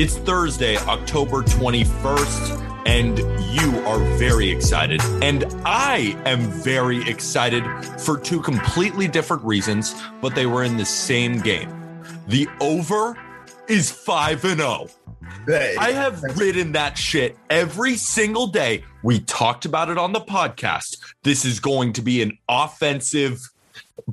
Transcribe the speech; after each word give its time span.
It's 0.00 0.16
Thursday, 0.16 0.78
October 0.78 1.42
21st, 1.42 2.86
and 2.86 3.18
you 3.52 3.80
are 3.80 3.98
very 4.16 4.48
excited. 4.48 4.98
And 5.20 5.44
I 5.66 6.18
am 6.24 6.40
very 6.40 7.06
excited 7.06 7.62
for 8.00 8.16
two 8.16 8.40
completely 8.40 9.08
different 9.08 9.44
reasons, 9.44 9.94
but 10.22 10.34
they 10.34 10.46
were 10.46 10.64
in 10.64 10.78
the 10.78 10.86
same 10.86 11.38
game. 11.40 11.68
The 12.28 12.48
over 12.62 13.14
is 13.68 13.90
5 13.90 14.42
and 14.46 14.60
0. 14.60 14.88
I 15.78 15.92
have 15.92 16.22
ridden 16.38 16.72
that 16.72 16.96
shit 16.96 17.36
every 17.50 17.96
single 17.96 18.46
day. 18.46 18.84
We 19.02 19.20
talked 19.20 19.66
about 19.66 19.90
it 19.90 19.98
on 19.98 20.14
the 20.14 20.22
podcast. 20.22 20.96
This 21.24 21.44
is 21.44 21.60
going 21.60 21.92
to 21.92 22.00
be 22.00 22.22
an 22.22 22.38
offensive 22.48 23.38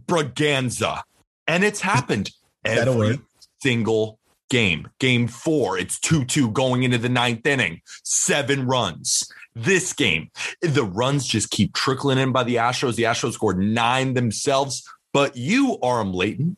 braganza. 0.05 1.03
And 1.47 1.63
it's 1.63 1.79
happened 1.79 2.31
every 2.65 3.21
single 3.61 4.16
game. 4.49 4.89
Game 4.99 5.27
four, 5.27 5.77
it's 5.77 5.99
2 5.99 6.25
2 6.25 6.51
going 6.51 6.83
into 6.83 6.97
the 6.97 7.09
ninth 7.09 7.45
inning, 7.45 7.81
seven 8.03 8.67
runs. 8.67 9.29
This 9.55 9.93
game, 9.93 10.29
the 10.61 10.83
runs 10.83 11.25
just 11.25 11.49
keep 11.49 11.73
trickling 11.73 12.19
in 12.19 12.31
by 12.31 12.43
the 12.43 12.55
Astros. 12.55 12.95
The 12.95 13.03
Astros 13.03 13.33
scored 13.33 13.57
nine 13.57 14.13
themselves, 14.13 14.87
but 15.13 15.35
you, 15.35 15.79
Aram 15.83 16.13
Leighton, 16.13 16.57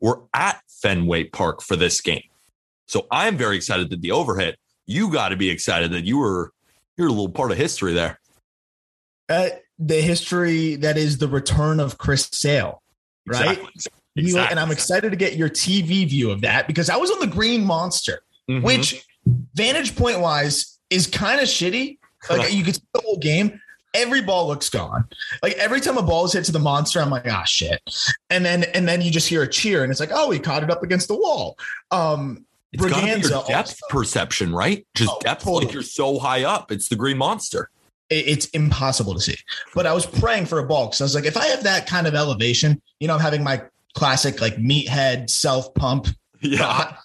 were 0.00 0.22
at 0.32 0.62
Fenway 0.68 1.24
Park 1.24 1.60
for 1.62 1.76
this 1.76 2.00
game. 2.00 2.22
So 2.86 3.06
I'm 3.10 3.36
very 3.36 3.56
excited 3.56 3.90
that 3.90 4.00
the 4.00 4.10
overhit. 4.10 4.54
You 4.86 5.12
got 5.12 5.28
to 5.28 5.36
be 5.36 5.50
excited 5.50 5.92
that 5.92 6.04
you 6.04 6.18
were 6.18 6.52
you're 6.96 7.08
a 7.08 7.10
little 7.10 7.28
part 7.28 7.52
of 7.52 7.56
history 7.56 7.92
there. 7.92 8.20
Uh, 9.28 9.48
the 9.78 10.00
history 10.00 10.76
that 10.76 10.98
is 10.98 11.18
the 11.18 11.28
return 11.28 11.80
of 11.80 11.98
Chris 11.98 12.28
Sale, 12.32 12.82
right? 13.26 13.58
Exactly. 13.58 13.92
You- 14.14 14.24
Exactly. 14.24 14.50
and 14.50 14.60
I'm 14.60 14.70
excited 14.72 15.10
to 15.10 15.16
get 15.16 15.36
your 15.36 15.48
TV 15.48 16.04
view 16.08 16.30
of 16.30 16.40
that 16.42 16.66
because 16.66 16.90
I 16.90 16.96
was 16.96 17.10
on 17.10 17.20
the 17.20 17.26
Green 17.26 17.64
Monster, 17.64 18.22
Mhm. 18.50 18.62
which 18.62 19.04
vantage 19.54 19.94
point 19.96 20.20
wise 20.20 20.78
is 20.90 21.06
kind 21.06 21.40
of 21.40 21.46
shitty. 21.48 21.98
Like 22.28 22.52
you 22.52 22.64
could 22.64 22.74
see 22.74 22.82
the 22.92 23.00
whole 23.04 23.16
game. 23.18 23.60
Every 23.94 24.20
ball 24.20 24.46
looks 24.46 24.68
gone. 24.68 25.04
Like 25.42 25.54
every 25.54 25.80
time 25.80 25.96
a 25.98 26.02
ball 26.02 26.24
is 26.24 26.32
hit 26.32 26.44
to 26.44 26.52
the 26.52 26.58
monster, 26.60 27.00
I'm 27.00 27.10
like, 27.10 27.26
ah, 27.30 27.44
shit. 27.44 27.80
And 28.30 28.44
then 28.44 28.64
and 28.74 28.86
then 28.88 29.00
you 29.02 29.10
just 29.10 29.28
hear 29.28 29.42
a 29.42 29.48
cheer, 29.48 29.82
and 29.82 29.90
it's 29.90 30.00
like, 30.00 30.10
oh, 30.12 30.30
he 30.30 30.38
caught 30.38 30.62
it 30.62 30.70
up 30.70 30.82
against 30.82 31.08
the 31.08 31.14
wall. 31.16 31.56
Um, 31.90 32.44
it's 32.72 32.84
got 32.84 33.02
be 33.02 33.08
your 33.10 33.18
depth 33.20 33.42
also- 33.52 33.76
perception, 33.88 34.52
right? 34.52 34.86
Just 34.94 35.10
Oh, 35.12 35.18
depth 35.22 35.42
totally. 35.44 35.64
like 35.66 35.74
you're 35.74 35.82
so 35.82 36.18
high 36.20 36.44
up. 36.44 36.70
It's 36.70 36.88
the 36.88 36.96
green 36.96 37.16
monster. 37.18 37.70
it's 38.12 38.46
impossible 38.46 39.14
to 39.14 39.20
see. 39.20 39.36
But 39.72 39.86
I 39.86 39.92
was 39.92 40.04
praying 40.04 40.46
for 40.46 40.58
a 40.58 40.66
ball 40.66 40.86
because 40.86 41.00
I 41.00 41.04
was 41.04 41.14
like, 41.14 41.26
if 41.26 41.36
I 41.36 41.46
have 41.46 41.62
that 41.62 41.86
kind 41.86 42.08
of 42.08 42.14
elevation, 42.16 42.82
you 42.98 43.06
know, 43.06 43.14
I'm 43.14 43.20
having 43.20 43.44
my 43.44 43.62
classic 43.94 44.40
like 44.40 44.56
meathead 44.56 45.30
self 45.30 45.72
pump, 45.74 46.08
Yeah. 46.40 46.96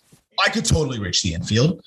I 0.46 0.50
could 0.50 0.66
totally 0.66 1.00
reach 1.00 1.22
the 1.23 1.34
infield, 1.34 1.81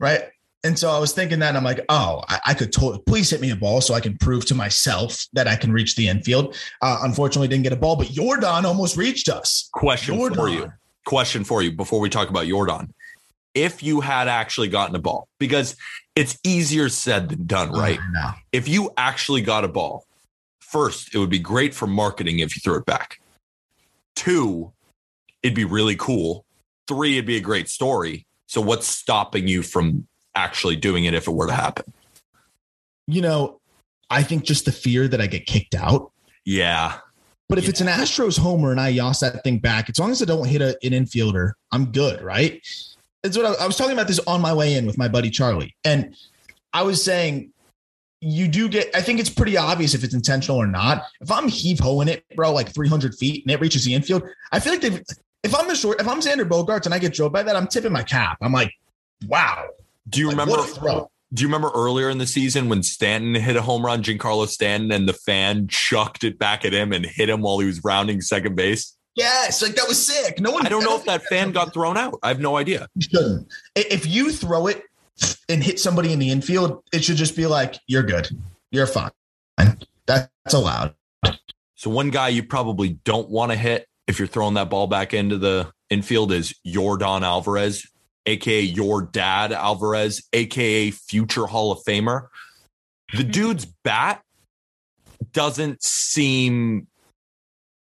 right? 0.00 0.24
And 0.64 0.78
so 0.78 0.90
I 0.90 0.98
was 0.98 1.12
thinking 1.12 1.40
that 1.40 1.48
and 1.48 1.56
I'm 1.56 1.64
like, 1.64 1.84
oh, 1.88 2.22
I, 2.28 2.40
I 2.46 2.54
could 2.54 2.72
totally 2.72 3.02
please 3.06 3.30
hit 3.30 3.40
me 3.40 3.50
a 3.50 3.56
ball 3.56 3.80
so 3.80 3.94
I 3.94 4.00
can 4.00 4.16
prove 4.18 4.44
to 4.46 4.54
myself 4.54 5.26
that 5.32 5.48
I 5.48 5.56
can 5.56 5.72
reach 5.72 5.96
the 5.96 6.08
infield. 6.08 6.56
Uh, 6.80 7.00
unfortunately, 7.02 7.48
didn't 7.48 7.64
get 7.64 7.72
a 7.72 7.76
ball, 7.76 7.96
but 7.96 8.08
Yordan 8.08 8.64
almost 8.64 8.96
reached 8.96 9.28
us. 9.28 9.68
Question 9.72 10.34
for 10.34 10.48
you. 10.48 10.72
Question 11.04 11.42
for 11.44 11.62
you 11.62 11.72
before 11.72 12.00
we 12.00 12.08
talk 12.08 12.28
about 12.28 12.46
Yordan. 12.46 12.90
If 13.54 13.82
you 13.82 14.00
had 14.00 14.28
actually 14.28 14.68
gotten 14.68 14.94
a 14.94 15.00
ball, 15.00 15.28
because 15.38 15.76
it's 16.14 16.38
easier 16.44 16.88
said 16.88 17.28
than 17.28 17.46
done, 17.46 17.72
right? 17.72 17.98
No. 18.12 18.30
if 18.52 18.68
you 18.68 18.90
actually 18.96 19.42
got 19.42 19.64
a 19.64 19.68
ball, 19.68 20.06
first, 20.60 21.14
it 21.14 21.18
would 21.18 21.28
be 21.30 21.38
great 21.38 21.74
for 21.74 21.86
marketing 21.86 22.38
if 22.38 22.56
you 22.56 22.60
threw 22.60 22.78
it 22.78 22.86
back. 22.86 23.20
Two, 24.14 24.72
it'd 25.42 25.54
be 25.54 25.64
really 25.64 25.96
cool. 25.96 26.44
Three, 26.88 27.14
it'd 27.14 27.26
be 27.26 27.36
a 27.36 27.40
great 27.40 27.68
story. 27.68 28.26
So, 28.46 28.60
what's 28.60 28.86
stopping 28.86 29.48
you 29.48 29.62
from 29.62 30.06
actually 30.34 30.76
doing 30.76 31.04
it 31.04 31.14
if 31.14 31.26
it 31.26 31.32
were 31.32 31.46
to 31.46 31.52
happen? 31.52 31.92
You 33.06 33.22
know, 33.22 33.60
I 34.10 34.22
think 34.22 34.44
just 34.44 34.66
the 34.66 34.72
fear 34.72 35.08
that 35.08 35.20
I 35.20 35.26
get 35.26 35.46
kicked 35.46 35.74
out. 35.74 36.12
Yeah. 36.44 36.98
But 37.48 37.58
if 37.58 37.68
it's 37.68 37.80
an 37.80 37.86
Astros 37.86 38.38
homer 38.38 38.70
and 38.70 38.80
I 38.80 38.92
yoss 38.92 39.20
that 39.20 39.44
thing 39.44 39.58
back, 39.58 39.90
as 39.90 39.98
long 39.98 40.10
as 40.10 40.22
I 40.22 40.24
don't 40.24 40.46
hit 40.46 40.62
a, 40.62 40.76
an 40.82 40.92
infielder, 40.92 41.52
I'm 41.70 41.92
good, 41.92 42.22
right? 42.22 42.60
It's 43.24 43.36
what 43.36 43.44
I, 43.44 43.64
I 43.64 43.66
was 43.66 43.76
talking 43.76 43.92
about 43.92 44.08
this 44.08 44.20
on 44.20 44.40
my 44.40 44.54
way 44.54 44.74
in 44.74 44.86
with 44.86 44.96
my 44.96 45.08
buddy 45.08 45.30
Charlie, 45.30 45.74
and 45.84 46.16
I 46.72 46.82
was 46.82 47.04
saying 47.04 47.52
you 48.22 48.46
do 48.48 48.68
get. 48.68 48.88
I 48.94 49.02
think 49.02 49.18
it's 49.20 49.28
pretty 49.28 49.56
obvious 49.56 49.94
if 49.94 50.04
it's 50.04 50.14
intentional 50.14 50.56
or 50.56 50.66
not. 50.66 51.04
If 51.20 51.30
I'm 51.30 51.48
heave 51.48 51.80
hoeing 51.80 52.06
it, 52.08 52.24
bro, 52.36 52.52
like 52.52 52.72
300 52.72 53.14
feet 53.16 53.44
and 53.44 53.50
it 53.50 53.60
reaches 53.60 53.84
the 53.84 53.94
infield, 53.94 54.22
I 54.52 54.60
feel 54.60 54.72
like 54.72 54.80
they've. 54.80 55.02
If 55.42 55.54
I'm 55.58 55.66
the 55.66 55.74
short, 55.74 56.00
if 56.00 56.06
I'm 56.06 56.20
Xander 56.20 56.48
Bogaerts 56.48 56.84
and 56.86 56.94
I 56.94 57.00
get 57.00 57.12
drove 57.12 57.32
by 57.32 57.42
that, 57.42 57.56
I'm 57.56 57.66
tipping 57.66 57.90
my 57.92 58.04
cap. 58.04 58.38
I'm 58.40 58.52
like, 58.52 58.72
wow. 59.26 59.66
Do 60.08 60.20
you 60.20 60.28
Like, 60.30 60.38
remember? 60.46 60.62
a. 60.88 61.06
Do 61.34 61.40
you 61.42 61.48
remember 61.48 61.70
earlier 61.74 62.10
in 62.10 62.18
the 62.18 62.26
season 62.26 62.68
when 62.68 62.82
Stanton 62.82 63.34
hit 63.34 63.56
a 63.56 63.62
home 63.62 63.84
run, 63.84 64.02
Giancarlo 64.02 64.46
Stanton, 64.46 64.92
and 64.92 65.08
the 65.08 65.14
fan 65.14 65.66
chucked 65.66 66.24
it 66.24 66.38
back 66.38 66.64
at 66.64 66.72
him 66.74 66.92
and 66.92 67.04
hit 67.06 67.28
him 67.30 67.40
while 67.40 67.58
he 67.58 67.66
was 67.66 67.82
rounding 67.82 68.20
second 68.20 68.54
base? 68.54 68.96
Yes, 69.16 69.62
like 69.62 69.74
that 69.74 69.88
was 69.88 70.04
sick. 70.04 70.40
No 70.40 70.50
one. 70.52 70.64
I 70.64 70.68
don't 70.68 70.84
know 70.84 70.94
if 70.96 71.04
that 71.06 71.22
fan 71.24 71.52
got 71.52 71.74
thrown 71.74 71.96
out. 71.96 72.18
I 72.22 72.28
have 72.28 72.38
no 72.40 72.56
idea. 72.56 72.86
You 72.94 73.02
shouldn't. 73.02 73.48
If 73.74 74.06
you 74.06 74.30
throw 74.30 74.68
it 74.68 74.84
and 75.48 75.62
hit 75.62 75.78
somebody 75.78 76.12
in 76.12 76.18
the 76.18 76.30
infield, 76.30 76.82
it 76.92 77.04
should 77.04 77.16
just 77.16 77.36
be 77.36 77.46
like, 77.46 77.76
you're 77.86 78.02
good. 78.02 78.28
You're 78.70 78.86
fine. 78.86 79.10
That's 80.06 80.28
allowed. 80.52 80.94
So 81.74 81.90
one 81.90 82.10
guy 82.10 82.28
you 82.28 82.42
probably 82.42 82.90
don't 83.04 83.28
want 83.28 83.52
to 83.52 83.58
hit 83.58 83.86
if 84.06 84.18
you're 84.18 84.28
throwing 84.28 84.54
that 84.54 84.70
ball 84.70 84.86
back 84.86 85.14
into 85.14 85.38
the 85.38 85.72
infield 85.90 86.32
is 86.32 86.54
Yordan 86.66 87.22
Alvarez, 87.22 87.86
aka 88.26 88.60
your 88.60 89.02
dad 89.02 89.52
Alvarez, 89.52 90.26
aka 90.32 90.90
future 90.90 91.46
Hall 91.46 91.72
of 91.72 91.82
Famer. 91.84 92.28
The 93.12 93.18
mm-hmm. 93.22 93.30
dude's 93.30 93.66
bat 93.84 94.22
doesn't 95.32 95.82
seem 95.82 96.86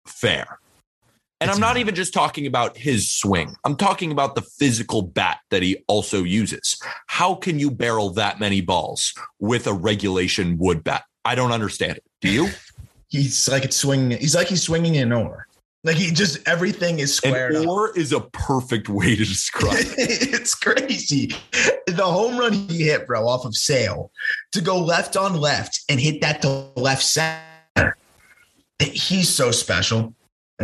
fair. 0.07 0.59
And 1.45 1.51
It's 1.51 1.59
I'm 1.59 1.61
not 1.61 1.75
not. 1.75 1.77
even 1.77 1.95
just 1.95 2.15
talking 2.15 2.47
about 2.47 2.75
his 2.79 3.11
swing. 3.11 3.55
I'm 3.67 3.77
talking 3.77 4.11
about 4.11 4.35
the 4.35 4.41
physical 4.41 5.03
bat 5.03 5.41
that 5.51 5.63
he 5.63 5.85
also 5.89 6.23
uses. 6.23 6.81
How 7.07 7.35
can 7.35 7.59
you 7.59 7.71
barrel 7.71 8.09
that 8.11 8.41
many 8.41 8.63
balls 8.63 9.13
with 9.39 9.67
a 9.67 9.75
regulation 9.75 10.57
wood 10.57 10.83
bat? 10.83 11.05
I 11.23 11.35
don't 11.35 11.53
understand 11.53 11.99
it. 11.99 12.05
Do 12.23 12.31
you? 12.31 12.49
He's 13.11 13.47
like 13.47 13.65
it's 13.67 13.77
swinging. 13.77 14.17
He's 14.19 14.35
like 14.35 14.49
he's 14.49 14.63
swinging 14.63 14.97
an 14.97 15.13
oar. 15.13 15.47
Like 15.85 15.97
he 15.97 16.11
just 16.13 16.39
everything 16.49 16.99
is 16.99 17.15
squared 17.15 17.55
An 17.55 17.63
up. 17.65 17.69
or 17.69 17.97
is 17.97 18.13
a 18.13 18.21
perfect 18.21 18.89
way 18.89 19.15
to 19.15 19.23
describe 19.25 19.75
it. 19.77 19.95
it's 19.99 20.55
crazy. 20.55 21.31
The 21.87 22.05
home 22.07 22.39
run 22.39 22.55
he 22.55 22.85
hit, 22.85 23.07
bro, 23.07 23.29
off 23.29 23.45
of 23.45 23.55
Sale 23.55 24.11
to 24.53 24.63
go 24.63 24.79
left 24.79 25.15
on 25.17 25.37
left 25.37 25.83
and 25.91 26.01
hit 26.01 26.23
that 26.23 26.41
to 26.43 26.71
left 26.77 27.03
center. 27.03 27.97
he's 28.81 29.29
so 29.29 29.51
special. 29.51 30.15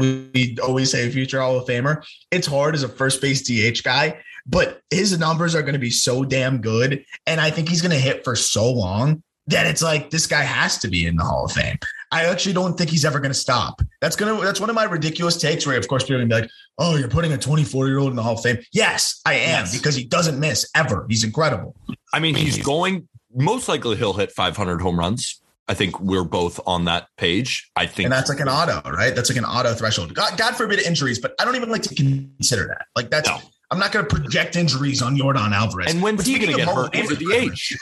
We 0.01 0.57
always 0.63 0.91
say 0.91 1.11
future 1.11 1.41
Hall 1.41 1.59
of 1.59 1.67
Famer. 1.67 2.05
It's 2.31 2.47
hard 2.47 2.75
as 2.75 2.83
a 2.83 2.89
first 2.89 3.21
base 3.21 3.43
DH 3.43 3.83
guy, 3.83 4.21
but 4.47 4.83
his 4.91 5.19
numbers 5.19 5.55
are 5.55 5.63
going 5.63 5.75
to 5.75 5.79
be 5.79 5.91
so 5.91 6.25
damn 6.25 6.61
good. 6.61 7.05
And 7.27 7.41
I 7.41 7.51
think 7.51 7.69
he's 7.69 7.83
going 7.83 7.93
to 7.93 7.99
hit 7.99 8.25
for 8.25 8.35
so 8.35 8.71
long 8.71 9.23
that 9.47 9.67
it's 9.67 9.83
like 9.83 10.11
this 10.11 10.27
guy 10.27 10.43
has 10.43 10.79
to 10.79 10.89
be 10.89 11.07
in 11.07 11.17
the 11.17 11.25
Hall 11.25 11.45
of 11.45 11.53
Fame. 11.53 11.79
I 12.13 12.25
actually 12.25 12.55
don't 12.55 12.77
think 12.77 12.91
he's 12.91 13.05
ever 13.05 13.21
going 13.21 13.31
to 13.31 13.39
stop. 13.39 13.81
That's 14.01 14.17
gonna 14.17 14.41
that's 14.43 14.59
one 14.59 14.69
of 14.69 14.75
my 14.75 14.85
ridiculous 14.85 15.37
takes. 15.37 15.65
Where 15.65 15.79
of 15.79 15.87
course 15.87 16.03
people 16.03 16.17
are 16.17 16.19
gonna 16.19 16.29
be 16.29 16.41
like, 16.43 16.51
"Oh, 16.79 16.97
you're 16.97 17.09
putting 17.09 17.33
a 17.33 17.39
24 17.39 17.87
year 17.87 17.99
old 17.99 18.11
in 18.11 18.17
the 18.17 18.23
Hall 18.23 18.35
of 18.35 18.43
Fame." 18.43 18.59
Yes, 18.73 19.21
I 19.25 19.35
am 19.35 19.65
yes. 19.65 19.77
because 19.77 19.95
he 19.95 20.05
doesn't 20.05 20.41
miss 20.41 20.69
ever. 20.75 21.07
He's 21.09 21.23
incredible. 21.23 21.77
I 22.13 22.19
mean, 22.19 22.35
he's 22.35 22.59
going 22.59 23.09
most 23.35 23.69
likely 23.69 23.97
he'll 23.97 24.15
hit 24.15 24.33
500 24.33 24.81
home 24.81 24.99
runs. 24.99 25.41
I 25.71 25.75
think 25.75 26.01
we're 26.01 26.25
both 26.25 26.59
on 26.67 26.85
that 26.87 27.07
page. 27.17 27.71
I 27.77 27.87
think, 27.87 28.07
and 28.07 28.13
that's 28.13 28.29
like 28.29 28.41
an 28.41 28.49
auto, 28.49 28.83
right? 28.91 29.15
That's 29.15 29.31
like 29.31 29.39
an 29.39 29.45
auto 29.45 29.73
threshold. 29.73 30.13
God, 30.15 30.37
God 30.37 30.57
forbid 30.57 30.81
injuries, 30.81 31.21
but 31.21 31.35
I 31.39 31.45
don't 31.45 31.57
even 31.57 31.71
like 31.71 31.83
to 31.83 31.95
consider 31.95 32.67
that. 32.67 32.87
Like 32.95 33.09
that's. 33.11 33.29
No. 33.29 33.39
I'm 33.73 33.79
not 33.79 33.93
going 33.93 34.05
to 34.05 34.13
project 34.13 34.57
injuries 34.57 35.01
on 35.01 35.17
Yordan 35.17 35.53
Alvarez. 35.53 35.95
And 35.95 36.03
when's 36.03 36.27
he 36.27 36.41
going 36.41 36.51
to 36.51 36.57
get 36.57 36.69
hurt 36.69 36.97
over 36.97 37.15
the 37.15 37.33
age? 37.33 37.79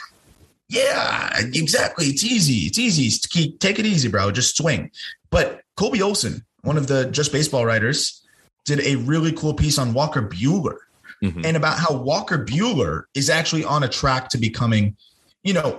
Yeah, 0.67 1.35
exactly. 1.39 2.05
It's 2.05 2.23
easy. 2.23 2.67
It's 2.67 2.77
easy. 2.77 3.09
Keep, 3.27 3.59
take 3.59 3.79
it 3.79 3.87
easy, 3.87 4.07
bro. 4.07 4.29
Just 4.29 4.55
swing. 4.55 4.91
But 5.31 5.61
Colby 5.77 6.03
Olson, 6.03 6.45
one 6.61 6.77
of 6.77 6.85
the 6.85 7.05
Just 7.05 7.31
Baseball 7.31 7.65
writers, 7.65 8.23
did 8.65 8.81
a 8.81 8.97
really 8.97 9.31
cool 9.31 9.55
piece 9.55 9.79
on 9.79 9.95
Walker 9.95 10.21
Buehler 10.21 10.77
mm-hmm. 11.23 11.43
and 11.43 11.57
about 11.57 11.79
how 11.79 11.95
Walker 11.95 12.37
Buehler 12.45 13.05
is 13.15 13.31
actually 13.31 13.63
on 13.63 13.81
a 13.81 13.89
track 13.89 14.29
to 14.29 14.37
becoming, 14.37 14.95
you 15.43 15.53
know, 15.53 15.77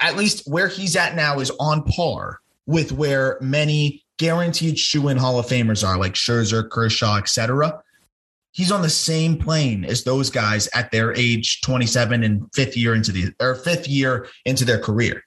at 0.00 0.16
least 0.16 0.46
where 0.46 0.68
he's 0.68 0.96
at 0.96 1.14
now 1.14 1.38
is 1.38 1.50
on 1.58 1.82
par 1.84 2.40
with 2.66 2.92
where 2.92 3.38
many 3.40 4.04
guaranteed 4.18 4.78
shoe 4.78 5.08
in 5.08 5.16
Hall 5.16 5.38
of 5.38 5.46
Famers 5.46 5.86
are, 5.86 5.98
like 5.98 6.14
Scherzer, 6.14 6.68
Kershaw, 6.68 7.16
etc 7.16 7.82
he's 8.56 8.72
on 8.72 8.80
the 8.80 8.88
same 8.88 9.36
plane 9.36 9.84
as 9.84 10.02
those 10.02 10.30
guys 10.30 10.66
at 10.74 10.90
their 10.90 11.14
age 11.14 11.60
27 11.60 12.24
and 12.24 12.48
fifth 12.54 12.74
year 12.74 12.94
into 12.94 13.12
the 13.12 13.32
or 13.38 13.54
fifth 13.54 13.86
year 13.86 14.28
into 14.46 14.64
their 14.64 14.80
career. 14.80 15.22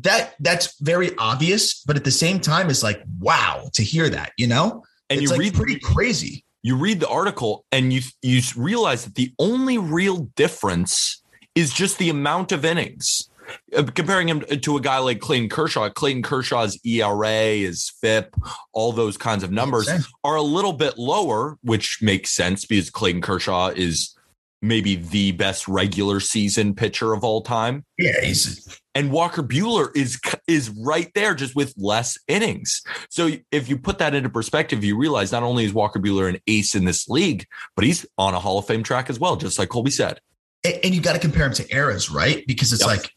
That 0.00 0.34
that's 0.40 0.80
very 0.80 1.10
obvious, 1.18 1.82
but 1.82 1.96
at 1.96 2.04
the 2.04 2.10
same 2.10 2.40
time, 2.40 2.70
it's 2.70 2.82
like 2.82 3.02
wow 3.20 3.68
to 3.74 3.82
hear 3.84 4.08
that, 4.08 4.32
you 4.36 4.46
know. 4.46 4.82
And 5.10 5.20
it's 5.20 5.24
you 5.24 5.28
like 5.28 5.38
read 5.38 5.54
pretty 5.54 5.78
crazy. 5.78 6.44
You 6.62 6.76
read 6.76 6.98
the 6.98 7.08
article 7.08 7.66
and 7.70 7.92
you 7.92 8.00
you 8.22 8.40
realize 8.56 9.04
that 9.04 9.14
the 9.14 9.32
only 9.38 9.76
real 9.76 10.30
difference 10.34 11.22
is 11.54 11.72
just 11.72 11.98
the 11.98 12.10
amount 12.10 12.52
of 12.52 12.64
innings. 12.64 13.28
Uh, 13.76 13.82
comparing 13.82 14.28
him 14.28 14.40
to 14.40 14.76
a 14.76 14.80
guy 14.80 14.98
like 14.98 15.20
Clayton 15.20 15.50
Kershaw, 15.50 15.90
Clayton 15.90 16.22
Kershaw's 16.22 16.78
ERA, 16.84 17.56
his 17.56 17.92
FIP, 18.00 18.34
all 18.72 18.92
those 18.92 19.16
kinds 19.18 19.44
of 19.44 19.52
numbers 19.52 19.88
are 20.24 20.36
a 20.36 20.42
little 20.42 20.72
bit 20.72 20.96
lower, 20.96 21.58
which 21.62 21.98
makes 22.00 22.30
sense 22.30 22.64
because 22.64 22.88
Clayton 22.88 23.20
Kershaw 23.20 23.68
is 23.68 24.14
maybe 24.62 24.96
the 24.96 25.32
best 25.32 25.68
regular 25.68 26.20
season 26.20 26.74
pitcher 26.74 27.12
of 27.12 27.22
all 27.22 27.42
time. 27.42 27.84
Yeah, 27.98 28.20
he's 28.22 28.80
and 28.94 29.10
Walker 29.10 29.42
Buehler 29.42 29.94
is 29.94 30.20
is 30.46 30.70
right 30.70 31.10
there, 31.14 31.34
just 31.34 31.54
with 31.54 31.74
less 31.76 32.18
innings. 32.28 32.82
So 33.10 33.30
if 33.50 33.68
you 33.68 33.76
put 33.76 33.98
that 33.98 34.14
into 34.14 34.30
perspective, 34.30 34.84
you 34.84 34.96
realize 34.96 35.32
not 35.32 35.42
only 35.42 35.64
is 35.64 35.74
Walker 35.74 36.00
Buehler 36.00 36.28
an 36.28 36.40
ace 36.46 36.74
in 36.74 36.84
this 36.84 37.08
league, 37.08 37.46
but 37.76 37.84
he's 37.84 38.06
on 38.16 38.34
a 38.34 38.40
Hall 38.40 38.58
of 38.58 38.66
Fame 38.66 38.82
track 38.82 39.10
as 39.10 39.18
well, 39.18 39.36
just 39.36 39.58
like 39.58 39.68
Colby 39.68 39.90
said. 39.90 40.20
And 40.64 40.94
you 40.94 41.00
got 41.00 41.12
to 41.12 41.18
compare 41.18 41.46
him 41.46 41.52
to 41.54 41.74
eras, 41.74 42.10
right? 42.10 42.44
Because 42.46 42.72
it's 42.72 42.86
yep. 42.86 42.98
like 42.98 43.14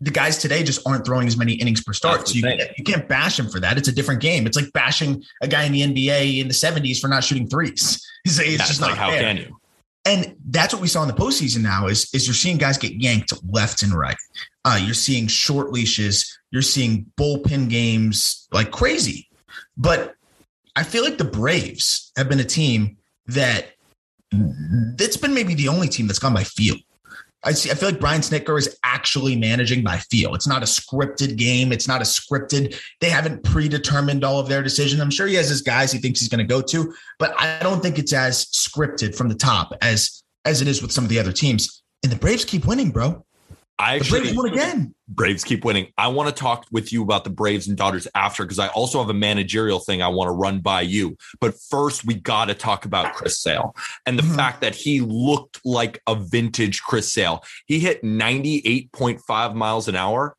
the 0.00 0.10
guys 0.10 0.38
today 0.38 0.62
just 0.62 0.86
aren't 0.86 1.04
throwing 1.04 1.26
as 1.26 1.36
many 1.36 1.52
innings 1.54 1.82
per 1.82 1.92
start. 1.92 2.28
So 2.28 2.34
you, 2.34 2.42
can't, 2.42 2.60
you 2.76 2.84
can't 2.84 3.08
bash 3.08 3.38
him 3.38 3.48
for 3.48 3.60
that. 3.60 3.78
It's 3.78 3.88
a 3.88 3.92
different 3.92 4.20
game. 4.20 4.46
It's 4.46 4.56
like 4.56 4.72
bashing 4.72 5.24
a 5.42 5.48
guy 5.48 5.64
in 5.64 5.72
the 5.72 5.82
NBA 5.82 6.40
in 6.40 6.48
the 6.48 6.54
70s 6.54 7.00
for 7.00 7.08
not 7.08 7.24
shooting 7.24 7.48
threes. 7.48 8.04
It's, 8.24 8.38
it's 8.40 8.68
just 8.68 8.82
like, 8.82 8.90
not 8.90 8.98
how 8.98 9.10
fair. 9.10 9.20
can 9.20 9.36
you? 9.38 9.58
And 10.04 10.36
that's 10.50 10.74
what 10.74 10.82
we 10.82 10.88
saw 10.88 11.00
in 11.02 11.08
the 11.08 11.14
postseason 11.14 11.62
now 11.62 11.86
is, 11.86 12.10
is 12.12 12.26
you're 12.26 12.34
seeing 12.34 12.58
guys 12.58 12.76
get 12.76 12.92
yanked 12.92 13.32
left 13.50 13.82
and 13.82 13.94
right. 13.94 14.16
Uh, 14.66 14.78
you're 14.82 14.92
seeing 14.92 15.28
short 15.28 15.72
leashes. 15.72 16.38
You're 16.50 16.60
seeing 16.60 17.10
bullpen 17.16 17.70
games 17.70 18.46
like 18.52 18.70
crazy. 18.70 19.28
But 19.78 20.14
I 20.76 20.82
feel 20.82 21.04
like 21.04 21.16
the 21.16 21.24
Braves 21.24 22.12
have 22.16 22.28
been 22.28 22.40
a 22.40 22.44
team 22.44 22.98
that 23.28 23.72
that's 24.30 25.16
been 25.16 25.34
maybe 25.34 25.54
the 25.54 25.68
only 25.68 25.88
team 25.88 26.06
that's 26.06 26.18
gone 26.18 26.34
by 26.34 26.44
feel. 26.44 26.76
I 27.44 27.52
see. 27.52 27.70
I 27.70 27.74
feel 27.74 27.90
like 27.90 28.00
Brian 28.00 28.20
Snitker 28.20 28.58
is 28.58 28.76
actually 28.84 29.36
managing 29.36 29.84
by 29.84 29.98
feel. 29.98 30.34
It's 30.34 30.48
not 30.48 30.62
a 30.62 30.66
scripted 30.66 31.36
game. 31.36 31.72
It's 31.72 31.86
not 31.86 32.00
a 32.00 32.04
scripted. 32.04 32.76
They 33.00 33.10
haven't 33.10 33.44
predetermined 33.44 34.24
all 34.24 34.40
of 34.40 34.48
their 34.48 34.62
decisions. 34.62 35.00
I'm 35.00 35.10
sure 35.10 35.28
he 35.28 35.36
has 35.36 35.48
his 35.48 35.62
guys 35.62 35.92
he 35.92 35.98
thinks 35.98 36.18
he's 36.18 36.28
going 36.28 36.40
to 36.40 36.44
go 36.44 36.60
to, 36.60 36.92
but 37.18 37.40
I 37.40 37.58
don't 37.62 37.80
think 37.80 37.98
it's 37.98 38.12
as 38.12 38.46
scripted 38.46 39.14
from 39.14 39.28
the 39.28 39.36
top 39.36 39.72
as 39.82 40.22
as 40.44 40.60
it 40.60 40.68
is 40.68 40.82
with 40.82 40.90
some 40.90 41.04
of 41.04 41.10
the 41.10 41.18
other 41.18 41.32
teams. 41.32 41.82
And 42.02 42.10
the 42.10 42.16
Braves 42.16 42.44
keep 42.44 42.66
winning, 42.66 42.90
bro. 42.90 43.24
I 43.80 43.94
actually 43.94 44.20
Braves 44.20 44.36
won 44.36 44.52
again. 44.52 44.94
Braves 45.08 45.44
keep 45.44 45.64
winning. 45.64 45.92
I 45.96 46.08
want 46.08 46.28
to 46.28 46.34
talk 46.34 46.66
with 46.72 46.92
you 46.92 47.02
about 47.02 47.22
the 47.22 47.30
Braves 47.30 47.68
and 47.68 47.76
Dodgers 47.76 48.08
after 48.14 48.44
because 48.44 48.58
I 48.58 48.68
also 48.68 48.98
have 48.98 49.08
a 49.08 49.14
managerial 49.14 49.78
thing 49.78 50.02
I 50.02 50.08
want 50.08 50.26
to 50.28 50.32
run 50.32 50.58
by 50.60 50.80
you. 50.80 51.16
But 51.40 51.54
first, 51.70 52.04
we 52.04 52.14
got 52.14 52.46
to 52.46 52.54
talk 52.54 52.84
about 52.84 53.14
Chris 53.14 53.38
Sale 53.38 53.76
and 54.04 54.18
the 54.18 54.22
mm-hmm. 54.22 54.34
fact 54.34 54.62
that 54.62 54.74
he 54.74 55.00
looked 55.00 55.60
like 55.64 56.02
a 56.08 56.16
vintage 56.16 56.82
Chris 56.82 57.12
Sale. 57.12 57.44
He 57.66 57.78
hit 57.78 58.02
98.5 58.02 59.54
miles 59.54 59.86
an 59.86 59.94
hour. 59.94 60.36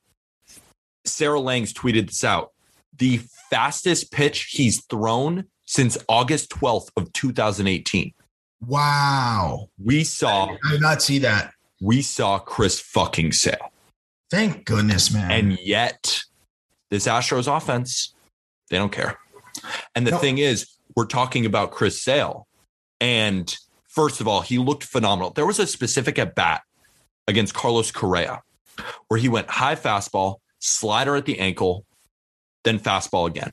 Sarah 1.06 1.40
Langs 1.40 1.74
tweeted 1.74 2.08
this 2.08 2.26
out. 2.26 2.52
The 2.98 3.22
fastest 3.50 4.12
pitch 4.12 4.50
he's 4.52 4.84
thrown 4.86 5.46
since 5.66 5.98
August 6.10 6.50
12th 6.50 6.90
of 6.98 7.14
2018. 7.14 8.14
Wow. 8.68 9.70
We 9.82 10.04
saw 10.04 10.50
I 10.66 10.72
did 10.72 10.82
not 10.82 11.02
see 11.02 11.20
that 11.20 11.54
we 11.82 12.02
saw 12.02 12.40
Chris 12.40 12.80
fucking 12.80 13.32
Sale. 13.32 13.72
Thank 14.30 14.66
goodness, 14.66 15.12
man. 15.12 15.32
And 15.32 15.60
yet, 15.60 16.22
this 16.92 17.08
Astros 17.08 17.54
offense, 17.54 18.14
they 18.70 18.78
don't 18.78 18.92
care. 18.92 19.18
And 19.96 20.06
the 20.06 20.12
no. 20.12 20.18
thing 20.18 20.38
is, 20.38 20.68
we're 20.96 21.06
talking 21.06 21.46
about 21.46 21.72
Chris 21.72 22.02
Sale. 22.04 22.48
And 23.02 23.56
first 23.88 24.22
of 24.22 24.28
all, 24.28 24.42
he 24.42 24.58
looked 24.58 24.84
phenomenal. 24.84 25.32
There 25.32 25.46
was 25.46 25.60
a 25.60 25.68
specific 25.68 26.20
at 26.20 26.36
bat 26.36 26.62
against 27.28 27.54
Carlos 27.54 27.92
Correa 27.92 28.42
where 29.08 29.20
he 29.20 29.30
went 29.30 29.50
high 29.50 29.76
fastball, 29.76 30.36
slider 30.60 31.16
at 31.16 31.26
the 31.26 31.40
ankle, 31.40 31.86
then 32.64 32.80
fastball 32.80 33.28
again. 33.28 33.52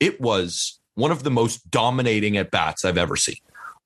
It 0.00 0.20
was 0.20 0.80
one 0.94 1.10
of 1.10 1.22
the 1.22 1.30
most 1.30 1.70
dominating 1.70 2.36
at 2.36 2.50
bats 2.50 2.84
I've 2.84 2.98
ever 2.98 3.16
seen 3.16 3.38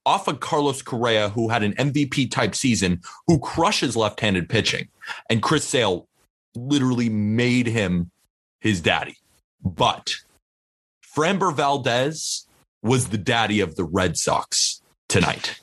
off 0.06 0.28
of 0.28 0.40
Carlos 0.40 0.80
Correa, 0.80 1.28
who 1.30 1.48
had 1.48 1.64
an 1.64 1.74
MVP 1.74 2.30
type 2.30 2.54
season, 2.54 3.02
who 3.26 3.38
crushes 3.40 3.96
left 3.96 4.20
handed 4.20 4.48
pitching. 4.48 4.88
And 5.28 5.42
Chris 5.42 5.64
Sale 5.64 6.08
literally 6.54 7.10
made 7.10 7.66
him 7.66 8.10
his 8.60 8.80
daddy. 8.80 9.16
But 9.62 10.14
Framber 11.14 11.52
Valdez 11.52 12.46
was 12.82 13.08
the 13.08 13.18
daddy 13.18 13.60
of 13.60 13.74
the 13.74 13.84
Red 13.84 14.16
Sox 14.16 14.80
tonight. 15.08 15.60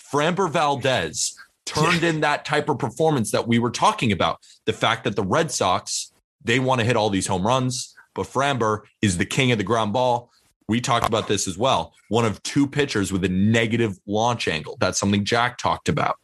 Framber 0.00 0.50
Valdez 0.50 1.38
turned 1.66 2.02
in 2.02 2.20
that 2.20 2.46
type 2.46 2.70
of 2.70 2.78
performance 2.78 3.30
that 3.32 3.46
we 3.46 3.58
were 3.58 3.70
talking 3.70 4.10
about. 4.10 4.40
The 4.64 4.72
fact 4.72 5.04
that 5.04 5.14
the 5.14 5.22
Red 5.22 5.50
Sox, 5.50 6.10
they 6.42 6.58
want 6.58 6.80
to 6.80 6.86
hit 6.86 6.96
all 6.96 7.10
these 7.10 7.26
home 7.26 7.46
runs, 7.46 7.94
but 8.14 8.26
Framber 8.26 8.80
is 9.02 9.18
the 9.18 9.26
king 9.26 9.52
of 9.52 9.58
the 9.58 9.64
ground 9.64 9.92
ball 9.92 10.30
we 10.68 10.80
talked 10.80 11.06
about 11.06 11.28
this 11.28 11.48
as 11.48 11.56
well. 11.56 11.94
One 12.08 12.24
of 12.24 12.42
two 12.42 12.66
pitchers 12.66 13.12
with 13.12 13.24
a 13.24 13.28
negative 13.28 13.98
launch 14.06 14.48
angle. 14.48 14.76
That's 14.80 14.98
something 14.98 15.24
Jack 15.24 15.58
talked 15.58 15.88
about. 15.88 16.16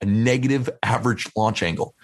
A 0.00 0.06
negative 0.06 0.70
average 0.82 1.28
launch 1.36 1.62
angle. 1.62 1.94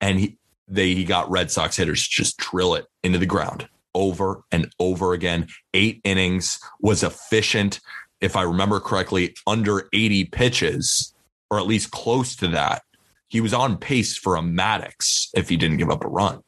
And 0.00 0.20
he 0.20 0.36
they 0.68 0.94
he 0.94 1.04
got 1.04 1.30
Red 1.30 1.50
Sox 1.50 1.76
hitters 1.76 2.04
to 2.04 2.10
just 2.10 2.36
drill 2.38 2.74
it 2.74 2.86
into 3.02 3.18
the 3.18 3.26
ground 3.26 3.68
over 3.94 4.42
and 4.50 4.70
over 4.78 5.12
again. 5.12 5.48
Eight 5.72 6.00
innings 6.04 6.58
was 6.80 7.02
efficient. 7.02 7.80
If 8.20 8.36
I 8.36 8.42
remember 8.42 8.80
correctly, 8.80 9.34
under 9.46 9.88
80 9.92 10.26
pitches, 10.26 11.14
or 11.50 11.58
at 11.58 11.66
least 11.66 11.90
close 11.90 12.34
to 12.36 12.48
that. 12.48 12.82
He 13.28 13.40
was 13.40 13.54
on 13.54 13.76
pace 13.78 14.16
for 14.16 14.36
a 14.36 14.40
Maddux 14.40 15.28
if 15.34 15.48
he 15.48 15.56
didn't 15.56 15.78
give 15.78 15.90
up 15.90 16.04
a 16.04 16.08
run. 16.08 16.42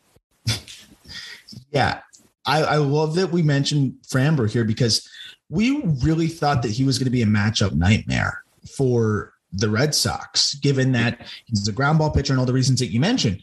Yeah. 1.71 2.01
I, 2.47 2.63
I 2.63 2.77
love 2.77 3.15
that 3.17 3.33
we 3.33 3.43
mentioned 3.43 3.95
Framber 4.09 4.51
here 4.51 4.65
because 4.65 5.09
we 5.49 5.83
really 6.03 6.29
thought 6.29 6.63
that 6.63 6.71
he 6.71 6.85
was 6.85 6.99
going 6.99 7.07
to 7.07 7.11
be 7.11 7.23
a 7.23 7.27
matchup 7.27 7.73
nightmare 7.73 8.43
for 8.77 9.33
the 9.53 9.69
Red 9.69 9.95
Sox, 9.95 10.55
given 10.55 10.93
that 10.93 11.27
he's 11.47 11.67
a 11.69 11.73
ground 11.73 11.99
ball 11.99 12.11
pitcher 12.11 12.33
and 12.33 12.41
all 12.41 12.47
the 12.47 12.53
reasons 12.53 12.81
that 12.81 12.87
you 12.87 13.01
mentioned. 13.01 13.43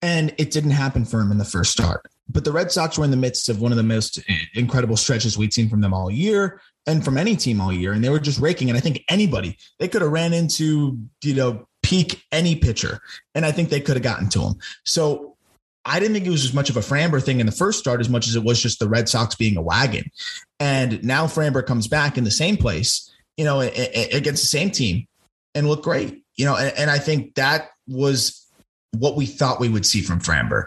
And 0.00 0.32
it 0.38 0.50
didn't 0.50 0.70
happen 0.70 1.04
for 1.04 1.20
him 1.20 1.32
in 1.32 1.38
the 1.38 1.44
first 1.44 1.72
start. 1.72 2.06
But 2.28 2.44
the 2.44 2.52
Red 2.52 2.70
Sox 2.70 2.98
were 2.98 3.04
in 3.04 3.10
the 3.10 3.16
midst 3.16 3.48
of 3.48 3.60
one 3.60 3.72
of 3.72 3.76
the 3.76 3.82
most 3.82 4.18
uh, 4.18 4.34
incredible 4.54 4.96
stretches 4.96 5.36
we'd 5.36 5.52
seen 5.52 5.68
from 5.68 5.80
them 5.80 5.94
all 5.94 6.10
year 6.10 6.60
and 6.86 7.04
from 7.04 7.18
any 7.18 7.34
team 7.34 7.60
all 7.60 7.72
year. 7.72 7.92
And 7.92 8.04
they 8.04 8.10
were 8.10 8.20
just 8.20 8.38
raking. 8.38 8.68
And 8.68 8.76
I 8.76 8.80
think 8.80 9.02
anybody, 9.08 9.56
they 9.78 9.88
could 9.88 10.02
have 10.02 10.12
ran 10.12 10.32
into, 10.32 10.98
you 11.22 11.34
know, 11.34 11.66
peak 11.82 12.22
any 12.30 12.54
pitcher. 12.54 13.00
And 13.34 13.44
I 13.44 13.50
think 13.50 13.70
they 13.70 13.80
could 13.80 13.96
have 13.96 14.02
gotten 14.02 14.28
to 14.30 14.42
him. 14.42 14.54
So 14.84 15.36
I 15.88 15.98
didn't 15.98 16.14
think 16.14 16.26
it 16.26 16.30
was 16.30 16.44
as 16.44 16.52
much 16.52 16.68
of 16.68 16.76
a 16.76 16.80
Framber 16.80 17.22
thing 17.22 17.40
in 17.40 17.46
the 17.46 17.52
first 17.52 17.78
start 17.78 18.00
as 18.00 18.08
much 18.08 18.28
as 18.28 18.36
it 18.36 18.44
was 18.44 18.62
just 18.62 18.78
the 18.78 18.88
Red 18.88 19.08
Sox 19.08 19.34
being 19.34 19.56
a 19.56 19.62
wagon. 19.62 20.10
And 20.60 21.02
now 21.02 21.26
Framber 21.26 21.64
comes 21.64 21.88
back 21.88 22.18
in 22.18 22.24
the 22.24 22.30
same 22.30 22.56
place, 22.56 23.10
you 23.36 23.44
know, 23.44 23.60
against 23.60 24.42
the 24.42 24.48
same 24.48 24.70
team 24.70 25.06
and 25.54 25.66
look 25.66 25.82
great, 25.82 26.22
you 26.36 26.44
know, 26.44 26.56
and, 26.56 26.76
and 26.76 26.90
I 26.90 26.98
think 26.98 27.34
that 27.36 27.70
was 27.86 28.46
what 28.96 29.16
we 29.16 29.26
thought 29.26 29.60
we 29.60 29.68
would 29.68 29.86
see 29.86 30.02
from 30.02 30.20
Framber. 30.20 30.66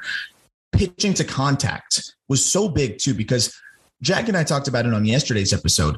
Pitching 0.72 1.13
to 1.16 1.24
contact 1.24 2.13
was 2.28 2.44
so 2.44 2.68
big 2.68 2.98
too, 2.98 3.13
because 3.13 3.56
Jack 4.01 4.28
and 4.28 4.36
I 4.38 4.44
talked 4.44 4.68
about 4.68 4.86
it 4.86 4.94
on 4.94 5.06
yesterday's 5.06 5.54
episode. 5.54 5.98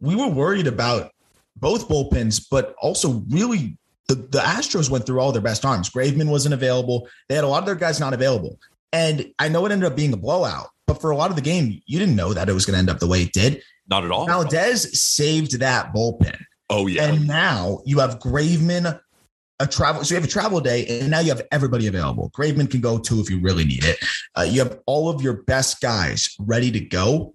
We 0.00 0.14
were 0.14 0.28
worried 0.28 0.66
about 0.66 1.10
both 1.56 1.88
bullpens, 1.88 2.44
but 2.50 2.74
also 2.80 3.24
really 3.30 3.78
the, 4.10 4.16
the 4.16 4.40
Astros 4.40 4.90
went 4.90 5.06
through 5.06 5.20
all 5.20 5.30
their 5.30 5.40
best 5.40 5.64
arms. 5.64 5.88
Graveman 5.88 6.28
wasn't 6.28 6.54
available. 6.54 7.08
They 7.28 7.36
had 7.36 7.44
a 7.44 7.48
lot 7.48 7.60
of 7.60 7.66
their 7.66 7.76
guys 7.76 8.00
not 8.00 8.12
available. 8.12 8.58
And 8.92 9.32
I 9.38 9.48
know 9.48 9.64
it 9.66 9.72
ended 9.72 9.90
up 9.90 9.96
being 9.96 10.12
a 10.12 10.16
blowout, 10.16 10.68
but 10.88 11.00
for 11.00 11.10
a 11.10 11.16
lot 11.16 11.30
of 11.30 11.36
the 11.36 11.42
game, 11.42 11.80
you 11.86 11.98
didn't 11.98 12.16
know 12.16 12.34
that 12.34 12.48
it 12.48 12.52
was 12.52 12.66
going 12.66 12.74
to 12.74 12.78
end 12.78 12.90
up 12.90 12.98
the 12.98 13.06
way 13.06 13.22
it 13.22 13.32
did. 13.32 13.62
Not 13.88 14.04
at 14.04 14.10
all. 14.10 14.26
Valdez 14.26 14.98
saved 14.98 15.60
that 15.60 15.94
bullpen. 15.94 16.36
Oh, 16.68 16.88
yeah. 16.88 17.06
And 17.06 17.28
now 17.28 17.80
you 17.84 18.00
have 18.00 18.18
Graveman, 18.18 18.98
a 19.60 19.66
travel. 19.66 20.02
So 20.02 20.14
you 20.14 20.20
have 20.20 20.28
a 20.28 20.32
travel 20.32 20.60
day, 20.60 20.86
and 20.86 21.10
now 21.10 21.20
you 21.20 21.28
have 21.28 21.42
everybody 21.52 21.86
available. 21.86 22.30
Graveman 22.30 22.68
can 22.68 22.80
go 22.80 22.98
too 22.98 23.20
if 23.20 23.30
you 23.30 23.40
really 23.40 23.64
need 23.64 23.84
it. 23.84 23.96
Uh, 24.36 24.42
you 24.42 24.60
have 24.60 24.80
all 24.86 25.08
of 25.08 25.22
your 25.22 25.42
best 25.44 25.80
guys 25.80 26.34
ready 26.40 26.72
to 26.72 26.80
go. 26.80 27.32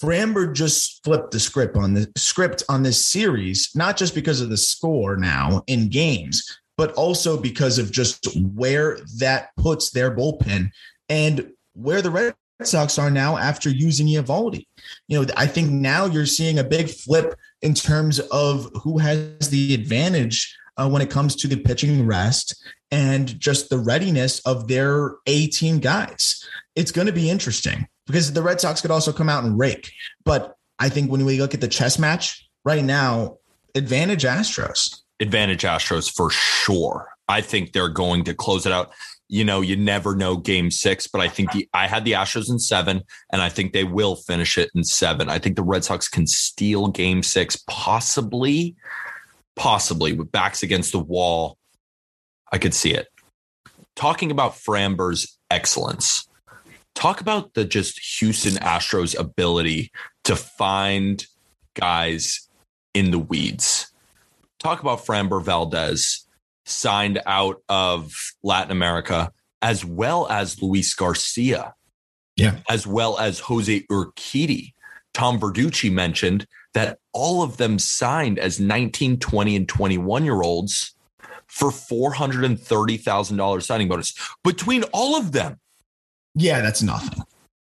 Framber 0.00 0.52
just 0.52 1.02
flipped 1.04 1.32
the 1.32 1.40
script 1.40 1.76
on 1.76 1.94
the 1.94 2.10
script 2.16 2.62
on 2.68 2.82
this 2.82 3.04
series, 3.04 3.70
not 3.74 3.96
just 3.96 4.14
because 4.14 4.40
of 4.40 4.48
the 4.48 4.56
score 4.56 5.16
now 5.16 5.62
in 5.66 5.88
games, 5.88 6.58
but 6.76 6.92
also 6.92 7.36
because 7.36 7.78
of 7.78 7.90
just 7.90 8.26
where 8.54 8.98
that 9.18 9.50
puts 9.56 9.90
their 9.90 10.14
bullpen 10.14 10.70
and 11.08 11.50
where 11.74 12.00
the 12.00 12.10
Red 12.10 12.34
Sox 12.62 12.98
are 12.98 13.10
now 13.10 13.36
after 13.36 13.70
using 13.70 14.06
Eovaldi. 14.06 14.66
You 15.08 15.20
know, 15.20 15.32
I 15.36 15.46
think 15.46 15.70
now 15.70 16.06
you're 16.06 16.26
seeing 16.26 16.58
a 16.58 16.64
big 16.64 16.88
flip 16.88 17.34
in 17.62 17.74
terms 17.74 18.20
of 18.20 18.70
who 18.82 18.98
has 18.98 19.50
the 19.50 19.74
advantage 19.74 20.56
uh, 20.76 20.88
when 20.88 21.02
it 21.02 21.10
comes 21.10 21.34
to 21.36 21.48
the 21.48 21.56
pitching 21.56 22.06
rest 22.06 22.64
and 22.90 23.38
just 23.40 23.68
the 23.68 23.78
readiness 23.78 24.40
of 24.40 24.68
their 24.68 25.16
A 25.26 25.48
team 25.48 25.80
guys. 25.80 26.44
It's 26.76 26.92
going 26.92 27.08
to 27.08 27.12
be 27.12 27.28
interesting 27.28 27.88
because 28.08 28.32
the 28.32 28.42
Red 28.42 28.60
Sox 28.60 28.80
could 28.80 28.90
also 28.90 29.12
come 29.12 29.28
out 29.28 29.44
and 29.44 29.56
rake. 29.56 29.92
But 30.24 30.56
I 30.80 30.88
think 30.88 31.12
when 31.12 31.24
we 31.24 31.38
look 31.38 31.54
at 31.54 31.60
the 31.60 31.68
chess 31.68 31.98
match 31.98 32.48
right 32.64 32.82
now, 32.82 33.38
advantage 33.76 34.24
Astros. 34.24 35.02
Advantage 35.20 35.62
Astros 35.62 36.12
for 36.12 36.30
sure. 36.30 37.08
I 37.28 37.42
think 37.42 37.72
they're 37.72 37.88
going 37.88 38.24
to 38.24 38.34
close 38.34 38.66
it 38.66 38.72
out. 38.72 38.92
You 39.28 39.44
know, 39.44 39.60
you 39.60 39.76
never 39.76 40.16
know 40.16 40.38
game 40.38 40.70
six, 40.70 41.06
but 41.06 41.20
I 41.20 41.28
think 41.28 41.52
the 41.52 41.68
I 41.74 41.86
had 41.86 42.06
the 42.06 42.12
Astros 42.12 42.50
in 42.50 42.58
seven, 42.58 43.02
and 43.30 43.42
I 43.42 43.50
think 43.50 43.72
they 43.74 43.84
will 43.84 44.16
finish 44.16 44.56
it 44.56 44.70
in 44.74 44.84
seven. 44.84 45.28
I 45.28 45.38
think 45.38 45.56
the 45.56 45.62
Red 45.62 45.84
Sox 45.84 46.08
can 46.08 46.26
steal 46.26 46.88
game 46.88 47.22
six, 47.22 47.62
possibly, 47.68 48.74
possibly 49.54 50.14
with 50.14 50.32
backs 50.32 50.62
against 50.62 50.92
the 50.92 50.98
wall. 50.98 51.58
I 52.50 52.56
could 52.56 52.72
see 52.72 52.94
it. 52.94 53.08
Talking 53.96 54.30
about 54.30 54.52
Framber's 54.52 55.38
excellence, 55.50 56.27
talk 56.98 57.20
about 57.20 57.54
the 57.54 57.64
just 57.64 58.18
Houston 58.18 58.54
Astros 58.54 59.16
ability 59.16 59.92
to 60.24 60.34
find 60.34 61.24
guys 61.74 62.48
in 62.92 63.12
the 63.12 63.20
weeds. 63.20 63.92
Talk 64.58 64.80
about 64.80 65.06
Framber 65.06 65.40
Valdez 65.40 66.26
signed 66.66 67.20
out 67.24 67.62
of 67.68 68.12
Latin 68.42 68.72
America, 68.72 69.30
as 69.62 69.84
well 69.84 70.26
as 70.28 70.60
Luis 70.60 70.92
Garcia, 70.92 71.72
yeah, 72.36 72.56
as 72.68 72.84
well 72.84 73.16
as 73.18 73.38
Jose 73.38 73.84
Urquidy. 73.92 74.72
Tom 75.14 75.38
Verducci 75.38 75.92
mentioned 75.92 76.48
that 76.74 76.98
all 77.12 77.44
of 77.44 77.58
them 77.58 77.78
signed 77.78 78.40
as 78.40 78.58
19, 78.58 79.20
20, 79.20 79.54
and 79.54 79.68
21 79.68 80.24
year 80.24 80.42
olds 80.42 80.96
for 81.46 81.70
$430,000 81.70 83.62
signing 83.62 83.86
bonus 83.86 84.14
between 84.42 84.82
all 84.92 85.16
of 85.16 85.30
them. 85.30 85.60
Yeah, 86.38 86.60
that's 86.60 86.82
nothing. 86.82 87.24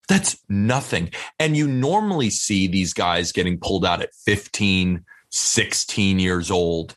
That's 0.09 0.39
nothing. 0.49 1.11
And 1.39 1.57
you 1.57 1.67
normally 1.67 2.31
see 2.31 2.67
these 2.67 2.93
guys 2.93 3.33
getting 3.33 3.59
pulled 3.59 3.85
out 3.85 4.03
at 4.03 4.15
15, 4.15 5.05
16 5.31 6.19
years 6.19 6.51
old. 6.51 6.97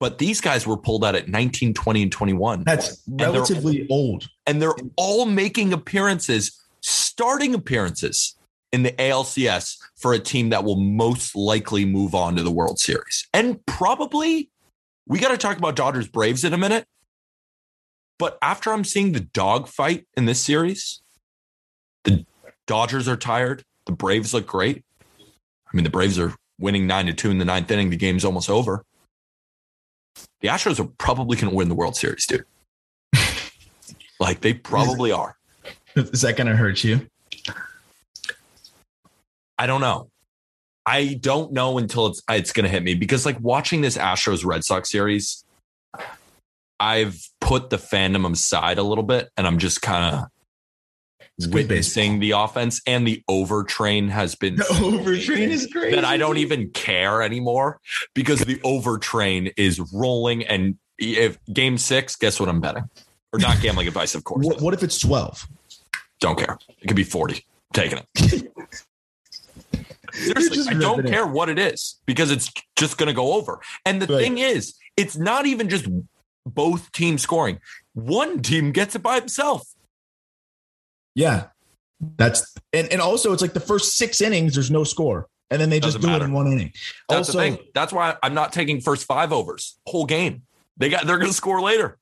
But 0.00 0.18
these 0.18 0.40
guys 0.40 0.66
were 0.66 0.76
pulled 0.76 1.04
out 1.04 1.14
at 1.14 1.28
19, 1.28 1.74
20, 1.74 2.02
and 2.02 2.12
21. 2.12 2.64
That's 2.64 3.00
relatively 3.08 3.82
and 3.82 3.90
old. 3.90 4.28
And 4.46 4.60
they're 4.60 4.74
all 4.96 5.26
making 5.26 5.72
appearances, 5.72 6.60
starting 6.80 7.54
appearances 7.54 8.36
in 8.72 8.82
the 8.82 8.92
ALCS 8.92 9.78
for 9.96 10.12
a 10.12 10.18
team 10.18 10.48
that 10.50 10.64
will 10.64 10.76
most 10.76 11.36
likely 11.36 11.84
move 11.84 12.14
on 12.14 12.36
to 12.36 12.42
the 12.42 12.50
World 12.50 12.78
Series. 12.80 13.28
And 13.32 13.64
probably, 13.66 14.50
we 15.06 15.20
got 15.20 15.28
to 15.28 15.38
talk 15.38 15.58
about 15.58 15.76
Dodgers 15.76 16.08
Braves 16.08 16.42
in 16.42 16.52
a 16.52 16.58
minute. 16.58 16.86
But 18.22 18.38
after 18.40 18.72
I'm 18.72 18.84
seeing 18.84 19.10
the 19.10 19.18
dogfight 19.18 20.06
in 20.16 20.26
this 20.26 20.40
series, 20.40 21.02
the 22.04 22.24
Dodgers 22.68 23.08
are 23.08 23.16
tired. 23.16 23.64
The 23.86 23.90
Braves 23.90 24.32
look 24.32 24.46
great. 24.46 24.84
I 25.20 25.76
mean, 25.76 25.82
the 25.82 25.90
Braves 25.90 26.20
are 26.20 26.32
winning 26.56 26.86
nine 26.86 27.06
to 27.06 27.14
two 27.14 27.32
in 27.32 27.38
the 27.38 27.44
ninth 27.44 27.68
inning. 27.68 27.90
The 27.90 27.96
game's 27.96 28.24
almost 28.24 28.48
over. 28.48 28.84
The 30.40 30.46
Astros 30.46 30.78
are 30.78 30.88
probably 30.98 31.36
going 31.36 31.50
to 31.50 31.56
win 31.56 31.68
the 31.68 31.74
World 31.74 31.96
Series, 31.96 32.24
dude. 32.24 32.44
like 34.20 34.40
they 34.40 34.54
probably 34.54 35.10
are. 35.10 35.34
Is 35.96 36.20
that 36.20 36.36
going 36.36 36.46
to 36.46 36.54
hurt 36.54 36.84
you? 36.84 37.08
I 39.58 39.66
don't 39.66 39.80
know. 39.80 40.10
I 40.86 41.18
don't 41.20 41.50
know 41.50 41.76
until 41.76 42.06
it's 42.06 42.22
it's 42.30 42.52
going 42.52 42.66
to 42.66 42.70
hit 42.70 42.84
me 42.84 42.94
because 42.94 43.26
like 43.26 43.40
watching 43.40 43.80
this 43.80 43.98
Astros 43.98 44.44
Red 44.44 44.62
Sox 44.62 44.92
series, 44.92 45.44
I've 46.82 47.16
put 47.40 47.70
the 47.70 47.76
fandom 47.76 48.30
aside 48.32 48.78
a 48.78 48.82
little 48.82 49.04
bit 49.04 49.30
and 49.36 49.46
I'm 49.46 49.58
just 49.58 49.82
kind 49.82 50.16
of 50.16 51.52
witnessing 51.52 52.18
the 52.18 52.32
offense 52.32 52.82
and 52.88 53.06
the 53.06 53.22
overtrain 53.30 54.08
has 54.08 54.34
been 54.34 54.56
the 54.56 54.64
overtrain 54.64 55.48
is 55.48 55.68
great 55.68 55.94
that 55.94 56.04
I 56.04 56.16
don't 56.16 56.38
even 56.38 56.70
care 56.70 57.22
anymore 57.22 57.78
because 58.14 58.40
the 58.40 58.56
overtrain 58.56 59.52
is 59.56 59.78
rolling 59.92 60.44
and 60.44 60.76
if 60.98 61.38
game 61.52 61.78
six, 61.78 62.16
guess 62.16 62.40
what 62.40 62.48
I'm 62.48 62.60
betting? 62.60 62.90
Or 63.32 63.38
not 63.38 63.60
gambling 63.60 63.86
advice, 63.86 64.16
of 64.16 64.24
course. 64.24 64.44
What, 64.46 64.60
what 64.60 64.74
if 64.74 64.82
it's 64.82 64.98
12? 64.98 65.46
Don't 66.20 66.36
care. 66.36 66.58
It 66.80 66.88
could 66.88 66.96
be 66.96 67.04
40. 67.04 67.46
taking 67.72 67.98
it. 67.98 68.48
Seriously, 70.12 70.64
I 70.68 70.74
don't 70.74 71.06
care 71.06 71.26
what 71.26 71.48
it 71.48 71.60
is 71.60 72.00
because 72.06 72.32
it's 72.32 72.52
just 72.76 72.98
going 72.98 73.06
to 73.06 73.14
go 73.14 73.34
over. 73.34 73.60
And 73.86 74.02
the 74.02 74.12
right. 74.12 74.20
thing 74.20 74.38
is, 74.38 74.74
it's 74.96 75.16
not 75.16 75.46
even 75.46 75.68
just 75.68 75.86
both 76.46 76.92
teams 76.92 77.22
scoring. 77.22 77.60
One 77.94 78.42
team 78.42 78.72
gets 78.72 78.94
it 78.94 79.02
by 79.02 79.18
himself. 79.18 79.66
Yeah. 81.14 81.46
That's 82.16 82.54
and, 82.72 82.90
and 82.90 83.00
also 83.00 83.32
it's 83.32 83.42
like 83.42 83.52
the 83.52 83.60
first 83.60 83.96
six 83.96 84.20
innings, 84.20 84.54
there's 84.54 84.70
no 84.70 84.84
score. 84.84 85.28
And 85.50 85.60
then 85.60 85.68
they 85.68 85.80
just 85.80 85.98
Doesn't 85.98 86.00
do 86.00 86.06
matter. 86.06 86.24
it 86.24 86.28
in 86.28 86.32
one 86.32 86.46
inning. 86.46 86.72
That's 87.08 87.28
also, 87.28 87.32
the 87.32 87.38
thing. 87.38 87.58
That's 87.74 87.92
why 87.92 88.16
I'm 88.22 88.32
not 88.32 88.52
taking 88.52 88.80
first 88.80 89.04
five 89.04 89.32
overs, 89.32 89.78
whole 89.86 90.06
game. 90.06 90.42
They 90.78 90.88
got 90.88 91.06
they're 91.06 91.18
gonna 91.18 91.32
score 91.32 91.60
later. 91.60 91.98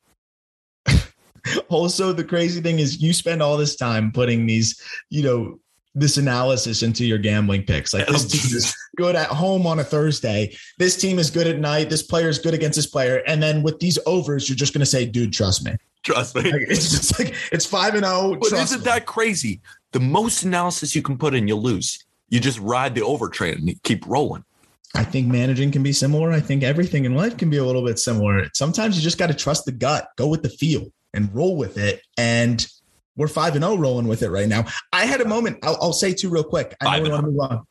also, 1.68 2.12
the 2.12 2.22
crazy 2.22 2.60
thing 2.60 2.78
is 2.78 3.02
you 3.02 3.12
spend 3.12 3.42
all 3.42 3.56
this 3.56 3.74
time 3.74 4.12
putting 4.12 4.46
these, 4.46 4.80
you 5.10 5.24
know, 5.24 5.58
this 5.94 6.16
analysis 6.16 6.82
into 6.82 7.04
your 7.04 7.18
gambling 7.18 7.64
picks. 7.64 7.92
Like 7.92 8.06
this 8.06 8.24
team 8.26 8.56
is 8.56 8.74
good 8.96 9.16
at 9.16 9.28
home 9.28 9.66
on 9.66 9.80
a 9.80 9.84
Thursday. 9.84 10.54
This 10.78 10.96
team 10.96 11.18
is 11.18 11.30
good 11.30 11.46
at 11.46 11.58
night. 11.58 11.90
This 11.90 12.02
player 12.02 12.28
is 12.28 12.38
good 12.38 12.54
against 12.54 12.76
this 12.76 12.86
player. 12.86 13.22
And 13.26 13.42
then 13.42 13.62
with 13.62 13.80
these 13.80 13.98
overs, 14.06 14.48
you're 14.48 14.56
just 14.56 14.72
going 14.72 14.80
to 14.80 14.86
say, 14.86 15.04
dude, 15.04 15.32
trust 15.32 15.64
me. 15.64 15.74
Trust 16.02 16.36
me. 16.36 16.42
Like, 16.42 16.62
it's 16.68 16.90
just 16.90 17.18
like 17.18 17.34
it's 17.52 17.66
five 17.66 17.94
and 17.94 18.04
zero. 18.04 18.16
Oh, 18.16 18.36
but 18.36 18.52
isn't 18.52 18.80
me. 18.80 18.84
that 18.84 19.06
crazy? 19.06 19.60
The 19.92 20.00
most 20.00 20.44
analysis 20.44 20.94
you 20.94 21.02
can 21.02 21.18
put 21.18 21.34
in, 21.34 21.48
you'll 21.48 21.62
lose. 21.62 22.04
You 22.28 22.38
just 22.40 22.60
ride 22.60 22.94
the 22.94 23.02
over 23.02 23.28
train 23.28 23.68
and 23.68 23.82
keep 23.82 24.06
rolling. 24.06 24.44
I 24.94 25.04
think 25.04 25.28
managing 25.28 25.70
can 25.70 25.82
be 25.82 25.92
similar. 25.92 26.32
I 26.32 26.40
think 26.40 26.62
everything 26.62 27.04
in 27.04 27.14
life 27.14 27.36
can 27.36 27.50
be 27.50 27.58
a 27.58 27.64
little 27.64 27.84
bit 27.84 27.98
similar. 27.98 28.48
Sometimes 28.54 28.96
you 28.96 29.02
just 29.02 29.18
got 29.18 29.28
to 29.28 29.34
trust 29.34 29.64
the 29.64 29.72
gut, 29.72 30.08
go 30.16 30.26
with 30.26 30.42
the 30.42 30.48
feel, 30.48 30.92
and 31.14 31.32
roll 31.34 31.56
with 31.56 31.78
it. 31.78 32.02
And 32.16 32.66
we're 33.16 33.28
five 33.28 33.54
and 33.54 33.64
zero 33.64 33.74
oh 33.74 33.78
rolling 33.78 34.06
with 34.06 34.22
it 34.22 34.30
right 34.30 34.48
now. 34.48 34.64
I 34.92 35.06
had 35.06 35.20
a 35.20 35.28
moment. 35.28 35.58
I'll, 35.62 35.76
I'll 35.80 35.92
say 35.92 36.12
two 36.12 36.28
real 36.28 36.44
quick. 36.44 36.74
I 36.80 36.98
know 36.98 37.02
we 37.02 37.10
want 37.10 37.24
to 37.24 37.30
move 37.30 37.40
on. 37.40 37.66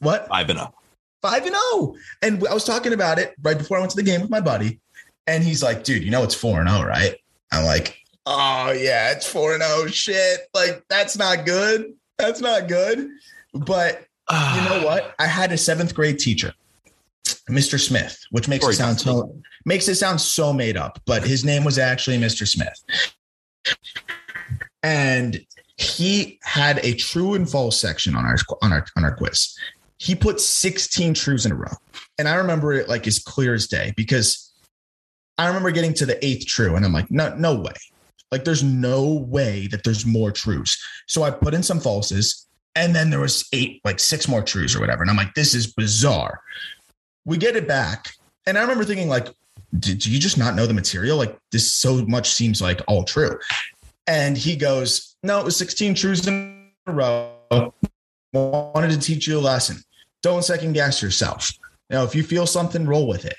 What? 0.00 0.28
Five 0.28 0.50
and 0.50 0.58
zero. 0.58 0.74
Five 1.22 1.46
and 1.46 1.54
zero. 1.54 1.94
And 2.22 2.46
I 2.48 2.54
was 2.54 2.64
talking 2.64 2.92
about 2.92 3.18
it 3.18 3.34
right 3.42 3.56
before 3.56 3.76
I 3.76 3.80
went 3.80 3.90
to 3.90 3.96
the 3.96 4.02
game 4.02 4.20
with 4.20 4.30
my 4.30 4.40
buddy, 4.40 4.80
and 5.26 5.44
he's 5.44 5.62
like, 5.62 5.84
"Dude, 5.84 6.02
you 6.02 6.10
know 6.10 6.22
it's 6.22 6.34
four 6.34 6.60
and 6.60 6.68
zero, 6.68 6.84
right?" 6.84 7.16
I'm 7.52 7.64
like, 7.64 7.98
"Oh 8.26 8.72
yeah, 8.72 9.12
it's 9.12 9.26
four 9.26 9.54
and 9.54 9.62
zero. 9.62 9.86
Shit, 9.86 10.40
like 10.54 10.84
that's 10.88 11.16
not 11.16 11.46
good. 11.46 11.94
That's 12.18 12.40
not 12.40 12.68
good." 12.68 13.08
But 13.52 14.06
you 14.30 14.68
know 14.68 14.82
what? 14.84 15.14
I 15.18 15.26
had 15.26 15.52
a 15.52 15.58
seventh 15.58 15.94
grade 15.94 16.18
teacher, 16.18 16.52
Mr. 17.50 17.78
Smith, 17.78 18.18
which 18.30 18.48
makes 18.48 18.66
it 18.66 18.74
sound 18.74 19.00
so 19.00 19.36
makes 19.64 19.88
it 19.88 19.96
sound 19.96 20.20
so 20.20 20.52
made 20.52 20.76
up, 20.76 21.00
but 21.06 21.24
his 21.24 21.44
name 21.44 21.64
was 21.64 21.78
actually 21.78 22.18
Mr. 22.18 22.46
Smith. 22.46 22.82
And 24.84 25.44
he 25.76 26.38
had 26.42 26.78
a 26.84 26.94
true 26.94 27.34
and 27.34 27.50
false 27.50 27.80
section 27.80 28.14
on 28.14 28.24
our 28.24 28.36
on 28.62 28.72
our 28.72 28.86
on 28.96 29.04
our 29.04 29.16
quiz. 29.16 29.56
He 29.96 30.14
put 30.14 30.40
16 30.40 31.14
truths 31.14 31.46
in 31.46 31.52
a 31.52 31.54
row. 31.54 31.72
And 32.18 32.28
I 32.28 32.34
remember 32.34 32.74
it 32.74 32.88
like 32.88 33.06
as 33.06 33.18
clear 33.18 33.54
as 33.54 33.66
day 33.66 33.92
because 33.96 34.52
I 35.38 35.46
remember 35.48 35.70
getting 35.70 35.94
to 35.94 36.06
the 36.06 36.22
eighth 36.24 36.46
true 36.46 36.76
and 36.76 36.84
I'm 36.84 36.92
like, 36.92 37.10
no, 37.10 37.34
no 37.36 37.54
way. 37.54 37.72
Like 38.30 38.44
there's 38.44 38.62
no 38.62 39.12
way 39.12 39.66
that 39.68 39.82
there's 39.82 40.04
more 40.04 40.30
truths. 40.30 40.84
So 41.06 41.22
I 41.22 41.30
put 41.30 41.54
in 41.54 41.62
some 41.62 41.80
falses 41.80 42.44
and 42.76 42.94
then 42.94 43.10
there 43.10 43.20
was 43.20 43.48
eight, 43.52 43.80
like 43.84 43.98
six 43.98 44.28
more 44.28 44.42
truths 44.42 44.76
or 44.76 44.80
whatever. 44.80 45.02
And 45.02 45.10
I'm 45.10 45.16
like, 45.16 45.34
this 45.34 45.54
is 45.54 45.72
bizarre. 45.72 46.40
We 47.24 47.38
get 47.38 47.56
it 47.56 47.66
back. 47.66 48.12
And 48.46 48.58
I 48.58 48.62
remember 48.62 48.84
thinking, 48.84 49.08
like, 49.08 49.28
do 49.78 49.92
you 49.92 50.18
just 50.18 50.38
not 50.38 50.54
know 50.54 50.66
the 50.66 50.74
material? 50.74 51.16
Like 51.16 51.38
this 51.50 51.72
so 51.72 52.04
much 52.06 52.32
seems 52.32 52.60
like 52.60 52.80
all 52.86 53.04
true. 53.04 53.38
And 54.06 54.36
he 54.36 54.56
goes, 54.56 55.16
No, 55.22 55.40
it 55.40 55.44
was 55.44 55.56
16 55.56 55.94
truths 55.94 56.26
in 56.26 56.70
a 56.86 56.92
row. 56.92 57.32
Wanted 58.32 58.90
to 58.90 58.98
teach 58.98 59.26
you 59.26 59.38
a 59.38 59.40
lesson. 59.40 59.78
Don't 60.22 60.44
second 60.44 60.72
guess 60.72 61.02
yourself. 61.02 61.50
You 61.90 61.96
know, 61.96 62.04
if 62.04 62.14
you 62.14 62.22
feel 62.22 62.46
something, 62.46 62.86
roll 62.86 63.06
with 63.06 63.24
it. 63.24 63.36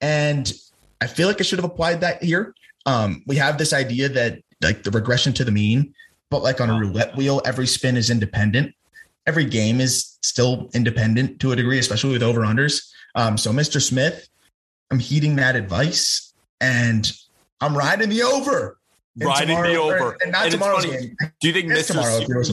And 0.00 0.52
I 1.00 1.06
feel 1.06 1.28
like 1.28 1.40
I 1.40 1.44
should 1.44 1.58
have 1.58 1.70
applied 1.70 2.00
that 2.02 2.22
here. 2.22 2.54
Um, 2.86 3.22
we 3.26 3.36
have 3.36 3.58
this 3.58 3.72
idea 3.72 4.08
that 4.10 4.40
like 4.62 4.82
the 4.82 4.90
regression 4.90 5.32
to 5.34 5.44
the 5.44 5.52
mean, 5.52 5.94
but 6.30 6.42
like 6.42 6.60
on 6.60 6.70
a 6.70 6.78
roulette 6.78 7.16
wheel, 7.16 7.40
every 7.44 7.66
spin 7.66 7.96
is 7.96 8.10
independent. 8.10 8.74
Every 9.26 9.44
game 9.44 9.80
is 9.80 10.18
still 10.22 10.70
independent 10.74 11.40
to 11.40 11.52
a 11.52 11.56
degree, 11.56 11.78
especially 11.78 12.12
with 12.12 12.22
over 12.22 12.40
unders. 12.40 12.90
Um, 13.14 13.36
so, 13.36 13.52
Mr. 13.52 13.80
Smith, 13.80 14.28
I'm 14.90 14.98
heeding 14.98 15.36
that 15.36 15.54
advice 15.54 16.32
and 16.60 17.10
I'm 17.60 17.76
riding 17.76 18.08
the 18.08 18.22
over. 18.22 18.77
Riding 19.26 19.60
me 19.62 19.76
over. 19.76 20.16
And 20.22 20.32
not 20.32 20.44
And 20.44 20.46
it's 20.46 20.54
tomorrow's 20.54 20.84
funny, 20.84 20.98
game. 21.08 21.16
Do 21.40 21.48
you 21.48 21.52
think 21.54 21.70
It's 21.70 21.90
Mr. 21.90 22.22
tomorrow. 22.24 22.40
S- 22.40 22.52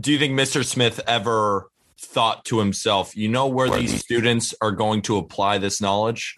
do 0.00 0.12
you 0.12 0.18
think 0.18 0.34
Mr. 0.38 0.64
Smith 0.64 1.00
ever 1.06 1.68
thought 2.00 2.44
to 2.46 2.60
himself, 2.60 3.16
you 3.16 3.28
know 3.28 3.46
where 3.48 3.68
these 3.68 4.00
students 4.00 4.54
are 4.60 4.70
going 4.72 5.02
to 5.02 5.16
apply 5.16 5.58
this 5.58 5.80
knowledge? 5.80 6.36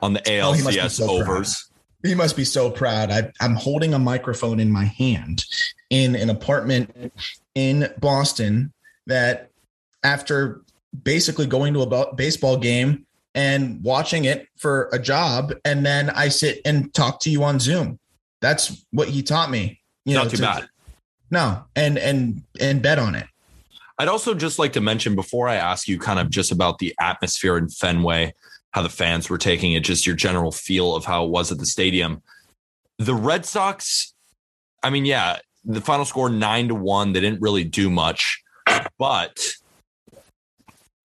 On 0.00 0.12
the 0.12 0.20
Oh, 0.40 0.52
he 0.52 0.62
must 0.62 0.76
be 0.76 0.80
ALCS 0.82 0.98
proud. 0.98 1.10
overs. 1.10 1.70
He 2.04 2.14
must 2.14 2.36
be 2.36 2.44
so 2.44 2.70
proud. 2.70 3.10
I, 3.10 3.30
I'm 3.40 3.54
holding 3.54 3.94
a 3.94 3.98
microphone 3.98 4.60
in 4.60 4.70
my 4.70 4.84
hand 4.84 5.44
in 5.90 6.14
an 6.16 6.30
apartment 6.30 7.12
in 7.54 7.88
Boston 8.00 8.72
that 9.06 9.50
after 10.04 10.62
basically 11.02 11.46
going 11.46 11.74
to 11.74 11.80
a 11.82 12.14
baseball 12.14 12.56
game 12.56 13.04
and 13.34 13.82
watching 13.82 14.24
it 14.24 14.46
for 14.56 14.88
a 14.92 14.98
job, 14.98 15.52
and 15.64 15.84
then 15.84 16.10
I 16.10 16.28
sit 16.28 16.60
and 16.64 16.92
talk 16.94 17.20
to 17.20 17.30
you 17.30 17.44
on 17.44 17.58
Zoom. 17.60 17.98
That's 18.40 18.84
what 18.92 19.08
he 19.08 19.22
taught 19.22 19.50
me. 19.50 19.80
You 20.04 20.14
Not 20.14 20.24
know, 20.24 20.30
too 20.30 20.36
to- 20.36 20.42
bad. 20.42 20.68
No, 21.30 21.64
and 21.76 21.98
and 21.98 22.42
and 22.58 22.80
bet 22.80 22.98
on 22.98 23.14
it. 23.14 23.26
I'd 23.98 24.08
also 24.08 24.32
just 24.32 24.58
like 24.58 24.72
to 24.74 24.80
mention 24.80 25.14
before 25.14 25.48
I 25.48 25.56
ask 25.56 25.86
you 25.88 25.98
kind 25.98 26.18
of 26.18 26.30
just 26.30 26.52
about 26.52 26.78
the 26.78 26.94
atmosphere 27.00 27.58
in 27.58 27.68
Fenway, 27.68 28.32
how 28.70 28.82
the 28.82 28.88
fans 28.88 29.28
were 29.28 29.36
taking 29.38 29.72
it, 29.72 29.80
just 29.84 30.06
your 30.06 30.16
general 30.16 30.52
feel 30.52 30.94
of 30.94 31.04
how 31.04 31.24
it 31.24 31.30
was 31.30 31.50
at 31.52 31.58
the 31.58 31.66
stadium. 31.66 32.22
The 32.98 33.14
Red 33.14 33.44
Sox, 33.44 34.14
I 34.82 34.88
mean, 34.90 35.04
yeah, 35.04 35.40
the 35.64 35.80
final 35.80 36.04
score 36.06 36.30
nine 36.30 36.68
to 36.68 36.74
one. 36.74 37.12
They 37.12 37.20
didn't 37.20 37.42
really 37.42 37.64
do 37.64 37.90
much, 37.90 38.42
but 38.98 39.38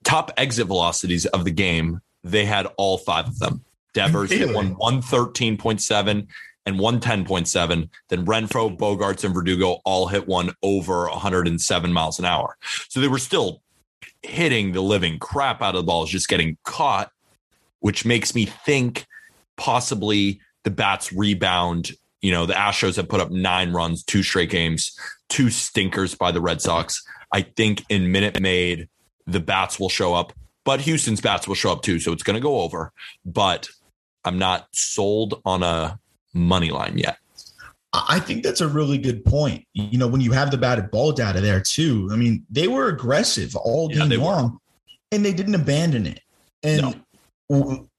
top 0.04 0.32
exit 0.38 0.68
velocities 0.68 1.26
of 1.26 1.44
the 1.46 1.52
game, 1.52 2.00
they 2.24 2.46
had 2.46 2.68
all 2.78 2.98
five 2.98 3.28
of 3.28 3.40
them. 3.40 3.64
Devers 3.94 4.32
hit 4.32 4.54
one 4.54 4.76
113.7 4.76 6.28
and 6.66 6.80
110.7. 6.80 7.90
Then 8.10 8.26
Renfroe, 8.26 8.78
Bogaerts, 8.78 9.24
and 9.24 9.34
Verdugo 9.34 9.80
all 9.86 10.08
hit 10.08 10.28
one 10.28 10.52
over 10.62 11.08
107 11.10 11.94
miles 11.94 12.20
an 12.20 12.26
hour. 12.26 12.58
So 12.90 13.00
they 13.00 13.08
were 13.08 13.20
still 13.20 13.62
hitting 14.22 14.72
the 14.72 14.82
living 14.82 15.20
crap 15.20 15.62
out 15.62 15.76
of 15.76 15.82
the 15.82 15.86
balls, 15.86 16.10
just 16.10 16.30
getting 16.30 16.58
caught, 16.64 17.12
which 17.80 18.06
makes 18.06 18.34
me 18.34 18.46
think 18.46 19.06
possibly 19.58 20.40
the 20.64 20.72
bats 20.72 21.12
rebound. 21.12 21.92
You 22.22 22.32
know, 22.32 22.46
the 22.46 22.54
Astros 22.54 22.96
have 22.96 23.10
put 23.10 23.20
up 23.20 23.32
nine 23.32 23.74
runs, 23.74 24.04
two 24.04 24.24
straight 24.24 24.50
games, 24.50 24.98
two 25.30 25.50
stinkers 25.50 26.16
by 26.16 26.32
the 26.32 26.42
Red 26.42 26.62
Sox. 26.62 27.04
I 27.32 27.42
think 27.42 27.84
in 27.90 28.12
Minute 28.12 28.40
Maid, 28.40 28.88
the 29.26 29.40
bats 29.40 29.80
will 29.80 29.90
show 29.90 30.14
up, 30.14 30.32
but 30.64 30.82
Houston's 30.82 31.22
bats 31.22 31.48
will 31.48 31.56
show 31.56 31.72
up 31.72 31.82
too. 31.82 32.00
So 32.00 32.12
it's 32.12 32.24
going 32.24 32.36
to 32.36 32.42
go 32.42 32.62
over. 32.62 32.94
But 33.26 33.70
I'm 34.24 34.38
not 34.38 34.68
sold 34.72 35.42
on 35.46 35.64
a 35.64 36.00
money 36.34 36.70
line 36.70 36.98
yet. 36.98 37.18
I 37.94 38.20
think 38.20 38.44
that's 38.44 38.62
a 38.62 38.68
really 38.68 38.98
good 38.98 39.24
point. 39.24 39.66
You 39.74 40.00
know, 40.00 40.08
when 40.08 40.20
you 40.20 40.32
have 40.32 40.50
the 40.50 40.58
batted 40.58 40.90
ball 40.90 41.12
data 41.12 41.42
there 41.42 41.62
too, 41.62 42.10
I 42.12 42.16
mean, 42.16 42.44
they 42.50 42.68
were 42.68 42.88
aggressive 42.88 43.56
all 43.56 43.90
Yeah, 43.90 44.00
game 44.00 44.10
they 44.10 44.18
were. 44.18 44.24
long, 44.24 44.60
and 45.12 45.24
they 45.24 45.32
didn't 45.32 45.56
abandon 45.56 46.08
it. 46.08 46.20
And 46.64 47.04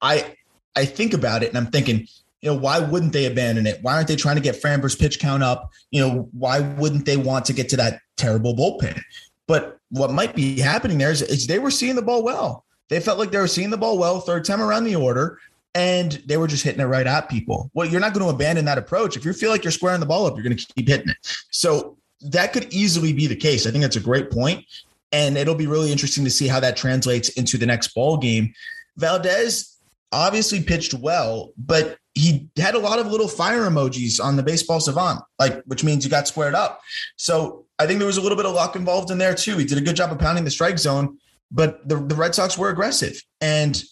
I, 0.02 0.34
I 0.74 0.84
think 0.84 1.14
about 1.14 1.44
it, 1.44 1.50
and 1.50 1.58
I'm 1.58 1.68
thinking, 1.68 2.08
you 2.40 2.50
know, 2.50 2.56
why 2.58 2.80
wouldn't 2.80 3.12
they 3.12 3.26
abandon 3.26 3.66
it? 3.66 3.78
Why 3.82 3.94
aren't 3.94 4.08
they 4.08 4.16
trying 4.16 4.36
to 4.36 4.42
get 4.42 4.60
Framber's 4.60 4.96
pitch 4.96 5.20
count 5.20 5.42
up? 5.42 5.70
You 5.92 6.00
know, 6.00 6.28
why 6.32 6.60
wouldn't 6.60 7.06
they 7.06 7.16
want 7.16 7.44
to 7.46 7.52
get 7.52 7.68
to 7.68 7.76
that 7.76 8.00
terrible 8.16 8.54
bullpen? 8.54 9.00
But 9.46 9.78
what 9.90 10.10
might 10.10 10.34
be 10.34 10.58
happening 10.58 10.98
there 10.98 11.12
is, 11.12 11.22
is 11.22 11.46
they 11.46 11.60
were 11.60 11.70
seeing 11.70 11.94
the 11.94 12.02
ball 12.02 12.24
well. 12.24 12.64
They 12.90 12.98
felt 13.00 13.18
like 13.18 13.30
they 13.30 13.38
were 13.38 13.46
seeing 13.46 13.70
the 13.70 13.76
ball 13.76 13.96
well, 13.96 14.20
third 14.20 14.44
time 14.44 14.60
around 14.60 14.84
the 14.84 14.96
order, 14.96 15.38
and 15.74 16.12
they 16.26 16.36
were 16.36 16.46
just 16.46 16.64
hitting 16.64 16.80
it 16.80 16.86
right 16.86 17.06
at 17.06 17.28
people. 17.28 17.70
Well, 17.74 17.88
you're 17.88 18.00
not 18.00 18.14
going 18.14 18.24
to 18.24 18.30
abandon 18.30 18.64
that 18.66 18.78
approach. 18.78 19.16
If 19.16 19.24
you 19.24 19.32
feel 19.32 19.50
like 19.50 19.64
you're 19.64 19.72
squaring 19.72 20.00
the 20.00 20.06
ball 20.06 20.26
up, 20.26 20.34
you're 20.34 20.44
going 20.44 20.56
to 20.56 20.66
keep 20.74 20.88
hitting 20.88 21.08
it. 21.08 21.16
So 21.50 21.98
that 22.20 22.52
could 22.52 22.72
easily 22.72 23.12
be 23.12 23.26
the 23.26 23.36
case. 23.36 23.66
I 23.66 23.70
think 23.70 23.82
that's 23.82 23.96
a 23.96 24.00
great 24.00 24.30
point, 24.30 24.64
and 25.12 25.36
it'll 25.36 25.54
be 25.54 25.66
really 25.66 25.92
interesting 25.92 26.24
to 26.24 26.30
see 26.30 26.46
how 26.48 26.60
that 26.60 26.76
translates 26.76 27.30
into 27.30 27.58
the 27.58 27.66
next 27.66 27.88
ball 27.94 28.16
game. 28.16 28.54
Valdez 28.96 29.76
obviously 30.12 30.62
pitched 30.62 30.94
well, 30.94 31.52
but 31.58 31.98
he 32.14 32.48
had 32.56 32.76
a 32.76 32.78
lot 32.78 33.00
of 33.00 33.08
little 33.08 33.26
fire 33.26 33.62
emojis 33.62 34.22
on 34.22 34.36
the 34.36 34.42
baseball 34.42 34.78
savant, 34.78 35.20
like 35.38 35.62
which 35.64 35.82
means 35.82 36.04
you 36.04 36.10
got 36.10 36.28
squared 36.28 36.54
up. 36.54 36.80
So 37.16 37.66
I 37.78 37.86
think 37.86 37.98
there 37.98 38.06
was 38.06 38.16
a 38.16 38.20
little 38.20 38.36
bit 38.36 38.46
of 38.46 38.54
luck 38.54 38.76
involved 38.76 39.10
in 39.10 39.18
there 39.18 39.34
too. 39.34 39.56
He 39.58 39.64
did 39.64 39.78
a 39.78 39.80
good 39.80 39.96
job 39.96 40.12
of 40.12 40.18
pounding 40.20 40.44
the 40.44 40.50
strike 40.50 40.78
zone, 40.78 41.18
but 41.50 41.86
the, 41.88 41.96
the 41.96 42.14
Red 42.14 42.34
Sox 42.34 42.56
were 42.56 42.68
aggressive. 42.68 43.20
And 43.40 43.82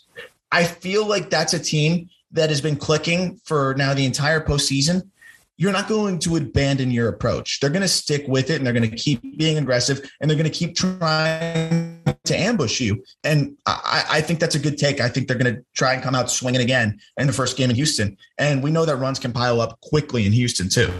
I 0.52 0.64
feel 0.64 1.06
like 1.06 1.30
that's 1.30 1.54
a 1.54 1.58
team 1.58 2.10
that 2.32 2.50
has 2.50 2.60
been 2.60 2.76
clicking 2.76 3.40
for 3.44 3.74
now 3.76 3.94
the 3.94 4.04
entire 4.04 4.40
postseason. 4.40 5.08
You're 5.56 5.72
not 5.72 5.88
going 5.88 6.18
to 6.20 6.36
abandon 6.36 6.90
your 6.90 7.08
approach. 7.08 7.60
They're 7.60 7.70
going 7.70 7.82
to 7.82 7.88
stick 7.88 8.24
with 8.26 8.50
it 8.50 8.56
and 8.56 8.66
they're 8.66 8.72
going 8.72 8.88
to 8.88 8.96
keep 8.96 9.38
being 9.38 9.58
aggressive 9.58 10.10
and 10.20 10.28
they're 10.28 10.36
going 10.36 10.50
to 10.50 10.56
keep 10.56 10.74
trying 10.74 12.02
to 12.24 12.36
ambush 12.36 12.80
you. 12.80 13.02
And 13.22 13.56
I, 13.66 14.04
I 14.10 14.20
think 14.20 14.40
that's 14.40 14.54
a 14.54 14.58
good 14.58 14.76
take. 14.76 15.00
I 15.00 15.08
think 15.08 15.28
they're 15.28 15.38
going 15.38 15.54
to 15.54 15.64
try 15.74 15.94
and 15.94 16.02
come 16.02 16.14
out 16.14 16.30
swinging 16.30 16.60
again 16.60 16.98
in 17.16 17.26
the 17.26 17.32
first 17.32 17.56
game 17.56 17.70
in 17.70 17.76
Houston. 17.76 18.16
And 18.38 18.62
we 18.62 18.70
know 18.70 18.84
that 18.84 18.96
runs 18.96 19.18
can 19.18 19.32
pile 19.32 19.60
up 19.60 19.80
quickly 19.80 20.26
in 20.26 20.32
Houston 20.32 20.68
too. 20.68 20.92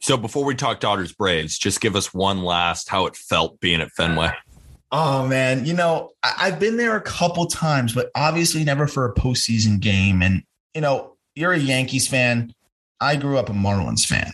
So 0.00 0.16
before 0.16 0.44
we 0.44 0.54
talk 0.54 0.80
Dodgers 0.80 1.12
Braves, 1.12 1.58
just 1.58 1.80
give 1.80 1.96
us 1.96 2.12
one 2.12 2.42
last 2.42 2.88
how 2.88 3.06
it 3.06 3.16
felt 3.16 3.58
being 3.60 3.80
at 3.80 3.90
Fenway. 3.92 4.32
Oh 4.96 5.26
man, 5.26 5.66
you 5.66 5.74
know 5.74 6.12
I, 6.22 6.34
I've 6.38 6.60
been 6.60 6.76
there 6.76 6.94
a 6.94 7.00
couple 7.00 7.46
times, 7.46 7.92
but 7.92 8.12
obviously 8.14 8.62
never 8.62 8.86
for 8.86 9.04
a 9.04 9.12
postseason 9.12 9.80
game. 9.80 10.22
And 10.22 10.44
you 10.72 10.80
know, 10.80 11.16
you're 11.34 11.52
a 11.52 11.58
Yankees 11.58 12.06
fan. 12.06 12.54
I 13.00 13.16
grew 13.16 13.36
up 13.36 13.48
a 13.48 13.52
Marlins 13.52 14.06
fan, 14.06 14.30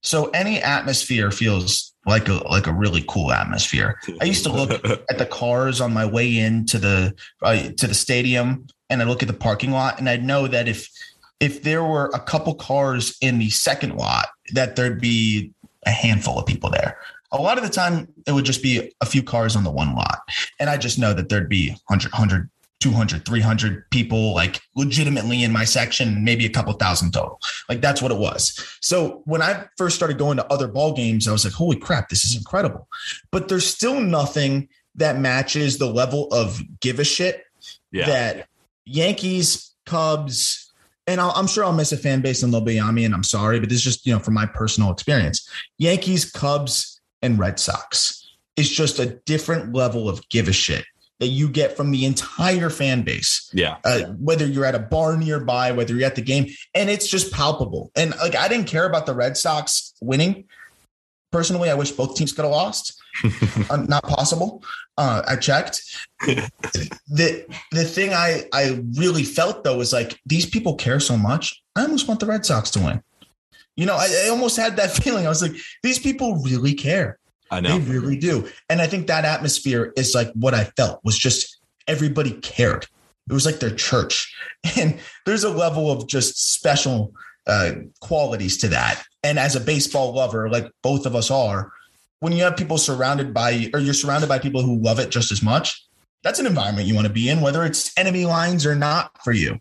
so 0.00 0.26
any 0.30 0.60
atmosphere 0.60 1.30
feels 1.30 1.94
like 2.04 2.28
a 2.28 2.32
like 2.48 2.66
a 2.66 2.72
really 2.72 3.04
cool 3.06 3.30
atmosphere. 3.30 3.96
I 4.20 4.24
used 4.24 4.42
to 4.42 4.52
look 4.52 4.72
at 5.08 5.18
the 5.18 5.26
cars 5.26 5.80
on 5.80 5.92
my 5.92 6.04
way 6.04 6.36
into 6.36 6.78
the 6.78 7.14
uh, 7.40 7.68
to 7.76 7.86
the 7.86 7.94
stadium, 7.94 8.66
and 8.90 9.02
I 9.02 9.04
look 9.04 9.22
at 9.22 9.28
the 9.28 9.34
parking 9.34 9.70
lot, 9.70 10.00
and 10.00 10.08
I 10.08 10.16
know 10.16 10.48
that 10.48 10.66
if 10.66 10.90
if 11.38 11.62
there 11.62 11.84
were 11.84 12.10
a 12.12 12.18
couple 12.18 12.56
cars 12.56 13.16
in 13.20 13.38
the 13.38 13.50
second 13.50 13.94
lot, 13.94 14.30
that 14.52 14.74
there'd 14.74 15.00
be 15.00 15.52
a 15.86 15.90
handful 15.90 16.40
of 16.40 16.46
people 16.46 16.70
there. 16.70 16.98
A 17.32 17.38
lot 17.38 17.58
of 17.58 17.64
the 17.64 17.70
time, 17.70 18.08
it 18.26 18.32
would 18.32 18.44
just 18.44 18.62
be 18.62 18.92
a 19.00 19.06
few 19.06 19.22
cars 19.22 19.56
on 19.56 19.64
the 19.64 19.70
one 19.70 19.94
lot, 19.94 20.20
and 20.60 20.68
I 20.70 20.76
just 20.76 20.98
know 20.98 21.14
that 21.14 21.28
there'd 21.28 21.48
be 21.48 21.70
100, 21.88 22.12
100 22.12 22.50
200, 22.80 23.24
300 23.24 23.88
people 23.90 24.34
like 24.34 24.60
legitimately 24.74 25.44
in 25.44 25.52
my 25.52 25.62
section, 25.64 26.24
maybe 26.24 26.44
a 26.44 26.50
couple 26.50 26.72
thousand 26.72 27.12
total. 27.12 27.38
Like 27.68 27.80
that's 27.80 28.02
what 28.02 28.10
it 28.10 28.18
was. 28.18 28.60
So 28.80 29.22
when 29.24 29.40
I 29.40 29.66
first 29.78 29.94
started 29.94 30.18
going 30.18 30.36
to 30.38 30.46
other 30.52 30.66
ball 30.66 30.92
games, 30.92 31.28
I 31.28 31.32
was 31.32 31.44
like, 31.44 31.54
holy 31.54 31.76
crap, 31.76 32.08
this 32.08 32.24
is 32.24 32.36
incredible. 32.36 32.88
But 33.30 33.46
there's 33.48 33.64
still 33.66 34.00
nothing 34.00 34.68
that 34.96 35.16
matches 35.16 35.78
the 35.78 35.86
level 35.86 36.26
of 36.32 36.60
give 36.80 36.98
a 36.98 37.04
shit 37.04 37.44
Yeah. 37.92 38.06
that 38.06 38.48
Yankees, 38.84 39.74
Cubs, 39.86 40.72
and 41.06 41.20
I'll, 41.20 41.32
I'm 41.36 41.46
sure 41.46 41.64
I'll 41.64 41.72
miss 41.72 41.92
a 41.92 41.96
fan 41.96 42.20
base 42.20 42.42
and 42.42 42.52
they'll 42.52 42.60
be 42.60 42.80
on 42.80 42.94
me, 42.94 43.04
and 43.04 43.14
I'm 43.14 43.22
sorry, 43.22 43.60
but 43.60 43.68
this 43.68 43.78
is 43.78 43.84
just 43.84 44.06
you 44.06 44.12
know 44.12 44.18
from 44.18 44.34
my 44.34 44.46
personal 44.46 44.90
experience. 44.90 45.48
Yankees, 45.78 46.30
Cubs, 46.30 46.91
and 47.22 47.38
Red 47.38 47.58
Sox 47.58 48.28
It's 48.56 48.68
just 48.68 48.98
a 48.98 49.06
different 49.06 49.74
level 49.74 50.08
of 50.08 50.28
give 50.28 50.48
a 50.48 50.52
shit 50.52 50.84
that 51.22 51.28
you 51.28 51.48
get 51.48 51.76
from 51.76 51.92
the 51.92 52.04
entire 52.04 52.68
fan 52.68 53.02
base. 53.02 53.48
Yeah. 53.52 53.76
Uh, 53.84 54.06
whether 54.18 54.44
you're 54.44 54.64
at 54.64 54.74
a 54.74 54.80
bar 54.80 55.16
nearby, 55.16 55.70
whether 55.70 55.94
you're 55.94 56.04
at 56.04 56.16
the 56.16 56.20
game, 56.20 56.48
and 56.74 56.90
it's 56.90 57.06
just 57.06 57.32
palpable. 57.32 57.92
And 57.94 58.12
like 58.20 58.34
I 58.34 58.48
didn't 58.48 58.66
care 58.66 58.86
about 58.86 59.06
the 59.06 59.14
Red 59.14 59.36
Sox 59.36 59.94
winning. 60.02 60.46
Personally, 61.30 61.70
I 61.70 61.74
wish 61.74 61.92
both 61.92 62.16
teams 62.16 62.32
could 62.32 62.44
have 62.44 62.50
lost. 62.50 63.00
uh, 63.70 63.76
not 63.76 64.02
possible. 64.02 64.64
Uh, 64.98 65.22
I 65.26 65.36
checked. 65.36 65.82
the 66.26 67.46
the 67.70 67.84
thing 67.84 68.12
I 68.12 68.46
I 68.52 68.82
really 68.96 69.22
felt 69.22 69.62
though 69.62 69.78
was 69.78 69.92
like 69.92 70.18
these 70.26 70.44
people 70.44 70.74
care 70.74 70.98
so 70.98 71.16
much. 71.16 71.62
I 71.76 71.82
almost 71.82 72.08
want 72.08 72.18
the 72.18 72.26
Red 72.26 72.44
Sox 72.44 72.68
to 72.72 72.80
win. 72.80 73.00
You 73.76 73.86
know, 73.86 73.96
I, 73.96 74.24
I 74.26 74.28
almost 74.28 74.56
had 74.56 74.76
that 74.76 74.90
feeling. 75.02 75.26
I 75.26 75.28
was 75.28 75.42
like, 75.42 75.52
these 75.82 75.98
people 75.98 76.36
really 76.36 76.74
care. 76.74 77.18
I 77.50 77.60
know. 77.60 77.78
They 77.78 77.92
really 77.92 78.16
do. 78.16 78.48
And 78.70 78.80
I 78.80 78.86
think 78.86 79.06
that 79.06 79.24
atmosphere 79.24 79.92
is 79.96 80.14
like 80.14 80.32
what 80.32 80.54
I 80.54 80.64
felt 80.76 81.00
was 81.04 81.18
just 81.18 81.58
everybody 81.86 82.32
cared. 82.40 82.86
It 83.28 83.32
was 83.32 83.46
like 83.46 83.60
their 83.60 83.74
church. 83.74 84.34
And 84.78 85.00
there's 85.26 85.42
a 85.42 85.50
level 85.50 85.90
of 85.90 86.06
just 86.06 86.52
special 86.52 87.12
uh, 87.48 87.72
qualities 87.98 88.58
to 88.58 88.68
that. 88.68 89.02
And 89.24 89.36
as 89.36 89.56
a 89.56 89.60
baseball 89.60 90.14
lover, 90.14 90.48
like 90.48 90.70
both 90.84 91.04
of 91.04 91.16
us 91.16 91.32
are, 91.32 91.72
when 92.20 92.32
you 92.32 92.44
have 92.44 92.56
people 92.56 92.78
surrounded 92.78 93.34
by, 93.34 93.68
or 93.74 93.80
you're 93.80 93.92
surrounded 93.92 94.28
by 94.28 94.38
people 94.38 94.62
who 94.62 94.78
love 94.78 95.00
it 95.00 95.10
just 95.10 95.32
as 95.32 95.42
much, 95.42 95.84
that's 96.22 96.38
an 96.38 96.46
environment 96.46 96.86
you 96.86 96.94
want 96.94 97.08
to 97.08 97.12
be 97.12 97.28
in, 97.28 97.40
whether 97.40 97.64
it's 97.64 97.92
enemy 97.98 98.24
lines 98.24 98.64
or 98.64 98.76
not 98.76 99.20
for 99.24 99.32
you. 99.32 99.60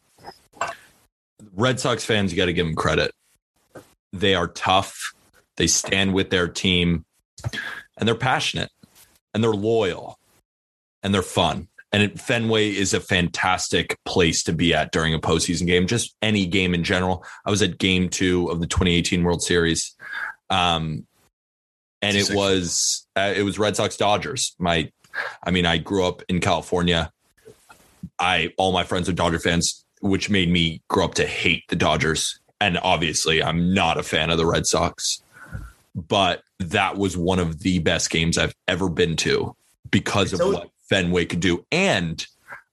Red 1.56 1.80
Sox 1.80 2.06
fans, 2.06 2.32
you 2.32 2.38
got 2.38 2.46
to 2.46 2.54
give 2.54 2.68
them 2.68 2.76
credit. 2.76 3.12
They 4.14 4.36
are 4.36 4.48
tough. 4.48 5.14
They 5.58 5.68
stand 5.68 6.14
with 6.14 6.30
their 6.30 6.48
team 6.48 7.06
and 7.98 8.08
they're 8.08 8.16
passionate 8.16 8.72
and 9.34 9.44
they're 9.44 9.52
loyal 9.52 10.20
and 11.04 11.14
they're 11.14 11.22
fun. 11.22 11.68
And 11.94 12.04
it, 12.04 12.20
Fenway 12.20 12.70
is 12.70 12.94
a 12.94 13.02
fantastic 13.02 13.98
place 14.06 14.44
to 14.44 14.54
be 14.54 14.74
at 14.74 14.92
during 14.92 15.14
a 15.14 15.20
postseason 15.20 15.68
game, 15.68 15.88
just 15.88 16.16
any 16.22 16.46
game 16.46 16.74
in 16.74 16.84
general. 16.84 17.26
I 17.46 17.52
was 17.52 17.62
at 17.62 17.78
game 17.78 18.08
two 18.08 18.48
of 18.48 18.62
the 18.62 18.68
2018 18.68 19.24
World 19.24 19.44
Series. 19.44 19.96
Um, 20.50 21.06
and 22.02 22.18
it 22.18 22.32
was 22.34 23.06
uh, 23.16 23.34
it 23.36 23.44
was 23.44 23.60
Red 23.60 23.76
Sox 23.76 23.96
Dodgers. 23.96 24.56
My, 24.58 24.92
I 25.44 25.52
mean, 25.52 25.66
I 25.66 25.78
grew 25.78 26.06
up 26.06 26.24
in 26.28 26.40
California. 26.40 27.12
I 28.18 28.54
all 28.58 28.72
my 28.72 28.84
friends 28.84 29.08
are 29.08 29.14
Dodger 29.14 29.40
fans, 29.40 29.86
which 30.02 30.30
made 30.30 30.50
me 30.50 30.82
grow 30.88 31.06
up 31.06 31.14
to 31.16 31.28
hate 31.28 31.64
the 31.70 31.76
Dodgers. 31.76 32.40
And 32.62 32.78
obviously, 32.82 33.44
I'm 33.44 33.74
not 33.74 33.98
a 33.98 34.04
fan 34.04 34.30
of 34.30 34.38
the 34.38 34.46
Red 34.46 34.66
Sox. 34.66 35.22
But 35.94 36.44
that 36.60 36.98
was 36.98 37.18
one 37.18 37.40
of 37.40 37.60
the 37.60 37.80
best 37.80 38.10
games 38.10 38.38
I've 38.38 38.56
ever 38.68 38.88
been 38.88 39.18
to 39.18 39.56
because 39.90 40.32
of 40.32 40.38
So- 40.40 40.54
what 40.54 40.70
Fenway 40.90 41.26
could 41.26 41.42
do. 41.42 41.66
And 41.72 42.26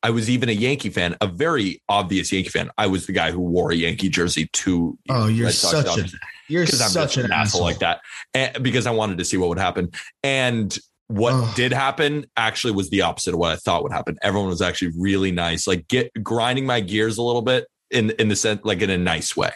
I 0.02 0.10
was 0.10 0.30
even 0.30 0.48
a 0.48 0.52
Yankee 0.52 0.90
fan, 0.90 1.16
a 1.20 1.26
very 1.26 1.82
obvious 1.88 2.30
Yankee 2.30 2.50
fan. 2.50 2.70
I 2.78 2.86
was 2.86 3.06
the 3.06 3.12
guy 3.12 3.32
who 3.32 3.40
wore 3.40 3.72
a 3.72 3.74
Yankee 3.74 4.08
jersey 4.08 4.48
to 4.52 4.96
Oh, 5.08 5.26
you're 5.26 5.46
Red 5.46 5.54
Sox 5.54 5.88
such 5.88 5.98
a 5.98 6.16
you're 6.48 6.66
such 6.66 7.16
an 7.16 7.32
asshole 7.32 7.62
like 7.62 7.80
that, 7.80 8.00
and 8.32 8.62
because 8.62 8.86
I 8.86 8.90
wanted 8.90 9.18
to 9.18 9.24
see 9.24 9.36
what 9.36 9.48
would 9.50 9.58
happen. 9.58 9.90
And 10.22 10.78
what 11.08 11.56
did 11.56 11.72
happen 11.72 12.26
actually 12.36 12.72
was 12.74 12.90
the 12.90 13.02
opposite 13.02 13.34
of 13.34 13.40
what 13.40 13.52
I 13.52 13.56
thought 13.56 13.82
would 13.82 13.92
happen. 13.92 14.16
Everyone 14.22 14.48
was 14.48 14.62
actually 14.62 14.92
really 14.96 15.32
nice, 15.32 15.66
like 15.66 15.88
get 15.88 16.10
grinding 16.22 16.64
my 16.66 16.80
gears 16.80 17.18
a 17.18 17.22
little 17.22 17.42
bit 17.42 17.66
in 17.90 18.10
in 18.18 18.28
the 18.28 18.36
sense 18.36 18.60
like 18.64 18.82
in 18.82 18.90
a 18.90 18.98
nice 18.98 19.36
way, 19.36 19.50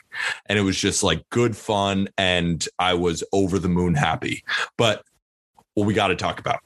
and 0.46 0.58
it 0.58 0.62
was 0.62 0.78
just 0.78 1.02
like 1.02 1.28
good 1.30 1.56
fun, 1.56 2.08
and 2.18 2.66
I 2.78 2.94
was 2.94 3.24
over 3.32 3.58
the 3.58 3.68
moon 3.68 3.94
happy. 3.94 4.44
But 4.76 5.04
what 5.74 5.86
we 5.86 5.94
got 5.94 6.08
to 6.08 6.16
talk 6.16 6.38
about 6.38 6.60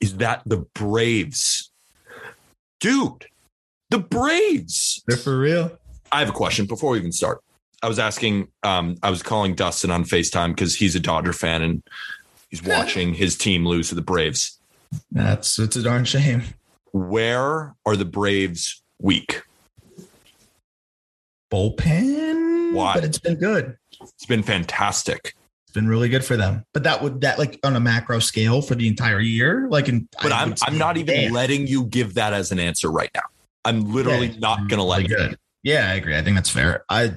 is 0.00 0.16
that 0.18 0.42
the 0.46 0.58
Braves, 0.74 1.70
dude, 2.80 3.26
the 3.90 3.98
Braves. 3.98 5.02
They're 5.06 5.16
for 5.16 5.38
real. 5.38 5.78
I 6.12 6.20
have 6.20 6.28
a 6.28 6.32
question 6.32 6.66
before 6.66 6.92
we 6.92 6.98
even 6.98 7.12
start. 7.12 7.40
I 7.82 7.88
was 7.88 7.98
asking, 7.98 8.48
um, 8.62 8.96
I 9.02 9.10
was 9.10 9.22
calling 9.22 9.54
Dustin 9.54 9.90
on 9.90 10.04
FaceTime 10.04 10.48
because 10.48 10.74
he's 10.74 10.94
a 10.96 11.00
Dodger 11.00 11.32
fan 11.32 11.62
and 11.62 11.82
he's 12.48 12.62
watching 12.62 13.14
his 13.14 13.36
team 13.36 13.66
lose 13.66 13.90
to 13.90 13.94
the 13.94 14.02
Braves. 14.02 14.58
That's 15.10 15.58
it's 15.58 15.76
a 15.76 15.82
darn 15.82 16.04
shame. 16.04 16.42
Where 16.92 17.74
are 17.84 17.96
the 17.96 18.04
Braves 18.04 18.82
weak? 19.00 19.42
Bullpen, 21.50 22.74
Why? 22.74 22.94
but 22.94 23.04
it's 23.04 23.18
been 23.18 23.36
good. 23.36 23.76
It's 24.00 24.26
been 24.26 24.42
fantastic. 24.42 25.34
It's 25.64 25.72
been 25.72 25.88
really 25.88 26.08
good 26.08 26.24
for 26.24 26.36
them. 26.36 26.64
But 26.72 26.84
that 26.84 27.02
would 27.02 27.20
that 27.22 27.38
like 27.38 27.58
on 27.64 27.76
a 27.76 27.80
macro 27.80 28.18
scale 28.18 28.62
for 28.62 28.74
the 28.74 28.88
entire 28.88 29.20
year, 29.20 29.68
like 29.68 29.88
in. 29.88 30.08
But 30.22 30.32
I 30.32 30.42
I'm 30.42 30.54
I'm 30.62 30.78
not 30.78 30.96
even 30.96 31.32
letting 31.32 31.66
you 31.66 31.84
give 31.84 32.14
that 32.14 32.32
as 32.32 32.52
an 32.52 32.58
answer 32.58 32.90
right 32.90 33.10
now. 33.14 33.22
I'm 33.64 33.92
literally 33.92 34.28
yeah, 34.28 34.38
not 34.38 34.68
gonna 34.68 34.84
let 34.84 34.98
really 34.98 35.10
you. 35.10 35.16
good. 35.16 35.38
Yeah, 35.62 35.90
I 35.90 35.94
agree. 35.94 36.16
I 36.16 36.22
think 36.22 36.36
that's 36.36 36.50
fair. 36.50 36.84
I 36.88 37.14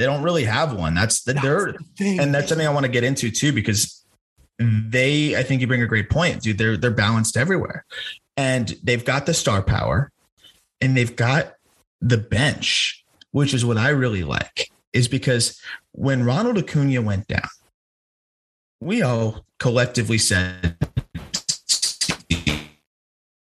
they 0.00 0.06
don't 0.06 0.22
really 0.22 0.44
have 0.44 0.74
one. 0.74 0.94
That's 0.94 1.22
the 1.22 1.34
they're 1.34 1.74
and 2.00 2.34
that's 2.34 2.48
something 2.48 2.66
I 2.66 2.70
want 2.70 2.86
to 2.86 2.92
get 2.92 3.04
into 3.04 3.30
too 3.30 3.52
because 3.52 4.04
they 4.58 5.36
I 5.36 5.42
think 5.42 5.60
you 5.60 5.66
bring 5.66 5.82
a 5.82 5.86
great 5.86 6.10
point, 6.10 6.42
dude. 6.42 6.58
They're 6.58 6.76
they're 6.76 6.90
balanced 6.90 7.36
everywhere. 7.36 7.84
And 8.36 8.74
they've 8.82 9.04
got 9.04 9.26
the 9.26 9.34
star 9.34 9.62
power 9.62 10.10
and 10.80 10.96
they've 10.96 11.14
got 11.14 11.54
the 12.00 12.18
bench, 12.18 13.04
which 13.32 13.54
is 13.54 13.64
what 13.64 13.76
I 13.76 13.90
really 13.90 14.24
like, 14.24 14.70
is 14.92 15.08
because 15.08 15.60
when 15.92 16.24
Ronald 16.24 16.58
Acuna 16.58 17.02
went 17.02 17.26
down, 17.28 17.48
we 18.80 19.02
all 19.02 19.44
collectively 19.58 20.18
said, 20.18 20.76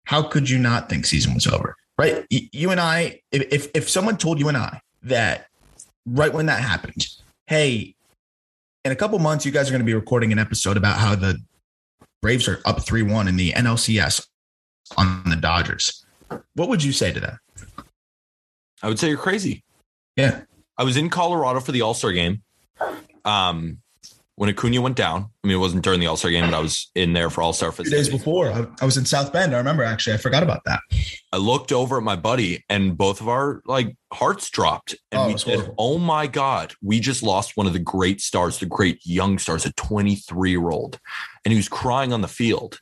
How 0.04 0.22
could 0.22 0.50
you 0.50 0.58
not 0.58 0.88
think 0.88 1.06
season 1.06 1.34
was 1.34 1.46
over? 1.46 1.74
Right? 1.98 2.26
You 2.30 2.70
and 2.70 2.80
I, 2.80 3.22
if 3.30 3.70
if, 3.74 3.88
someone 3.88 4.16
told 4.16 4.38
you 4.38 4.48
and 4.48 4.56
I 4.56 4.80
that 5.02 5.46
right 6.06 6.32
when 6.32 6.46
that 6.46 6.60
happened, 6.60 7.06
hey, 7.46 7.94
in 8.84 8.92
a 8.92 8.96
couple 8.96 9.18
months, 9.18 9.46
you 9.46 9.52
guys 9.52 9.68
are 9.68 9.72
going 9.72 9.80
to 9.80 9.86
be 9.86 9.94
recording 9.94 10.32
an 10.32 10.38
episode 10.38 10.76
about 10.76 10.98
how 10.98 11.14
the 11.14 11.38
Braves 12.20 12.46
are 12.46 12.60
up 12.64 12.82
3 12.82 13.02
1 13.02 13.28
in 13.28 13.36
the 13.36 13.52
NLCS 13.52 14.26
on 14.96 15.22
the 15.28 15.36
Dodgers. 15.36 16.04
What 16.54 16.68
would 16.68 16.82
you 16.82 16.92
say 16.92 17.12
to 17.12 17.20
that? 17.20 17.38
I 18.82 18.88
would 18.88 18.98
say 18.98 19.08
you're 19.08 19.18
crazy. 19.18 19.62
Yeah. 20.16 20.42
I 20.78 20.84
was 20.84 20.96
in 20.96 21.08
Colorado 21.10 21.60
for 21.60 21.72
the 21.72 21.82
All 21.82 21.94
Star 21.94 22.12
game. 22.12 22.42
Um, 23.24 23.78
when 24.36 24.48
Acuna 24.48 24.80
went 24.80 24.96
down, 24.96 25.28
I 25.44 25.46
mean, 25.46 25.56
it 25.56 25.60
wasn't 25.60 25.84
during 25.84 26.00
the 26.00 26.06
All 26.06 26.16
Star 26.16 26.30
game, 26.30 26.44
but 26.46 26.54
I 26.54 26.58
was 26.60 26.90
in 26.94 27.12
there 27.12 27.30
for 27.30 27.42
All 27.42 27.52
Star 27.52 27.70
Two 27.70 27.84
days 27.84 28.08
before, 28.08 28.50
I, 28.50 28.66
I 28.80 28.84
was 28.84 28.96
in 28.96 29.04
South 29.04 29.32
Bend. 29.32 29.54
I 29.54 29.58
remember 29.58 29.84
actually. 29.84 30.14
I 30.14 30.16
forgot 30.16 30.42
about 30.42 30.64
that. 30.64 30.80
I 31.32 31.36
looked 31.36 31.70
over 31.70 31.98
at 31.98 32.02
my 32.02 32.16
buddy 32.16 32.64
and 32.68 32.96
both 32.96 33.20
of 33.20 33.28
our 33.28 33.60
like 33.66 33.94
hearts 34.12 34.50
dropped. 34.50 34.96
And 35.12 35.20
Oh, 35.20 35.26
we 35.28 35.38
said, 35.38 35.54
horrible. 35.56 35.74
Oh 35.78 35.98
my 35.98 36.26
God, 36.26 36.74
we 36.82 36.98
just 36.98 37.22
lost 37.22 37.56
one 37.56 37.66
of 37.66 37.72
the 37.74 37.78
great 37.78 38.20
stars, 38.20 38.58
the 38.58 38.66
great 38.66 39.04
young 39.04 39.38
stars, 39.38 39.66
a 39.66 39.72
23 39.74 40.50
year 40.50 40.70
old. 40.70 40.98
And 41.44 41.52
he 41.52 41.56
was 41.58 41.68
crying 41.68 42.12
on 42.12 42.22
the 42.22 42.28
field. 42.28 42.80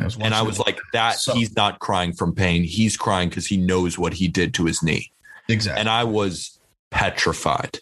I 0.00 0.08
And 0.20 0.34
I 0.34 0.42
was 0.42 0.58
like, 0.58 0.78
that 0.92 1.16
So- 1.16 1.34
he's 1.34 1.54
not 1.54 1.78
crying 1.78 2.12
from 2.14 2.34
pain. 2.34 2.64
He's 2.64 2.96
crying 2.96 3.28
because 3.28 3.46
he 3.46 3.56
knows 3.58 3.98
what 3.98 4.14
he 4.14 4.28
did 4.28 4.54
to 4.54 4.64
his 4.64 4.82
knee. 4.82 5.12
Exactly. 5.48 5.80
And 5.80 5.88
I 5.88 6.04
was 6.04 6.58
petrified. 6.90 7.80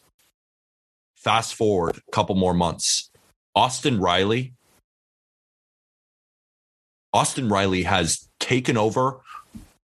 Fast 1.17 1.55
forward 1.55 1.97
a 2.07 2.11
couple 2.13 2.35
more 2.35 2.55
months. 2.55 3.11
Austin 3.55 4.01
Riley. 4.01 4.53
Austin 7.13 7.49
Riley 7.49 7.85
has 7.85 8.29
taken 8.41 8.77
over 8.77 9.21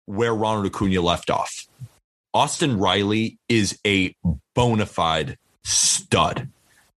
where 0.05 0.35
Ronald 0.35 0.65
Acuna 0.65 1.01
left 1.01 1.29
off. 1.29 1.67
Austin 2.33 2.77
Riley 2.77 3.37
is 3.49 3.79
a 3.85 4.15
bona 4.55 4.85
fide 4.85 5.37
stud. 5.63 6.49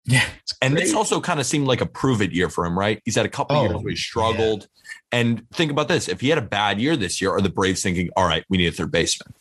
yeah. 0.05 0.25
And 0.61 0.77
this 0.77 0.93
also 0.93 1.19
kind 1.21 1.39
of 1.39 1.45
seemed 1.45 1.67
like 1.67 1.81
a 1.81 1.85
prove 1.85 2.21
it 2.21 2.31
year 2.31 2.49
for 2.49 2.65
him, 2.65 2.77
right? 2.77 3.01
He's 3.05 3.15
had 3.15 3.25
a 3.25 3.29
couple 3.29 3.57
Oh, 3.57 3.63
years 3.63 3.81
where 3.81 3.89
he 3.91 3.95
struggled. 3.95 4.67
And 5.11 5.49
think 5.51 5.71
about 5.71 5.87
this 5.87 6.07
if 6.07 6.21
he 6.21 6.29
had 6.29 6.37
a 6.37 6.41
bad 6.43 6.79
year 6.79 6.95
this 6.95 7.21
year, 7.21 7.31
are 7.31 7.41
the 7.41 7.49
Braves 7.49 7.81
thinking, 7.83 8.09
all 8.15 8.25
right, 8.25 8.43
we 8.49 8.57
need 8.57 8.67
a 8.67 8.71
third 8.71 8.91
baseman? 8.91 9.33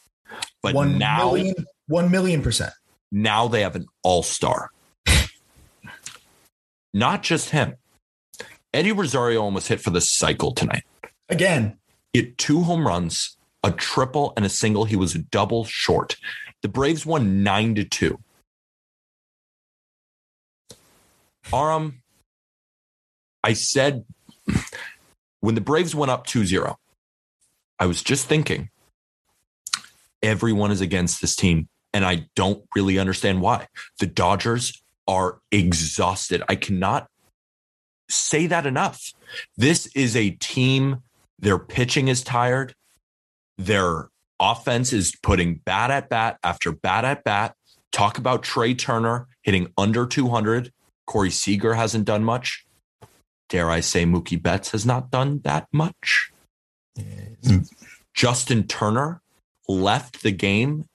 But 0.62 0.74
one 0.74 0.98
now, 0.98 1.32
million, 1.32 1.54
one 1.88 2.10
million 2.10 2.42
percent. 2.42 2.72
now 3.10 3.48
they 3.48 3.62
have 3.62 3.76
an 3.76 3.86
all 4.02 4.22
star. 4.22 4.70
Not 6.94 7.22
just 7.22 7.50
him. 7.50 7.76
Eddie 8.72 8.92
Rosario 8.92 9.40
almost 9.42 9.68
hit 9.68 9.80
for 9.80 9.90
the 9.90 10.00
cycle 10.00 10.52
tonight. 10.52 10.84
Again, 11.28 11.78
He 12.12 12.20
had 12.20 12.38
two 12.38 12.62
home 12.62 12.86
runs, 12.86 13.36
a 13.64 13.70
triple, 13.72 14.32
and 14.36 14.44
a 14.44 14.48
single. 14.48 14.84
He 14.84 14.96
was 14.96 15.14
a 15.14 15.18
double 15.18 15.64
short. 15.64 16.16
The 16.62 16.68
Braves 16.68 17.06
won 17.06 17.42
nine 17.42 17.74
to 17.76 17.84
two. 17.84 18.18
Aram, 21.52 22.02
I 23.42 23.54
said 23.54 24.04
when 25.40 25.54
the 25.54 25.60
Braves 25.60 25.94
went 25.94 26.10
up 26.10 26.26
2 26.26 26.44
0, 26.44 26.78
I 27.78 27.86
was 27.86 28.02
just 28.02 28.26
thinking 28.26 28.70
everyone 30.22 30.70
is 30.70 30.80
against 30.80 31.20
this 31.20 31.36
team. 31.36 31.68
And 31.92 32.04
I 32.04 32.28
don't 32.36 32.62
really 32.76 32.98
understand 32.98 33.40
why. 33.40 33.66
The 33.98 34.06
Dodgers 34.06 34.82
are 35.08 35.40
exhausted. 35.50 36.42
I 36.48 36.54
cannot 36.54 37.08
say 38.08 38.46
that 38.46 38.66
enough. 38.66 39.12
This 39.56 39.86
is 39.94 40.16
a 40.16 40.30
team 40.30 41.02
Their 41.38 41.58
pitching 41.58 42.08
is 42.08 42.22
tired. 42.22 42.74
Their 43.56 44.10
offense 44.38 44.92
is 44.92 45.16
putting 45.22 45.56
bat 45.64 45.90
at 45.90 46.08
bat 46.10 46.38
after 46.44 46.70
bat 46.70 47.04
at 47.04 47.24
bat. 47.24 47.54
Talk 47.92 48.18
about 48.18 48.42
Trea 48.42 48.74
Turner 48.74 49.26
hitting 49.42 49.72
under 49.76 50.06
200. 50.06 50.70
Corey 51.06 51.30
Seager 51.30 51.74
hasn't 51.74 52.04
done 52.04 52.24
much. 52.24 52.66
Dare 53.48 53.70
I 53.70 53.80
say 53.80 54.04
Mookie 54.04 54.40
Betts 54.40 54.70
has 54.70 54.86
not 54.86 55.10
done 55.10 55.40
that 55.44 55.66
much. 55.72 56.30
Justin 58.14 58.66
Turner 58.66 59.22
left 59.70 60.22
the 60.22 60.32
game 60.32 60.86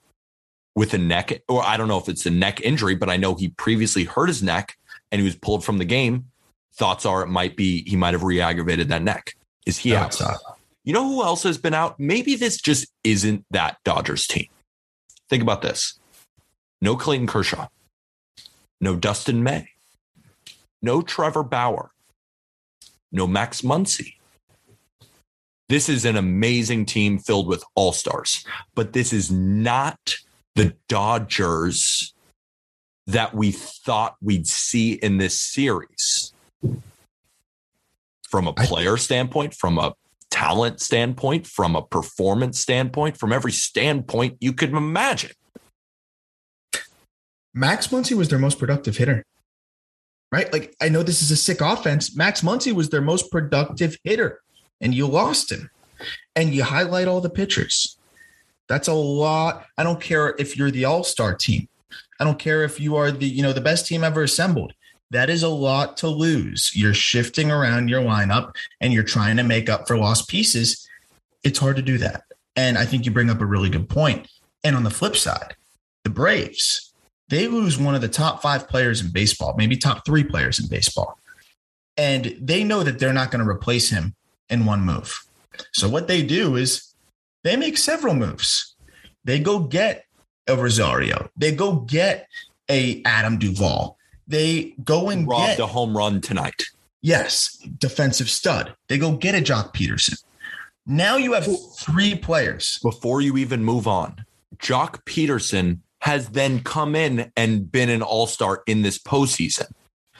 with 0.74 0.92
a 0.94 0.98
neck, 0.98 1.42
or 1.48 1.62
I 1.64 1.76
don't 1.76 1.88
know 1.88 1.98
if 1.98 2.08
it's 2.08 2.26
a 2.26 2.30
neck 2.30 2.60
injury, 2.60 2.94
but 2.94 3.08
I 3.08 3.16
know 3.16 3.34
he 3.34 3.48
previously 3.48 4.04
hurt 4.04 4.26
his 4.26 4.42
neck 4.42 4.76
and 5.10 5.20
he 5.20 5.24
was 5.24 5.36
pulled 5.36 5.64
from 5.64 5.78
the 5.78 5.84
game. 5.84 6.26
Thoughts 6.74 7.06
are 7.06 7.22
it 7.22 7.28
might 7.28 7.56
be 7.56 7.82
he 7.88 7.96
might 7.96 8.12
have 8.12 8.22
re-aggravated 8.22 8.88
that 8.90 9.02
neck. 9.02 9.34
Is 9.64 9.78
he 9.78 9.92
No, 9.92 9.98
out? 9.98 10.20
You 10.84 10.92
know 10.92 11.08
who 11.08 11.24
else 11.24 11.42
has 11.44 11.58
been 11.58 11.74
out? 11.74 11.98
Maybe 11.98 12.36
this 12.36 12.58
just 12.60 12.86
isn't 13.02 13.44
that 13.50 13.78
Dodgers 13.84 14.26
team. 14.26 14.48
Think 15.28 15.42
about 15.42 15.62
this. 15.62 15.98
No 16.80 16.94
Clayton 16.94 17.26
Kershaw. 17.26 17.68
No 18.80 18.94
Dustin 18.94 19.42
May. 19.42 19.70
No 20.82 21.00
Trevor 21.00 21.42
Bauer. 21.42 21.90
No 23.10 23.26
Max 23.26 23.62
Muncy. 23.62 24.15
This 25.68 25.88
is 25.88 26.04
an 26.04 26.16
amazing 26.16 26.86
team 26.86 27.18
filled 27.18 27.48
with 27.48 27.64
all 27.74 27.92
stars, 27.92 28.44
but 28.74 28.92
this 28.92 29.12
is 29.12 29.30
not 29.32 30.16
the 30.54 30.74
Dodgers 30.88 32.14
that 33.06 33.34
we 33.34 33.52
thought 33.52 34.16
we'd 34.22 34.46
see 34.46 34.92
in 34.92 35.18
this 35.18 35.40
series. 35.40 36.32
From 38.28 38.46
a 38.46 38.52
player 38.52 38.96
standpoint, 38.96 39.54
from 39.54 39.78
a 39.78 39.94
talent 40.30 40.80
standpoint, 40.80 41.46
from 41.46 41.74
a 41.74 41.82
performance 41.82 42.60
standpoint, 42.60 43.16
from 43.16 43.32
every 43.32 43.52
standpoint 43.52 44.36
you 44.40 44.52
could 44.52 44.70
imagine. 44.70 45.30
Max 47.54 47.88
Muncy 47.88 48.16
was 48.16 48.28
their 48.28 48.38
most 48.38 48.58
productive 48.58 48.96
hitter. 48.96 49.24
Right? 50.30 50.52
Like 50.52 50.74
I 50.80 50.88
know 50.88 51.02
this 51.02 51.22
is 51.22 51.30
a 51.30 51.36
sick 51.36 51.60
offense. 51.60 52.16
Max 52.16 52.42
Muncy 52.42 52.72
was 52.72 52.90
their 52.90 53.00
most 53.00 53.30
productive 53.30 53.96
hitter, 54.04 54.40
and 54.80 54.94
you 54.94 55.06
lost 55.06 55.50
him. 55.50 55.70
And 56.34 56.54
you 56.54 56.62
highlight 56.62 57.08
all 57.08 57.20
the 57.20 57.30
pitchers. 57.30 57.96
That's 58.68 58.88
a 58.88 58.92
lot. 58.92 59.64
I 59.78 59.82
don't 59.82 60.00
care 60.00 60.34
if 60.38 60.56
you're 60.56 60.70
the 60.70 60.84
all-star 60.84 61.34
team. 61.34 61.68
I 62.20 62.24
don't 62.24 62.38
care 62.38 62.64
if 62.64 62.80
you 62.80 62.96
are 62.96 63.10
the, 63.10 63.26
you 63.26 63.42
know, 63.42 63.52
the 63.52 63.60
best 63.60 63.86
team 63.86 64.04
ever 64.04 64.22
assembled. 64.22 64.72
That 65.10 65.30
is 65.30 65.42
a 65.42 65.48
lot 65.48 65.96
to 65.98 66.08
lose. 66.08 66.72
You're 66.74 66.94
shifting 66.94 67.50
around 67.50 67.88
your 67.88 68.02
lineup 68.02 68.54
and 68.80 68.92
you're 68.92 69.04
trying 69.04 69.36
to 69.36 69.44
make 69.44 69.68
up 69.68 69.86
for 69.86 69.96
lost 69.96 70.28
pieces. 70.28 70.88
It's 71.44 71.58
hard 71.58 71.76
to 71.76 71.82
do 71.82 71.96
that. 71.98 72.24
And 72.56 72.76
I 72.76 72.84
think 72.84 73.04
you 73.04 73.12
bring 73.12 73.30
up 73.30 73.40
a 73.40 73.46
really 73.46 73.70
good 73.70 73.88
point. 73.88 74.28
And 74.64 74.74
on 74.74 74.82
the 74.82 74.90
flip 74.90 75.16
side, 75.16 75.54
the 76.04 76.10
Braves, 76.10 76.92
they 77.28 77.46
lose 77.46 77.78
one 77.78 77.94
of 77.94 78.00
the 78.00 78.08
top 78.08 78.42
five 78.42 78.68
players 78.68 79.00
in 79.00 79.12
baseball, 79.12 79.54
maybe 79.56 79.76
top 79.76 80.04
three 80.04 80.24
players 80.24 80.58
in 80.58 80.68
baseball. 80.68 81.18
And 81.96 82.36
they 82.40 82.64
know 82.64 82.82
that 82.82 82.98
they're 82.98 83.12
not 83.12 83.30
going 83.30 83.44
to 83.44 83.50
replace 83.50 83.90
him 83.90 84.14
in 84.48 84.64
one 84.64 84.80
move. 84.80 85.18
So 85.72 85.88
what 85.88 86.08
they 86.08 86.22
do 86.22 86.56
is 86.56 86.94
they 87.44 87.56
make 87.56 87.78
several 87.78 88.14
moves. 88.14 88.74
They 89.24 89.38
go 89.38 89.60
get 89.60 90.04
a 90.46 90.56
Rosario. 90.56 91.28
They 91.36 91.52
go 91.52 91.76
get 91.76 92.28
a 92.70 93.02
Adam 93.04 93.38
Duvall. 93.38 93.96
They 94.28 94.74
go 94.82 95.08
and 95.08 95.26
Robbed 95.26 95.56
get 95.56 95.60
a 95.60 95.66
home 95.66 95.96
run 95.96 96.20
tonight. 96.20 96.62
yes, 97.02 97.56
defensive 97.78 98.28
stud. 98.28 98.74
They 98.88 98.98
go 98.98 99.12
get 99.16 99.34
a 99.34 99.38
Joc 99.38 99.72
Pederson. 99.74 100.22
Now 100.86 101.16
you 101.16 101.32
have 101.32 101.48
three 101.76 102.14
players. 102.14 102.78
Before 102.82 103.20
you 103.20 103.36
even 103.36 103.64
move 103.64 103.88
on, 103.88 104.24
Joc 104.58 105.04
Pederson 105.04 105.80
has 106.00 106.28
then 106.30 106.60
come 106.60 106.94
in 106.94 107.32
and 107.36 107.70
been 107.70 107.88
an 107.88 108.02
all 108.02 108.26
star 108.26 108.62
in 108.66 108.82
this 108.82 108.98
postseason. 108.98 109.66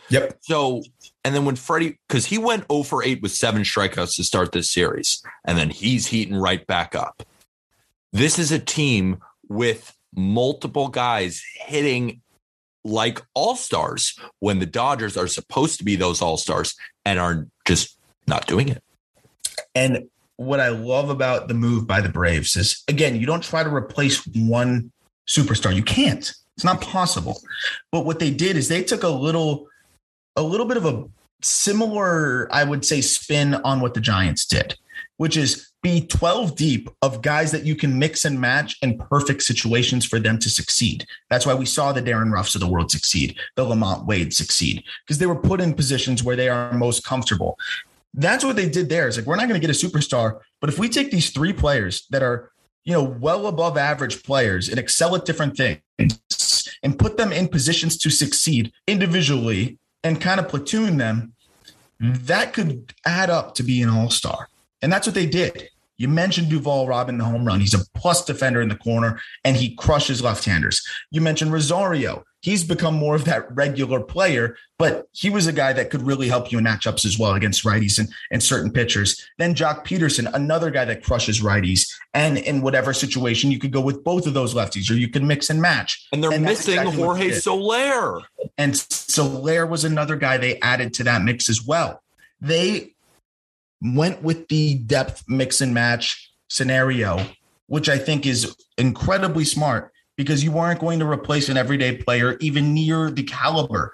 Yep. 0.09 0.39
So, 0.41 0.83
and 1.27 1.35
then 1.35 1.45
when 1.45 1.57
Freddie, 1.57 1.99
because 2.07 2.27
he 2.27 2.39
went 2.39 2.67
0 2.71 2.85
for 2.85 3.03
8 3.03 3.21
with 3.21 3.33
seven 3.33 3.62
strikeouts 3.62 4.15
to 4.15 4.23
start 4.23 4.53
this 4.53 4.71
series, 4.71 5.25
and 5.45 5.59
then 5.59 5.71
he's 5.71 6.07
heating 6.07 6.37
right 6.37 6.65
back 6.69 6.95
up. 6.95 7.25
This 8.12 8.39
is 8.39 8.53
a 8.53 8.61
team 8.61 9.19
with 9.49 9.93
multiple 10.15 10.87
guys 10.87 11.43
hitting 11.57 12.23
like 12.85 13.21
all 13.35 13.57
stars 13.57 14.17
when 14.39 14.61
the 14.61 14.67
Dodgers 14.67 15.17
are 15.17 15.27
supposed 15.27 15.79
to 15.79 15.85
be 15.85 15.97
those 15.97 16.23
all 16.23 16.37
stars 16.37 16.77
and 17.05 17.19
are 17.19 17.49
just 17.67 17.99
not 18.29 18.47
doing 18.47 18.69
it. 18.69 18.85
And 19.75 20.09
what 20.37 20.61
I 20.61 20.69
love 20.69 21.11
about 21.11 21.49
the 21.49 21.55
move 21.55 21.89
by 21.89 22.03
the 22.03 22.09
Braves 22.09 22.55
is 22.55 22.85
again, 22.87 23.17
you 23.17 23.27
don't 23.27 23.43
try 23.43 23.65
to 23.65 23.75
replace 23.75 24.25
one 24.29 24.93
superstar. 25.27 25.75
You 25.75 25.83
can't. 25.83 26.33
It's 26.55 26.65
not 26.65 26.81
possible. 26.81 27.41
But 27.91 28.07
what 28.07 28.21
they 28.21 28.31
did 28.31 28.57
is 28.57 28.69
they 28.69 28.85
took 28.85 29.03
a 29.03 29.09
little 29.09 29.67
a 30.37 30.42
little 30.42 30.66
bit 30.66 30.77
of 30.77 30.87
a 30.87 31.05
similar, 31.42 32.49
I 32.53 32.64
would 32.64 32.85
say, 32.85 33.01
spin 33.01 33.55
on 33.55 33.81
what 33.81 33.94
the 33.94 34.01
Giants 34.01 34.46
did, 34.46 34.77
which 35.16 35.37
is 35.37 35.70
be 35.83 36.05
12 36.05 36.57
deep 36.57 36.88
of 37.03 37.22
guys 37.22 37.53
that 37.53 37.64
you 37.64 37.77
can 37.77 37.99
mix 37.99 38.25
and 38.25 38.40
match 38.40 38.77
in 38.83 38.99
perfect 38.99 39.42
situations 39.42 40.05
for 40.05 40.18
them 40.18 40.38
to 40.38 40.51
succeed. 40.51 41.07
That's 41.31 41.46
why 41.46 41.55
we 41.55 41.66
saw 41.66 41.92
the 41.92 42.03
Darin 42.03 42.33
Rufs 42.33 42.55
of 42.55 42.61
the 42.61 42.66
world 42.66 42.90
succeed, 42.90 43.38
the 43.55 43.64
LaMonte 43.64 44.05
Wade 44.07 44.35
succeed, 44.35 44.83
because 45.05 45.18
they 45.18 45.27
were 45.27 45.37
put 45.37 45.61
in 45.61 45.75
positions 45.75 46.25
where 46.25 46.37
they 46.37 46.49
are 46.49 46.72
most 46.72 47.05
comfortable. 47.05 47.57
That's 48.14 48.44
what 48.44 48.57
they 48.57 48.68
did 48.68 48.88
there. 48.88 49.07
It's 49.07 49.16
like, 49.16 49.27
we're 49.27 49.37
not 49.37 49.49
going 49.49 49.61
to 49.61 49.66
get 49.66 49.70
a 49.70 49.87
superstar, 49.87 50.40
but 50.61 50.70
if 50.70 50.79
we 50.79 50.88
take 50.88 51.11
these 51.11 51.31
three 51.31 51.53
players 51.53 52.07
that 52.11 52.22
are, 52.22 52.51
you 52.85 52.92
know, 52.92 53.05
well 53.05 53.46
above 53.46 53.77
average 53.77 54.22
players 54.22 54.68
and 54.68 54.79
excel 54.79 55.14
at 55.14 55.25
different 55.25 55.57
things 55.57 55.83
and 56.83 56.99
put 56.99 57.16
them 57.16 57.33
in 57.33 57.46
positions 57.46 57.96
to 57.99 58.11
succeed 58.11 58.72
individually 58.87 59.79
and 60.07 60.21
kind 60.21 60.38
of 60.38 60.49
platoon 60.49 60.97
them, 60.99 61.33
that 61.99 62.53
could 62.53 62.95
add 63.05 63.31
up 63.31 63.55
to 63.57 63.62
be 63.62 63.83
an 63.83 63.88
all 63.88 64.11
star. 64.11 64.49
And 64.83 64.92
that's 64.92 65.07
what 65.07 65.14
they 65.14 65.27
did. 65.27 65.69
You 65.99 66.09
mentioned 66.09 66.51
Duvall 66.51 66.87
robbing 66.87 67.19
the 67.19 67.25
home 67.25 67.45
run. 67.45 67.61
He's 67.61 67.75
a 67.75 67.85
plus 67.95 68.25
defender 68.25 68.61
in 68.61 68.69
the 68.69 68.77
corner 68.77 69.19
and 69.45 69.57
he 69.57 69.75
crushes 69.75 70.23
left 70.23 70.45
handers. 70.45 70.87
You 71.11 71.21
mentioned 71.23 71.53
Rosario. 71.53 72.25
He's 72.47 72.63
become 72.63 72.95
more 72.95 73.17
of 73.17 73.25
that 73.25 73.53
regular 73.57 73.99
player, 73.99 74.57
but 74.79 75.09
he 75.11 75.31
was 75.31 75.49
a 75.49 75.53
guy 75.53 75.73
that 75.73 75.91
could 75.91 76.03
really 76.03 76.29
help 76.29 76.53
you 76.53 76.59
in 76.59 76.65
matchups 76.65 77.05
as 77.05 77.19
well 77.19 77.33
against 77.33 77.65
righties 77.65 77.99
and, 77.99 78.09
and 78.31 78.41
certain 78.41 78.71
pitchers. 78.71 79.21
Then 79.37 79.53
Joc 79.53 79.85
Pederson, 79.85 80.33
another 80.33 80.71
guy 80.71 80.85
that 80.85 81.03
crushes 81.03 81.41
righties. 81.41 81.93
And 82.15 82.39
in 82.39 82.63
whatever 82.63 82.93
situation, 82.93 83.51
you 83.51 83.59
could 83.59 83.73
go 83.73 83.81
with 83.81 84.05
both 84.05 84.29
of 84.29 84.35
those 84.35 84.55
lefties 84.55 84.89
or 84.89 84.95
you 84.95 85.09
could 85.09 85.25
mix 85.25 85.51
and 85.51 85.61
match. 85.61 86.07
And 86.13 86.23
they're 86.23 86.31
And 86.31 86.45
missing 86.45 86.75
exactly 86.79 87.03
Jorge. 87.03 87.33
Soler. 87.33 88.21
And 88.57 88.77
Soler 88.77 89.67
was 89.67 89.85
another 89.85 90.15
guy 90.15 90.37
they 90.37 90.61
added 90.61 90.95
to 90.95 91.03
that 91.03 91.23
mix 91.23 91.51
as 91.51 91.67
well. 91.67 92.01
They 92.41 92.95
went 93.83 94.23
with 94.23 94.47
the 94.47 94.77
depth 94.77 95.25
mix 95.27 95.61
and 95.61 95.75
match 95.75 96.31
scenario, 96.47 97.27
which 97.67 97.89
I 97.89 97.99
think 97.99 98.25
is 98.25 98.55
incredibly 98.79 99.45
smart 99.45 99.91
because 100.17 100.43
you 100.43 100.59
aren't 100.59 100.81
going 100.81 100.99
to 100.99 101.07
replace 101.07 101.49
an 101.49 101.57
everyday 101.57 101.97
player 101.97 102.37
even 102.41 102.75
near 102.75 103.11
the 103.11 103.23
caliber 103.23 103.93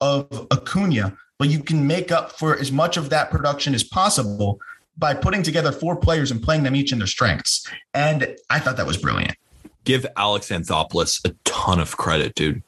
of 0.00 0.46
Acuna, 0.50 1.16
but 1.38 1.48
you 1.48 1.62
can 1.62 1.86
make 1.86 2.12
up 2.12 2.32
for 2.32 2.58
as 2.58 2.70
much 2.70 2.96
of 2.96 3.10
that 3.10 3.30
production 3.30 3.74
as 3.74 3.82
possible 3.82 4.60
by 4.98 5.14
putting 5.14 5.42
together 5.42 5.72
four 5.72 5.96
players 5.96 6.30
and 6.30 6.42
playing 6.42 6.62
them 6.62 6.76
each 6.76 6.92
in 6.92 6.98
their 6.98 7.06
strengths. 7.06 7.66
And 7.94 8.36
I 8.50 8.60
thought 8.60 8.76
that 8.76 8.86
was 8.86 8.96
brilliant. 8.96 9.36
Give 9.84 10.06
Alex 10.16 10.48
Anthopoulos 10.50 11.26
a 11.28 11.34
ton 11.44 11.80
of 11.80 11.96
credit, 11.96 12.34
dude. 12.34 12.62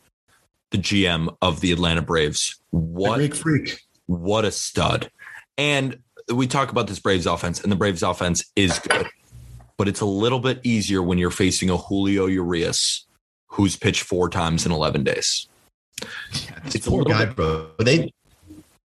The 0.71 0.79
GM 0.79 1.37
of 1.43 1.61
the 1.61 1.71
Atlanta 1.71 2.03
Braves. 2.03 2.61
What 2.71 3.19
Big 3.19 3.35
freak. 3.35 3.81
what 4.07 4.45
a 4.45 4.51
stud. 4.51 5.11
And 5.57 5.99
we 6.33 6.47
talk 6.47 6.71
about 6.71 6.89
this 6.89 6.99
Braves 6.99 7.27
offense, 7.27 7.61
and 7.61 7.71
the 7.71 7.77
Braves 7.77 8.03
offense 8.03 8.45
is 8.57 8.79
good, 8.81 9.07
but 9.77 9.89
it's 9.89 10.01
a 10.01 10.07
little 10.07 10.41
bit 10.41 10.61
easier 10.65 11.03
when 11.03 11.19
you're 11.19 11.31
facing 11.31 11.71
a 11.71 11.77
Julio 11.77 12.27
Urias 12.27 13.07
who's 13.49 13.77
pitched 13.77 14.03
four 14.03 14.29
times 14.29 14.67
in 14.67 14.73
11 14.73 15.05
days. 15.05 15.49
It's 16.65 16.87
a 16.87 16.91
Poor 16.91 17.05
guy, 17.05 17.27
bit- 17.27 17.37
bro. 17.37 17.71
They 17.79 18.13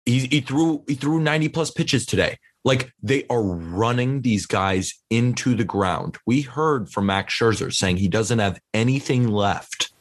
He, 0.04 0.20
he 0.26 0.40
threw 0.40 0.82
he 0.86 0.94
threw 0.94 1.20
90 1.20 1.48
plus 1.48 1.70
pitches 1.70 2.04
today. 2.06 2.38
Like 2.64 2.92
they 3.02 3.24
are 3.30 3.42
running 3.42 4.20
these 4.20 4.44
guys 4.46 4.94
into 5.08 5.54
the 5.54 5.64
ground. 5.64 6.18
We 6.26 6.42
heard 6.42 6.90
from 6.90 7.06
Max 7.06 7.34
Scherzer 7.34 7.72
saying 7.72 7.96
he 7.96 8.08
doesn't 8.08 8.38
have 8.38 8.60
anything 8.74 9.28
left. 9.28 9.92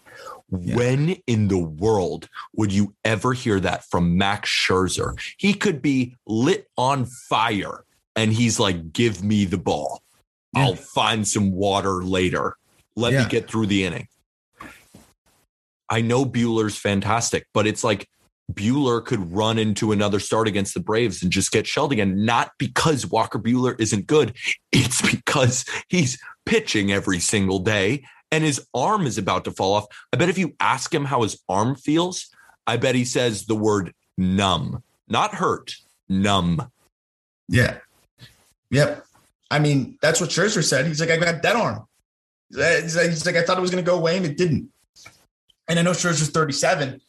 Yeah. 0.52 0.76
When 0.76 1.10
in 1.28 1.48
the 1.48 1.60
world 1.60 2.28
would 2.56 2.74
you 2.74 2.96
ever 3.06 3.34
hear 3.34 3.60
that 3.62 3.86
from 3.90 4.18
Max 4.18 4.50
Scherzer? 4.50 5.14
He 5.38 5.54
could 5.54 5.82
be 5.82 6.18
lit 6.28 6.68
on 6.76 7.06
fire 7.06 7.86
and 8.16 8.34
he's 8.34 8.60
like, 8.60 8.92
give 8.92 9.24
me 9.24 9.46
the 9.46 9.58
ball. 9.60 10.02
Yeah. 10.56 10.64
I'll 10.64 10.76
find 10.76 11.28
some 11.28 11.52
water 11.52 12.04
later. 12.04 12.56
Let 12.96 13.14
Yeah. 13.14 13.24
me 13.24 13.30
get 13.30 13.50
through 13.50 13.68
the 13.68 13.84
inning. 13.86 14.08
I 15.90 16.02
know 16.02 16.26
Buehler's 16.26 16.78
fantastic, 16.78 17.48
but 17.54 17.66
it's 17.66 17.84
like 17.84 18.08
Buehler 18.52 19.04
could 19.04 19.32
run 19.32 19.58
into 19.60 19.92
another 19.92 20.20
start 20.20 20.48
against 20.48 20.74
the 20.74 20.80
Braves 20.80 21.22
and 21.22 21.32
just 21.32 21.52
get 21.52 21.68
shelled 21.68 21.92
again. 21.92 22.26
Not 22.26 22.52
because 22.58 23.06
Walker 23.06 23.40
Buehler 23.40 23.80
isn't 23.80 24.08
good, 24.08 24.36
it's 24.72 25.02
because 25.02 25.66
he's 25.88 26.20
pitching 26.46 26.92
every 26.92 27.20
single 27.20 27.60
day 27.60 28.04
and 28.32 28.44
his 28.44 28.66
arm 28.74 29.06
is 29.08 29.18
about 29.18 29.46
to 29.46 29.52
fall 29.52 29.74
off. 29.74 29.86
I 30.14 30.18
bet 30.18 30.30
if 30.30 30.38
you 30.38 30.56
ask 30.60 30.94
him 30.94 31.06
how 31.06 31.24
his 31.24 31.40
arm 31.48 31.76
feels, 31.76 32.28
I 32.68 32.78
bet 32.78 32.96
he 32.96 33.06
says 33.06 33.46
the 33.46 33.56
word 33.56 33.94
numb, 34.18 34.84
not 35.08 35.36
hurt, 35.36 35.76
numb. 36.08 36.72
Yeah. 37.48 37.78
Yep. 38.70 39.06
I 39.52 39.60
mean, 39.60 39.98
that's 40.02 40.22
what 40.22 40.30
Scherzer 40.30 40.64
said. 40.64 40.86
He's 40.86 41.00
like, 41.00 41.10
I 41.10 41.18
got 41.18 41.42
that 41.42 41.56
arm. 41.56 41.86
He's 42.50 42.96
like, 42.96 43.10
he's 43.10 43.26
like 43.26 43.36
I 43.36 43.44
thought 43.44 43.58
it 43.58 43.62
was 43.62 43.72
going 43.72 43.84
to 43.84 43.90
go 43.90 43.98
away 43.98 44.18
and 44.18 44.26
it 44.26 44.38
didn't. 44.38 44.70
And 45.68 45.78
I 45.78 45.84
know 45.84 45.92
Scherzer's 45.92 46.30
37, 46.30 47.00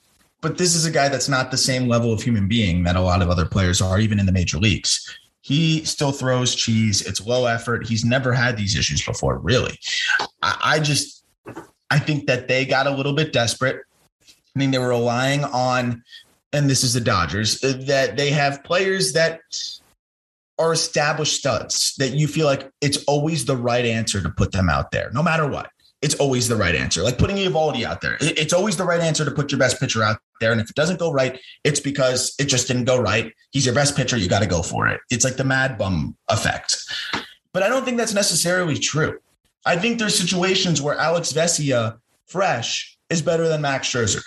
but 0.42 0.58
this 0.58 0.74
is 0.74 0.84
a 0.84 0.90
guy 0.90 1.08
that's 1.08 1.28
not 1.28 1.50
the 1.50 1.56
same 1.56 1.88
level 1.88 2.12
of 2.12 2.22
human 2.22 2.46
being 2.46 2.84
that 2.84 2.96
a 2.96 3.00
lot 3.00 3.22
of 3.22 3.30
other 3.30 3.46
players 3.46 3.80
are, 3.80 3.98
even 3.98 4.18
in 4.18 4.26
the 4.26 4.32
major 4.32 4.58
leagues. 4.58 5.18
He 5.40 5.84
still 5.84 6.12
throws 6.12 6.54
cheese. 6.54 7.00
It's 7.06 7.26
low 7.26 7.46
effort. 7.46 7.86
He's 7.86 8.04
never 8.04 8.32
had 8.32 8.58
these 8.58 8.76
issues 8.76 9.04
before, 9.04 9.38
really. 9.38 9.78
I, 10.42 10.58
I 10.62 10.80
just, 10.80 11.24
I 11.90 11.98
think 11.98 12.26
that 12.26 12.48
they 12.48 12.66
got 12.66 12.86
a 12.86 12.90
little 12.90 13.14
bit 13.14 13.32
desperate. 13.32 13.82
I 14.22 14.58
mean, 14.58 14.70
they 14.70 14.78
were 14.78 14.88
relying 14.88 15.44
on, 15.44 16.02
and 16.52 16.68
this 16.68 16.84
is 16.84 16.92
the 16.92 17.00
Dodgers, 17.00 17.60
that 17.60 18.16
they 18.16 18.30
have 18.30 18.62
players 18.62 19.14
that 19.14 19.40
are 20.60 20.72
established 20.72 21.36
studs 21.36 21.94
that 21.98 22.12
you 22.12 22.28
feel 22.28 22.46
like 22.46 22.70
it's 22.80 23.02
always 23.04 23.46
the 23.46 23.56
right 23.56 23.84
answer 23.84 24.22
to 24.22 24.28
put 24.28 24.52
them 24.52 24.68
out 24.68 24.90
there, 24.90 25.10
no 25.12 25.22
matter 25.22 25.48
what. 25.48 25.70
It's 26.02 26.14
always 26.14 26.48
the 26.48 26.56
right 26.56 26.74
answer. 26.74 27.02
Like 27.02 27.18
putting 27.18 27.36
Eovaldi 27.36 27.84
out 27.84 28.00
there, 28.00 28.16
it's 28.20 28.52
always 28.52 28.76
the 28.76 28.84
right 28.84 29.00
answer 29.00 29.24
to 29.24 29.30
put 29.30 29.50
your 29.50 29.58
best 29.58 29.80
pitcher 29.80 30.02
out 30.02 30.18
there. 30.40 30.52
And 30.52 30.60
if 30.60 30.70
it 30.70 30.76
doesn't 30.76 30.98
go 30.98 31.12
right, 31.12 31.38
it's 31.64 31.80
because 31.80 32.34
it 32.38 32.44
just 32.44 32.68
didn't 32.68 32.84
go 32.84 32.98
right. 32.98 33.34
He's 33.50 33.66
your 33.66 33.74
best 33.74 33.96
pitcher. 33.96 34.16
You 34.16 34.28
got 34.28 34.40
to 34.40 34.46
go 34.46 34.62
for 34.62 34.86
it. 34.88 35.00
It's 35.10 35.24
like 35.24 35.36
the 35.36 35.42
MadBum 35.42 36.14
effect. 36.28 36.76
But 37.52 37.62
I 37.62 37.68
don't 37.68 37.84
think 37.84 37.98
that's 37.98 38.14
necessarily 38.14 38.78
true. 38.78 39.18
I 39.66 39.76
think 39.76 39.98
there's 39.98 40.16
situations 40.16 40.80
where 40.80 40.96
Alex 40.96 41.32
Vesia, 41.32 41.98
fresh, 42.26 42.96
is 43.10 43.20
better 43.20 43.48
than 43.48 43.60
Max 43.60 43.88
Scherzer. 43.88 44.22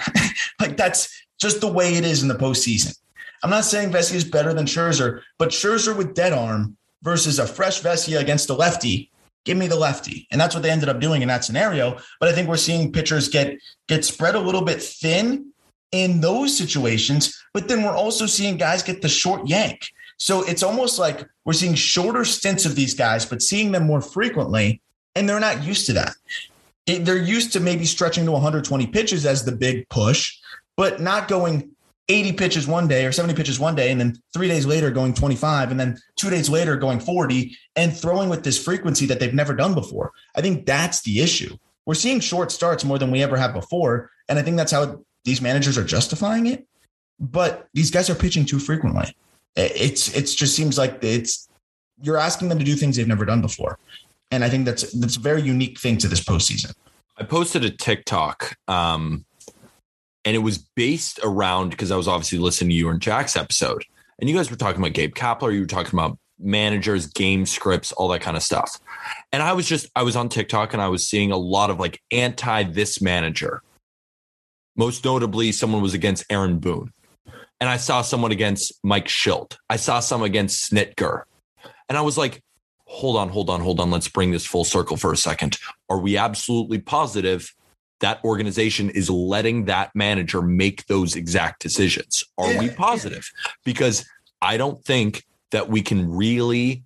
like 0.60 0.78
that's 0.78 1.10
just 1.39 1.62
the 1.62 1.72
way 1.72 1.96
it 1.96 2.06
is 2.06 2.22
in 2.22 2.28
the 2.28 2.36
postseason. 2.36 2.96
I'm 3.43 3.49
not 3.49 3.65
saying 3.65 3.91
Vesia 3.91 4.15
is 4.15 4.23
better 4.23 4.53
than 4.53 4.65
Scherzer, 4.65 5.21
but 5.38 5.49
Scherzer 5.49 5.95
with 5.95 6.15
dead 6.15 6.32
arm 6.34 6.77
versus 7.01 7.39
a 7.39 7.45
fresh 7.45 7.82
Vesia 7.82 8.19
against 8.19 8.49
a 8.49 8.53
lefty. 8.53 9.12
Give 9.45 9.58
me 9.58 9.67
the 9.67 9.75
lefty, 9.75 10.25
and 10.32 10.39
that's 10.39 10.56
what 10.56 10.62
they 10.62 10.71
ended 10.71 10.88
up 10.88 11.01
doing 11.01 11.21
in 11.21 11.27
that 11.27 11.43
scenario. 11.43 11.99
But 12.21 12.29
I 12.29 12.32
think 12.32 12.47
we're 12.47 12.56
seeing 12.56 12.93
pitchers 12.93 13.27
get 13.27 13.58
get 13.89 14.06
spread 14.06 14.36
a 14.36 14.39
little 14.39 14.62
bit 14.62 14.82
thin 14.82 15.51
in 15.91 16.21
those 16.21 16.58
situations. 16.58 17.43
But 17.53 17.67
then 17.67 17.84
we're 17.84 17.95
also 17.95 18.25
seeing 18.25 18.56
guys 18.56 18.82
get 18.82 19.01
the 19.01 19.10
short 19.10 19.45
yank. 19.45 19.89
So 20.17 20.43
it's 20.43 20.63
almost 20.63 20.97
like 20.97 21.27
we're 21.43 21.51
seeing 21.51 21.75
shorter 21.75 22.23
stints 22.23 22.65
of 22.65 22.75
these 22.75 22.93
guys, 22.93 23.25
but 23.25 23.41
seeing 23.41 23.73
them 23.73 23.86
more 23.86 24.01
frequently, 24.01 24.82
and 25.15 25.27
they're 25.27 25.41
not 25.41 25.63
used 25.63 25.86
to 25.88 25.93
that. 25.93 26.15
They're 26.86 27.17
used 27.17 27.51
to 27.53 27.60
maybe 27.60 27.84
stretching 27.84 28.23
to 28.25 28.32
120 28.32 28.88
pitches 28.88 29.25
as 29.25 29.43
the 29.43 29.51
big 29.51 29.89
push, 29.89 30.38
but 30.77 31.01
not 31.01 31.27
going 31.27 31.73
80 32.10 32.34
pitches 32.34 32.68
one 32.68 32.88
day 32.88 33.06
or 33.06 33.12
70 33.12 33.34
pitches 33.34 33.60
one 33.60 33.76
day, 33.76 33.92
and 33.92 34.00
then 34.00 34.18
three 34.34 34.48
days 34.48 34.66
later 34.66 34.92
going 34.92 35.13
25, 35.13 35.72
and 35.72 35.80
then 35.80 35.98
two 36.16 36.30
days 36.30 36.50
later 36.50 36.76
going 36.76 37.00
40, 37.00 37.56
and 37.76 37.96
throwing 37.96 38.30
with 38.30 38.44
this 38.44 38.62
frequency 38.62 39.06
that 39.06 39.20
they've 39.20 39.34
never 39.34 39.54
done 39.54 39.74
before. 39.74 40.12
I 40.36 40.42
think 40.42 40.66
that's 40.66 41.02
the 41.04 41.22
issue. 41.22 41.56
We're 41.86 41.96
seeing 41.96 42.20
short 42.20 42.52
starts 42.52 42.86
more 42.86 42.98
than 42.98 43.12
we 43.12 43.24
ever 43.24 43.38
have 43.38 43.54
before. 43.54 44.10
And 44.30 44.39
I 44.39 44.42
think 44.42 44.58
that's 44.58 44.72
how 44.72 45.04
these 45.26 45.42
managers 45.42 45.78
are 45.78 45.84
justifying 45.84 46.48
it. 46.48 46.66
But 47.20 47.68
these 47.74 47.92
guys 47.92 48.10
are 48.10 48.16
pitching 48.16 48.46
too 48.46 48.60
frequently. 48.60 49.16
It's 49.56 50.13
it's 50.16 50.34
just 50.34 50.56
seems 50.56 50.78
like 50.78 51.04
it's 51.04 51.48
you're 52.02 52.18
asking 52.18 52.50
them 52.50 52.58
to 52.60 52.66
do 52.66 52.76
things 52.76 52.98
they've 52.98 53.08
never 53.08 53.26
done 53.26 53.42
before. 53.42 53.78
And 54.32 54.44
I 54.44 54.50
think 54.50 54.66
that's 54.66 54.92
that's 54.94 55.18
a 55.18 55.20
very 55.20 55.42
unique 55.42 55.80
thing 55.80 55.98
to 55.98 56.08
this 56.08 56.24
postseason. 56.24 56.74
I 57.18 57.24
posted 57.24 57.63
a 57.63 57.70
TikTok 57.70 58.58
um, 58.68 59.26
and 60.26 60.36
it 60.36 60.40
was 60.40 60.58
based 60.58 61.20
around 61.24 61.72
because 61.72 61.92
I 61.92 61.96
was 61.96 62.08
obviously 62.08 62.40
listening 62.40 62.70
to 62.70 62.76
you 62.76 62.90
and 62.90 63.02
Jack's 63.02 63.36
episode, 63.36 63.86
and 64.20 64.30
you 64.30 64.36
guys 64.36 64.50
were 64.50 64.58
talking 64.58 64.82
about 64.82 64.94
Gabe 64.94 65.14
Kapler, 65.14 65.54
you 65.54 65.62
were 65.62 65.66
talking 65.66 65.98
about 65.98 66.18
managers, 66.40 67.08
game 67.08 67.46
scripts, 67.46 67.92
all 67.94 68.08
that 68.10 68.22
kind 68.22 68.38
of 68.38 68.44
stuff. 68.44 68.80
And 69.32 69.42
I 69.42 69.54
was 69.54 69.68
just 69.68 69.90
I 69.96 70.04
was 70.04 70.16
on 70.16 70.30
TikTok 70.30 70.74
and 70.74 70.82
I 70.82 70.90
was 70.90 71.08
seeing 71.08 71.32
a 71.32 71.38
lot 71.38 71.70
of 71.70 71.80
like 71.80 72.02
anti 72.12 72.64
this 72.64 73.02
manager. 73.02 73.62
Most 74.76 75.06
notably, 75.06 75.52
someone 75.52 75.82
was 75.82 75.94
against 75.94 76.26
Aaron 76.30 76.60
Boone. 76.60 76.92
And 77.60 77.70
I 77.70 77.78
saw 77.78 78.02
someone 78.02 78.32
against 78.32 78.74
Mike 78.84 79.08
Shildt. 79.08 79.56
I 79.70 79.78
saw 79.78 80.00
some 80.00 80.24
against 80.24 80.70
Snitker. 80.70 81.24
And 81.88 81.98
I 81.98 82.02
was 82.02 82.18
like, 82.18 82.42
hold 82.86 83.16
on, 83.16 83.30
hold 83.30 83.50
on, 83.50 83.62
hold 83.62 83.80
on. 83.80 83.90
Let's 83.90 84.10
bring 84.10 84.32
this 84.32 84.46
full 84.46 84.66
circle 84.66 84.98
for 84.98 85.14
a 85.14 85.18
second. 85.18 85.58
Are 85.90 86.00
we 86.00 86.18
absolutely 86.18 86.80
positive 86.80 87.54
that 88.04 88.22
organization 88.26 88.89
is 88.89 89.10
letting 89.10 89.63
that 89.63 89.89
manager 89.96 90.42
make 90.42 90.86
those 90.88 91.16
exact 91.16 91.62
decisions. 91.62 92.26
Are 92.38 92.52
yeah, 92.52 92.60
we 92.60 92.70
positive? 92.70 93.32
Because 93.63 94.06
I 94.42 94.58
don't 94.58 94.84
think 94.84 95.24
that 95.52 95.70
we 95.70 95.82
can 95.82 96.13
really 96.13 96.84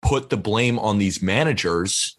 put 0.00 0.30
the 0.30 0.36
blame 0.36 0.78
on 0.78 0.98
these 0.98 1.20
managers 1.20 2.16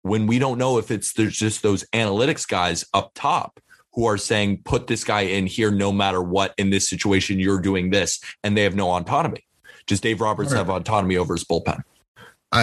when 0.00 0.26
we 0.26 0.38
don't 0.38 0.56
know 0.56 0.78
if 0.78 0.90
it's 0.90 1.12
there's 1.12 1.36
just 1.36 1.62
those 1.62 1.84
analytics 1.92 2.48
guys 2.48 2.82
up 2.94 3.10
top 3.14 3.60
who 3.92 4.06
are 4.06 4.16
saying 4.16 4.62
put 4.64 4.86
this 4.86 5.04
guy 5.04 5.20
in 5.20 5.46
here 5.46 5.70
no 5.70 5.92
matter 5.92 6.22
what 6.22 6.54
in 6.56 6.70
this 6.70 6.88
situation 6.88 7.38
you're 7.38 7.60
doing 7.60 7.90
this 7.90 8.20
and 8.42 8.56
they 8.56 8.62
have 8.62 8.74
no 8.74 8.90
autonomy. 8.90 9.44
Does 9.86 10.00
Dave 10.00 10.22
Roberts 10.22 10.52
right. 10.52 10.58
have 10.58 10.70
autonomy 10.70 11.18
over 11.18 11.34
his 11.34 11.44
bullpen? 11.44 11.82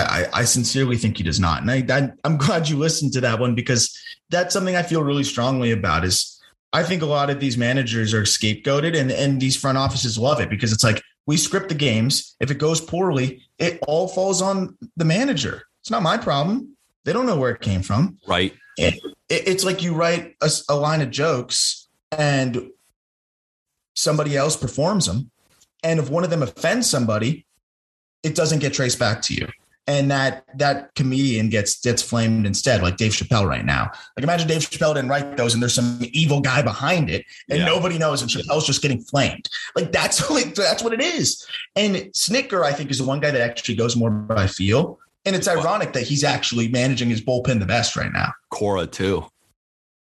I, 0.02 0.28
I, 0.34 0.44
sincerely 0.46 0.98
think 0.98 1.18
he 1.18 1.24
does 1.24 1.40
not. 1.40 1.62
And 1.62 1.72
I, 1.72 1.86
I, 1.90 2.10
I'm 2.24 2.38
glad 2.38 2.70
you 2.70 2.78
listened 2.78 3.14
to 3.14 3.22
that 3.22 3.40
one 3.40 3.56
because 3.56 3.98
that's 4.30 4.54
something 4.54 4.76
I 4.76 4.84
feel 4.84 5.04
really 5.04 5.24
strongly 5.24 5.72
about 5.72 6.06
is 6.06 6.40
I 6.72 6.84
think 6.84 7.02
a 7.02 7.08
lot 7.08 7.30
of 7.30 7.40
these 7.40 7.58
managers 7.58 8.14
are 8.14 8.24
scapegoated 8.24 9.00
and, 9.00 9.12
and 9.12 9.42
these 9.42 9.56
front 9.56 9.78
offices 9.78 10.18
love 10.18 10.40
it 10.40 10.50
because 10.50 10.72
it's 10.72 10.84
like 10.84 11.02
we 11.26 11.38
script 11.38 11.70
the 11.70 11.76
games. 11.76 12.36
If 12.40 12.50
it 12.50 12.58
goes 12.58 12.82
poorly, 12.82 13.44
it 13.60 13.80
all 13.88 14.08
falls 14.08 14.42
on 14.42 14.78
the 14.98 15.06
manager. 15.06 15.64
It's 15.82 15.92
not 15.92 16.02
my 16.02 16.18
problem. 16.18 16.76
They 17.06 17.14
don't 17.14 17.26
know 17.26 17.38
where 17.38 17.52
it 17.52 17.62
came 17.62 17.82
from. 17.82 18.18
Right. 18.28 18.54
It, 18.78 18.96
it, 19.30 19.48
it's 19.48 19.64
like 19.64 19.84
you 19.84 19.94
write 19.94 20.36
a, 20.42 20.50
a 20.70 20.76
line 20.76 21.02
of 21.02 21.12
jokes 21.12 21.88
and 22.12 22.70
somebody 23.96 24.36
else 24.36 24.56
performs 24.56 25.06
them. 25.06 25.30
And 25.84 26.00
if 26.00 26.10
one 26.10 26.24
of 26.24 26.30
them 26.30 26.42
offends 26.42 26.90
somebody, 26.90 27.46
it 28.24 28.36
doesn't 28.36 28.60
get 28.60 28.74
traced 28.74 29.00
back 29.00 29.22
to 29.24 29.34
you 29.34 29.48
and 29.88 30.10
that 30.12 30.46
that 30.58 30.94
comedian 30.96 31.50
gets 31.50 31.82
gets 31.82 32.02
flamed 32.02 32.46
instead, 32.46 32.82
like 32.82 32.98
Dave 32.98 33.12
Chappelle 33.12 33.48
right 33.48 33.66
now. 33.66 33.92
Like 34.16 34.24
imagine 34.24 34.48
Dave 34.48 34.62
Chappelle 34.62 34.96
didn't 34.96 35.10
write 35.10 35.36
those, 35.36 35.54
and 35.54 35.62
there's 35.62 35.74
some 35.74 36.00
evil 36.12 36.40
guy 36.40 36.62
behind 36.62 37.10
it, 37.10 37.26
and 37.50 37.60
yeah. 37.60 37.66
nobody 37.66 37.98
knows, 37.98 38.22
and 38.22 38.32
Chappelle's 38.32 38.66
just 38.66 38.82
getting 38.82 39.02
flamed. 39.02 39.50
Like 39.76 39.92
that's 39.92 40.30
like 40.32 40.56
that's 40.56 40.84
what 40.84 40.94
it 40.94 41.02
is. 41.02 41.46
And 41.76 41.96
Snitker, 41.96 42.64
I 42.64 42.72
think, 42.72 42.92
is 42.92 43.00
the 43.00 43.06
one 43.06 43.20
guy 43.20 43.32
that 43.32 43.42
actually 43.42 43.76
goes 43.76 43.96
more 43.96 44.10
by 44.10 44.48
feel. 44.48 45.00
And 45.26 45.38
it's 45.38 45.48
ironic 45.48 45.94
that 45.94 46.04
he's 46.04 46.26
actually 46.26 46.68
managing 46.68 47.10
his 47.10 47.22
bullpen 47.22 47.60
the 47.60 47.66
best 47.66 47.96
right 47.96 48.12
now. 48.12 48.34
Cora 48.50 48.86
too. 48.86 49.26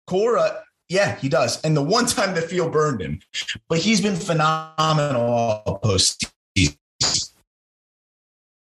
Cora, 0.07 0.61
yeah, 0.89 1.15
he 1.15 1.29
does. 1.29 1.61
And 1.61 1.75
the 1.75 1.81
one 1.81 2.05
time 2.05 2.35
the 2.35 2.41
field 2.41 2.73
burned 2.73 3.01
him, 3.01 3.21
but 3.69 3.79
he's 3.79 4.01
been 4.01 4.17
phenomenal 4.17 5.21
all 5.21 5.79
postseason. 5.81 6.77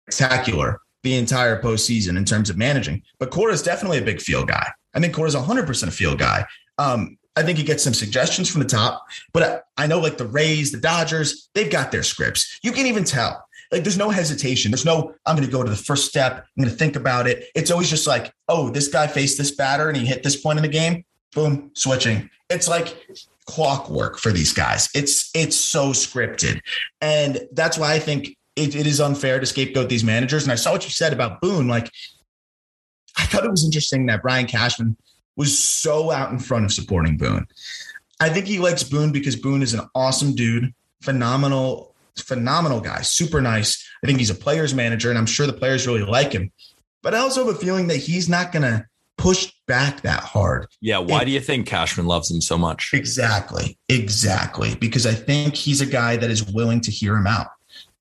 Spectacular 0.09 0.81
the 1.03 1.17
entire 1.17 1.61
postseason 1.61 2.17
in 2.17 2.25
terms 2.25 2.51
of 2.51 2.57
managing. 2.57 3.03
But 3.19 3.31
Cora 3.31 3.53
is 3.53 3.63
definitely 3.63 3.99
a 3.99 4.03
big 4.03 4.21
field 4.21 4.49
guy. 4.49 4.69
I 4.95 5.01
think 5.01 5.19
is 5.19 5.35
100% 5.35 5.89
a 5.89 5.91
field 5.91 6.19
guy. 6.19 6.45
Um, 6.79 7.19
I 7.37 7.43
think 7.43 7.59
he 7.59 7.65
gets 7.65 7.85
some 7.85 7.95
suggestions 7.95 8.51
from 8.51 8.63
the 8.63 8.69
top, 8.69 9.07
but 9.33 9.65
I 9.77 9.87
know 9.87 10.01
like 10.01 10.19
the 10.19 10.27
Rays, 10.27 10.73
the 10.73 10.81
Dodgers, 10.81 11.49
they've 11.55 11.71
got 11.71 11.93
their 11.93 12.03
scripts. 12.03 12.59
You 12.63 12.73
can 12.73 12.87
even 12.87 13.05
tell. 13.05 13.45
Like 13.71 13.85
there's 13.85 13.99
no 13.99 14.11
hesitation. 14.11 14.73
There's 14.73 14.85
no, 14.85 15.15
I'm 15.25 15.37
going 15.37 15.47
to 15.47 15.53
go 15.53 15.63
to 15.63 15.71
the 15.71 15.77
first 15.77 16.09
step. 16.09 16.39
I'm 16.39 16.65
going 16.65 16.71
to 16.71 16.77
think 16.77 16.97
about 16.97 17.29
it. 17.29 17.45
It's 17.55 17.71
always 17.71 17.91
just 17.91 18.07
like, 18.07 18.33
oh, 18.49 18.71
this 18.71 18.89
guy 18.89 19.07
faced 19.07 19.39
this 19.39 19.55
batter 19.55 19.89
and 19.89 19.97
he 19.97 20.05
hit 20.07 20.23
this 20.23 20.41
point 20.41 20.59
in 20.59 20.63
the 20.63 20.69
game. 20.69 21.05
Boom, 21.35 21.71
switching. 21.75 22.29
It's 22.51 22.67
like 22.67 22.97
clockwork 23.45 24.19
for 24.19 24.33
these 24.33 24.53
guys. 24.53 24.89
It's 24.95 25.31
it's 25.35 25.57
so 25.57 25.91
scripted. 25.91 26.61
And 27.03 27.47
that's 27.53 27.79
why 27.79 27.93
I 27.93 27.99
think 27.99 28.38
it, 28.59 28.75
it 28.75 28.87
is 28.87 29.01
unfair 29.01 29.41
to 29.41 29.47
scapegoat 29.47 29.89
these 29.89 30.05
managers. 30.05 30.43
And 30.43 30.53
I 30.53 30.57
saw 30.57 30.73
what 30.73 30.85
you 30.85 30.91
said 30.91 31.13
about 31.13 31.41
Boone. 31.41 31.69
Like, 31.69 31.91
I 33.17 33.25
thought 33.25 33.45
it 33.45 33.51
was 33.51 33.65
interesting 33.65 34.07
that 34.07 34.23
Brian 34.23 34.47
Cashman 34.47 34.97
was 35.37 35.59
so 35.59 36.11
out 36.11 36.31
in 36.33 36.39
front 36.39 36.65
of 36.65 36.73
supporting 36.73 37.17
Boone. 37.17 37.47
I 38.21 38.29
think 38.29 38.47
he 38.47 38.59
likes 38.59 38.83
Boone 38.83 39.13
because 39.13 39.37
Boone 39.37 39.63
is 39.63 39.75
an 39.75 39.89
awesome 39.95 40.35
dude, 40.35 40.75
phenomenal, 41.03 41.95
phenomenal 42.19 42.81
guy, 42.81 43.03
super 43.03 43.41
nice. 43.41 43.89
I 44.03 44.07
think 44.07 44.19
he's 44.19 44.31
a 44.31 44.35
player's 44.35 44.75
manager, 44.75 45.11
and 45.11 45.19
I'm 45.19 45.27
sure 45.27 45.47
the 45.47 45.53
players 45.53 45.87
really 45.87 46.03
like 46.03 46.33
him. 46.33 46.51
But 47.03 47.15
I 47.15 47.19
also 47.19 47.47
have 47.47 47.55
a 47.55 47.59
feeling 47.59 47.87
that 47.89 47.97
he's 47.97 48.29
not 48.29 48.51
going 48.51 48.65
to 48.65 48.85
push 49.17 49.53
back 49.67 50.01
that 50.03 50.23
hard. 50.23 50.67
Yeah. 50.81 50.99
Why 50.99 51.25
do 51.25 51.31
you 51.31 51.41
think 51.41 51.67
Cashman 51.67 52.07
loves 52.07 52.31
him 52.31 52.41
so 52.41 52.57
much? 52.57 52.91
Exactly. 52.93 53.79
Exactly. 53.89 54.75
Because 54.77 55.07
I 55.07 55.13
think 55.13 55.55
he's 55.55 55.81
a 55.81 55.87
guy 55.87 56.17
that 56.17 56.31
is 56.31 56.45
willing 56.53 56.81
to 56.83 56.91
hear 56.91 57.17
him 57.17 57.27
out. 57.27 57.49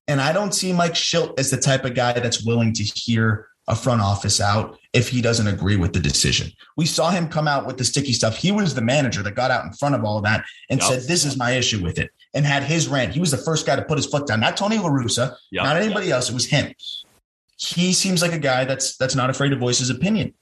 And 0.08 0.20
I 0.20 0.32
don't 0.32 0.54
see 0.54 0.72
Mike 0.72 0.94
Shildt 0.94 1.38
as 1.38 1.50
the 1.50 1.58
type 1.58 1.84
of 1.84 1.94
guy 1.94 2.14
that's 2.14 2.42
willing 2.44 2.72
to 2.72 2.82
hear 2.82 3.48
a 3.68 3.76
front 3.76 4.00
office 4.00 4.40
out 4.40 4.78
if 4.94 5.10
he 5.10 5.20
doesn't 5.20 5.46
agree 5.46 5.76
with 5.76 5.92
the 5.92 6.00
decision. 6.00 6.50
We 6.76 6.86
saw 6.86 7.10
him 7.10 7.28
come 7.28 7.46
out 7.46 7.66
with 7.66 7.76
the 7.76 7.84
sticky 7.84 8.14
stuff. 8.14 8.36
He 8.36 8.50
was 8.50 8.74
the 8.74 8.80
manager 8.80 9.22
that 9.22 9.34
got 9.34 9.50
out 9.50 9.66
in 9.66 9.72
front 9.74 9.94
of 9.94 10.04
all 10.04 10.16
of 10.16 10.24
that 10.24 10.44
and 10.70 10.80
yep. 10.80 10.88
said, 10.88 11.02
This 11.02 11.26
is 11.26 11.36
my 11.36 11.52
issue 11.52 11.82
with 11.82 11.98
it, 11.98 12.10
and 12.34 12.46
had 12.46 12.62
his 12.62 12.88
rant. 12.88 13.12
He 13.12 13.20
was 13.20 13.30
the 13.30 13.36
first 13.36 13.66
guy 13.66 13.76
to 13.76 13.82
put 13.82 13.98
his 13.98 14.06
foot 14.06 14.26
down, 14.26 14.40
not 14.40 14.56
Tony 14.56 14.78
La 14.78 14.88
Russa, 14.88 15.36
yep. 15.52 15.64
not 15.64 15.76
anybody 15.76 16.06
yep. 16.06 16.16
else. 16.16 16.30
It 16.30 16.34
was 16.34 16.46
him. 16.46 16.72
He 17.58 17.92
seems 17.92 18.22
like 18.22 18.32
a 18.32 18.38
guy 18.38 18.64
that's 18.64 18.96
that's 18.96 19.14
not 19.14 19.28
afraid 19.28 19.50
to 19.50 19.56
voice 19.56 19.78
his 19.78 19.90
opinion. 19.90 20.32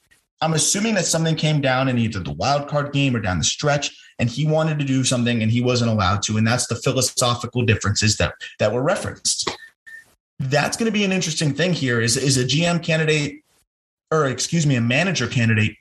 I'm 0.40 0.52
assuming 0.52 0.94
that 0.94 1.06
something 1.06 1.34
came 1.34 1.60
down 1.60 1.88
in 1.88 1.98
either 1.98 2.20
the 2.20 2.32
wild 2.32 2.68
card 2.68 2.92
game 2.92 3.16
or 3.16 3.20
down 3.20 3.38
the 3.38 3.44
stretch, 3.44 3.96
and 4.18 4.28
he 4.28 4.46
wanted 4.46 4.78
to 4.78 4.84
do 4.84 5.02
something 5.04 5.42
and 5.42 5.50
he 5.50 5.62
wasn't 5.62 5.90
allowed 5.90 6.22
to. 6.24 6.36
And 6.36 6.46
that's 6.46 6.66
the 6.66 6.76
philosophical 6.76 7.62
differences 7.62 8.16
that 8.18 8.34
that 8.58 8.72
were 8.72 8.82
referenced. 8.82 9.50
That's 10.38 10.76
going 10.76 10.86
to 10.86 10.92
be 10.92 11.04
an 11.04 11.12
interesting 11.12 11.54
thing 11.54 11.72
here. 11.72 12.00
Is 12.00 12.16
is 12.16 12.36
a 12.36 12.44
GM 12.44 12.82
candidate 12.82 13.42
or 14.10 14.26
excuse 14.26 14.66
me, 14.66 14.76
a 14.76 14.80
manager 14.80 15.26
candidate 15.26 15.76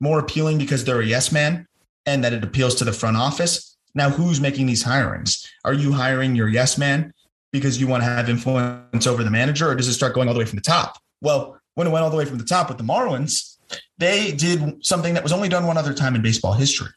more 0.00 0.18
appealing 0.18 0.58
because 0.58 0.84
they're 0.84 1.00
a 1.00 1.06
yes 1.06 1.32
man 1.32 1.66
and 2.04 2.22
that 2.24 2.32
it 2.32 2.44
appeals 2.44 2.74
to 2.76 2.84
the 2.84 2.92
front 2.92 3.16
office? 3.16 3.76
Now, 3.94 4.10
who's 4.10 4.40
making 4.40 4.66
these 4.66 4.84
hirings? 4.84 5.46
Are 5.64 5.72
you 5.72 5.92
hiring 5.92 6.34
your 6.34 6.48
yes 6.48 6.78
man 6.78 7.12
because 7.52 7.80
you 7.80 7.86
want 7.86 8.02
to 8.02 8.08
have 8.08 8.28
influence 8.28 9.06
over 9.06 9.24
the 9.24 9.30
manager, 9.30 9.70
or 9.70 9.74
does 9.74 9.88
it 9.88 9.94
start 9.94 10.14
going 10.14 10.28
all 10.28 10.34
the 10.34 10.40
way 10.40 10.46
from 10.46 10.56
the 10.56 10.62
top? 10.62 10.98
Well, 11.22 11.58
when 11.74 11.86
it 11.86 11.90
went 11.90 12.04
all 12.04 12.10
the 12.10 12.16
way 12.16 12.26
from 12.26 12.38
the 12.38 12.44
top 12.44 12.68
with 12.68 12.78
the 12.78 12.84
Marlins, 12.84 13.55
they 13.98 14.32
did 14.32 14.84
something 14.84 15.14
that 15.14 15.22
was 15.22 15.32
only 15.32 15.48
done 15.48 15.66
one 15.66 15.78
other 15.78 15.94
time 15.94 16.14
in 16.14 16.22
baseball 16.22 16.52
history, 16.52 16.90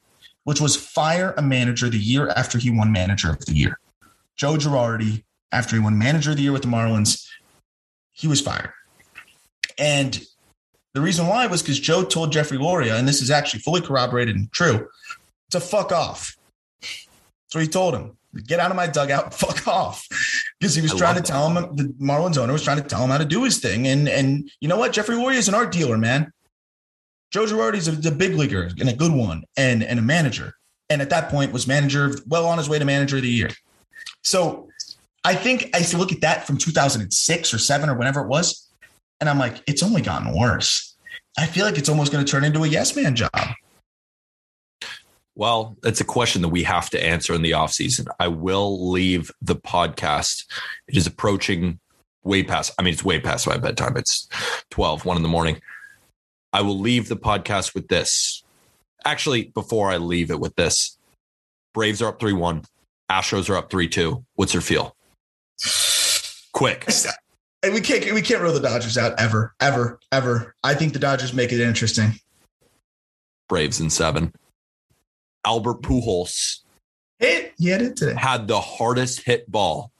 which 0.43 0.61
was 0.61 0.75
fire 0.75 1.33
a 1.37 1.41
manager 1.41 1.89
the 1.89 1.97
year 1.97 2.29
after 2.29 2.57
he 2.57 2.69
won 2.69 2.91
manager 2.91 3.29
of 3.31 3.45
the 3.45 3.53
year. 3.53 3.79
Joe 4.35 4.55
Girardi, 4.55 5.23
after 5.51 5.75
he 5.75 5.81
won 5.81 5.97
manager 5.97 6.31
of 6.31 6.37
the 6.37 6.43
year 6.43 6.51
with 6.51 6.61
the 6.61 6.67
Marlins, 6.67 7.27
he 8.11 8.27
was 8.27 8.41
fired. 8.41 8.71
And 9.77 10.21
the 10.93 11.01
reason 11.01 11.27
why 11.27 11.47
was 11.47 11.61
because 11.61 11.79
Joe 11.79 12.03
told 12.03 12.31
Jeffrey 12.31 12.57
Loria, 12.57 12.97
and 12.97 13.07
this 13.07 13.21
is 13.21 13.31
actually 13.31 13.61
fully 13.61 13.81
corroborated 13.81 14.35
and 14.35 14.51
true, 14.51 14.89
to 15.51 15.59
fuck 15.59 15.91
off. 15.91 16.35
So 17.47 17.59
he 17.59 17.67
told 17.67 17.95
him, 17.95 18.17
get 18.45 18.59
out 18.59 18.71
of 18.71 18.77
my 18.77 18.87
dugout, 18.87 19.33
fuck 19.39 19.67
off. 19.67 20.05
Because 20.59 20.75
he 20.75 20.81
was 20.81 20.93
I 20.93 20.97
trying 20.97 21.15
to 21.15 21.21
tell 21.21 21.49
him, 21.49 21.75
the 21.75 21.83
Marlins 22.01 22.37
owner 22.37 22.53
was 22.53 22.63
trying 22.63 22.81
to 22.81 22.83
tell 22.83 23.03
him 23.03 23.09
how 23.09 23.17
to 23.17 23.25
do 23.25 23.43
his 23.43 23.59
thing. 23.59 23.87
And 23.87 24.09
and 24.09 24.51
you 24.59 24.67
know 24.67 24.77
what? 24.77 24.93
Jeffrey 24.93 25.15
Loria 25.15 25.39
is 25.39 25.47
an 25.47 25.55
art 25.55 25.71
dealer, 25.71 25.97
man. 25.97 26.31
Joe 27.31 27.45
Girardi's 27.45 27.87
a, 27.87 28.07
a 28.07 28.11
big 28.11 28.35
leaguer 28.35 28.69
and 28.79 28.89
a 28.89 28.93
good 28.93 29.11
one 29.11 29.43
and, 29.57 29.83
and 29.83 29.99
a 29.99 30.01
manager. 30.01 30.53
And 30.89 31.01
at 31.01 31.09
that 31.11 31.29
point 31.29 31.51
was 31.51 31.67
manager, 31.67 32.15
well 32.27 32.47
on 32.47 32.57
his 32.57 32.67
way 32.67 32.79
to 32.79 32.85
manager 32.85 33.17
of 33.17 33.23
the 33.23 33.29
year. 33.29 33.49
So 34.23 34.67
I 35.23 35.35
think 35.35 35.69
I 35.73 35.79
used 35.79 35.91
to 35.91 35.97
look 35.97 36.11
at 36.11 36.21
that 36.21 36.47
from 36.47 36.57
2006 36.57 37.53
or 37.53 37.57
seven 37.57 37.89
or 37.89 37.95
whenever 37.95 38.21
it 38.21 38.27
was. 38.27 38.67
And 39.19 39.29
I'm 39.29 39.37
like, 39.37 39.61
it's 39.67 39.83
only 39.83 40.01
gotten 40.01 40.35
worse. 40.37 40.95
I 41.37 41.45
feel 41.45 41.65
like 41.65 41.77
it's 41.77 41.89
almost 41.89 42.11
going 42.11 42.25
to 42.25 42.31
turn 42.31 42.43
into 42.43 42.63
a 42.63 42.67
yes 42.67 42.95
man 42.95 43.15
job. 43.15 43.31
Well, 45.35 45.77
it's 45.83 46.01
a 46.01 46.05
question 46.05 46.41
that 46.41 46.49
we 46.49 46.63
have 46.63 46.89
to 46.89 47.01
answer 47.01 47.33
in 47.33 47.41
the 47.41 47.51
offseason. 47.51 48.07
I 48.19 48.27
will 48.27 48.89
leave 48.89 49.31
the 49.41 49.55
podcast. 49.55 50.45
It 50.87 50.97
is 50.97 51.07
approaching 51.07 51.79
way 52.23 52.43
past, 52.43 52.73
I 52.77 52.81
mean, 52.81 52.93
it's 52.93 53.05
way 53.05 53.19
past 53.19 53.47
my 53.47 53.57
bedtime. 53.57 53.95
It's 53.95 54.27
12, 54.71 55.05
1 55.05 55.15
in 55.15 55.23
the 55.23 55.29
morning. 55.29 55.61
I 56.51 56.61
will 56.61 56.79
leave 56.79 57.09
the 57.09 57.17
podcast 57.17 57.73
with 57.73 57.87
this. 57.87 58.43
Actually, 59.05 59.51
before 59.53 59.89
I 59.89 59.97
leave 59.97 60.31
it 60.31 60.39
with 60.39 60.55
this, 60.55 60.97
Braves 61.73 62.01
are 62.01 62.09
up 62.09 62.19
3 62.19 62.33
1. 62.33 62.63
Astros 63.11 63.49
are 63.49 63.55
up 63.55 63.69
3 63.69 63.87
2. 63.87 64.25
What's 64.35 64.53
your 64.53 64.61
feel? 64.61 64.95
Quick. 66.53 66.85
And 67.61 67.73
we 67.73 67.81
can't 67.81 68.13
we 68.13 68.21
can't 68.21 68.41
rule 68.41 68.53
the 68.53 68.61
Dodgers 68.61 68.97
out 68.97 69.19
ever, 69.19 69.53
ever, 69.59 69.99
ever. 70.11 70.55
I 70.63 70.73
think 70.73 70.93
the 70.93 70.99
Dodgers 70.99 71.33
make 71.33 71.51
it 71.51 71.59
interesting. 71.59 72.13
Braves 73.47 73.79
in 73.79 73.89
seven. 73.89 74.33
Albert 75.45 75.81
Pujols 75.81 76.59
hit 77.19 77.53
he 77.57 77.69
had 77.69 77.81
it 77.81 77.95
today. 77.97 78.13
Had 78.17 78.47
the 78.47 78.61
hardest 78.61 79.23
hit 79.23 79.51
ball 79.51 79.91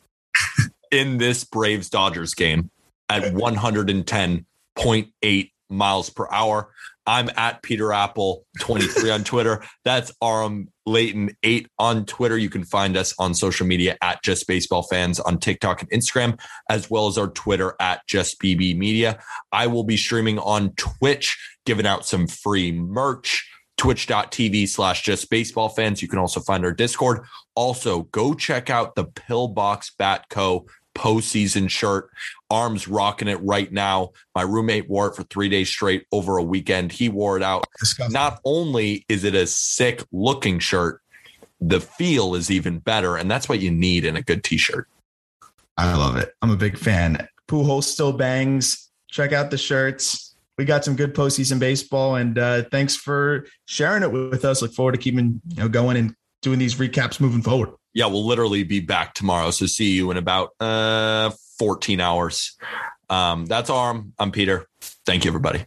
in 0.91 1.17
this 1.17 1.43
Braves 1.43 1.89
Dodgers 1.89 2.33
game 2.33 2.69
at 3.09 3.33
110.8 3.33 5.51
miles 5.69 6.09
per 6.09 6.27
hour. 6.31 6.71
I'm 7.05 7.29
at 7.37 7.63
Peter 7.63 7.91
Appel 7.91 8.45
23 8.59 9.09
on 9.09 9.23
Twitter. 9.23 9.63
That's 9.83 10.11
Aram 10.21 10.69
Leighton 10.85 11.31
8 11.41 11.67
on 11.79 12.05
Twitter. 12.05 12.37
You 12.37 12.49
can 12.49 12.63
find 12.63 12.95
us 12.95 13.15
on 13.17 13.33
social 13.33 13.65
media 13.65 13.97
at 14.01 14.21
Just 14.23 14.47
Baseball 14.47 14.83
Fans 14.83 15.19
on 15.19 15.39
TikTok 15.39 15.81
and 15.81 15.89
Instagram, 15.89 16.39
as 16.69 16.89
well 16.89 17.07
as 17.07 17.17
our 17.17 17.29
Twitter 17.29 17.73
at 17.79 18.05
Just 18.07 18.39
BB 18.39 18.77
Media. 18.77 19.19
I 19.51 19.67
will 19.67 19.83
be 19.83 19.97
streaming 19.97 20.37
on 20.39 20.73
Twitch, 20.75 21.37
giving 21.65 21.87
out 21.87 22.05
some 22.05 22.27
free 22.27 22.71
merch. 22.71 23.49
Twitch.tv 23.77 24.67
slash 24.67 25.03
just 25.03 25.29
baseball 25.29 25.69
fans. 25.69 26.01
You 26.01 26.09
can 26.09 26.19
also 26.19 26.41
find 26.41 26.65
our 26.65 26.73
Discord. 26.73 27.23
Also, 27.55 28.03
go 28.11 28.33
check 28.33 28.69
out 28.69 28.95
the 28.95 29.05
Pillbox 29.05 29.91
Bat 29.97 30.25
Co 30.29 30.65
postseason 30.99 31.69
shirt. 31.69 32.09
Aram's 32.49 32.87
rocking 32.87 33.29
it 33.29 33.39
right 33.41 33.71
now. 33.71 34.09
My 34.35 34.41
roommate 34.41 34.89
wore 34.89 35.07
it 35.07 35.15
for 35.15 35.23
three 35.23 35.47
days 35.47 35.69
straight 35.69 36.05
over 36.11 36.37
a 36.37 36.43
weekend. 36.43 36.91
He 36.91 37.07
wore 37.07 37.37
it 37.37 37.43
out. 37.43 37.65
Disgusting. 37.79 38.13
Not 38.13 38.41
only 38.43 39.05
is 39.07 39.23
it 39.23 39.33
a 39.33 39.47
sick 39.47 40.03
looking 40.11 40.59
shirt, 40.59 41.01
the 41.61 41.79
feel 41.79 42.35
is 42.35 42.51
even 42.51 42.79
better. 42.79 43.15
And 43.15 43.31
that's 43.31 43.47
what 43.47 43.59
you 43.59 43.71
need 43.71 44.03
in 44.03 44.17
a 44.17 44.21
good 44.21 44.43
t 44.43 44.57
shirt. 44.57 44.87
I 45.77 45.95
love 45.95 46.17
it. 46.17 46.33
I'm 46.41 46.51
a 46.51 46.57
big 46.57 46.77
fan. 46.77 47.27
Pujols 47.47 47.83
still 47.83 48.11
bangs. 48.11 48.89
Check 49.09 49.31
out 49.31 49.51
the 49.51 49.57
shirts. 49.57 50.35
We 50.57 50.65
got 50.65 50.83
some 50.83 50.97
good 50.97 51.15
postseason 51.15 51.57
baseball, 51.57 52.15
and 52.15 52.37
uh, 52.37 52.63
thanks 52.63 52.93
for 52.93 53.45
sharing 53.65 54.03
it 54.03 54.11
with 54.11 54.43
us. 54.43 54.61
Look 54.61 54.73
forward 54.73 54.91
to 54.91 54.97
keeping 54.97 55.39
you 55.47 55.63
know 55.63 55.69
going 55.69 55.95
and 55.95 56.13
doing 56.41 56.59
these 56.59 56.75
recaps 56.75 57.21
moving 57.21 57.41
forward 57.41 57.69
yeah, 57.93 58.05
we'll 58.05 58.25
literally 58.25 58.63
be 58.63 58.79
back 58.79 59.13
tomorrow. 59.13 59.51
So 59.51 59.65
see 59.65 59.91
you 59.91 60.11
in 60.11 60.17
about 60.17 60.49
uh, 60.59 61.31
14 61.57 61.99
hours. 61.99 62.57
Um, 63.09 63.45
that's 63.45 63.69
Aram. 63.69 64.13
I'm 64.19 64.31
Peter. 64.31 64.67
Thank 65.05 65.25
you, 65.25 65.29
everybody. 65.29 65.65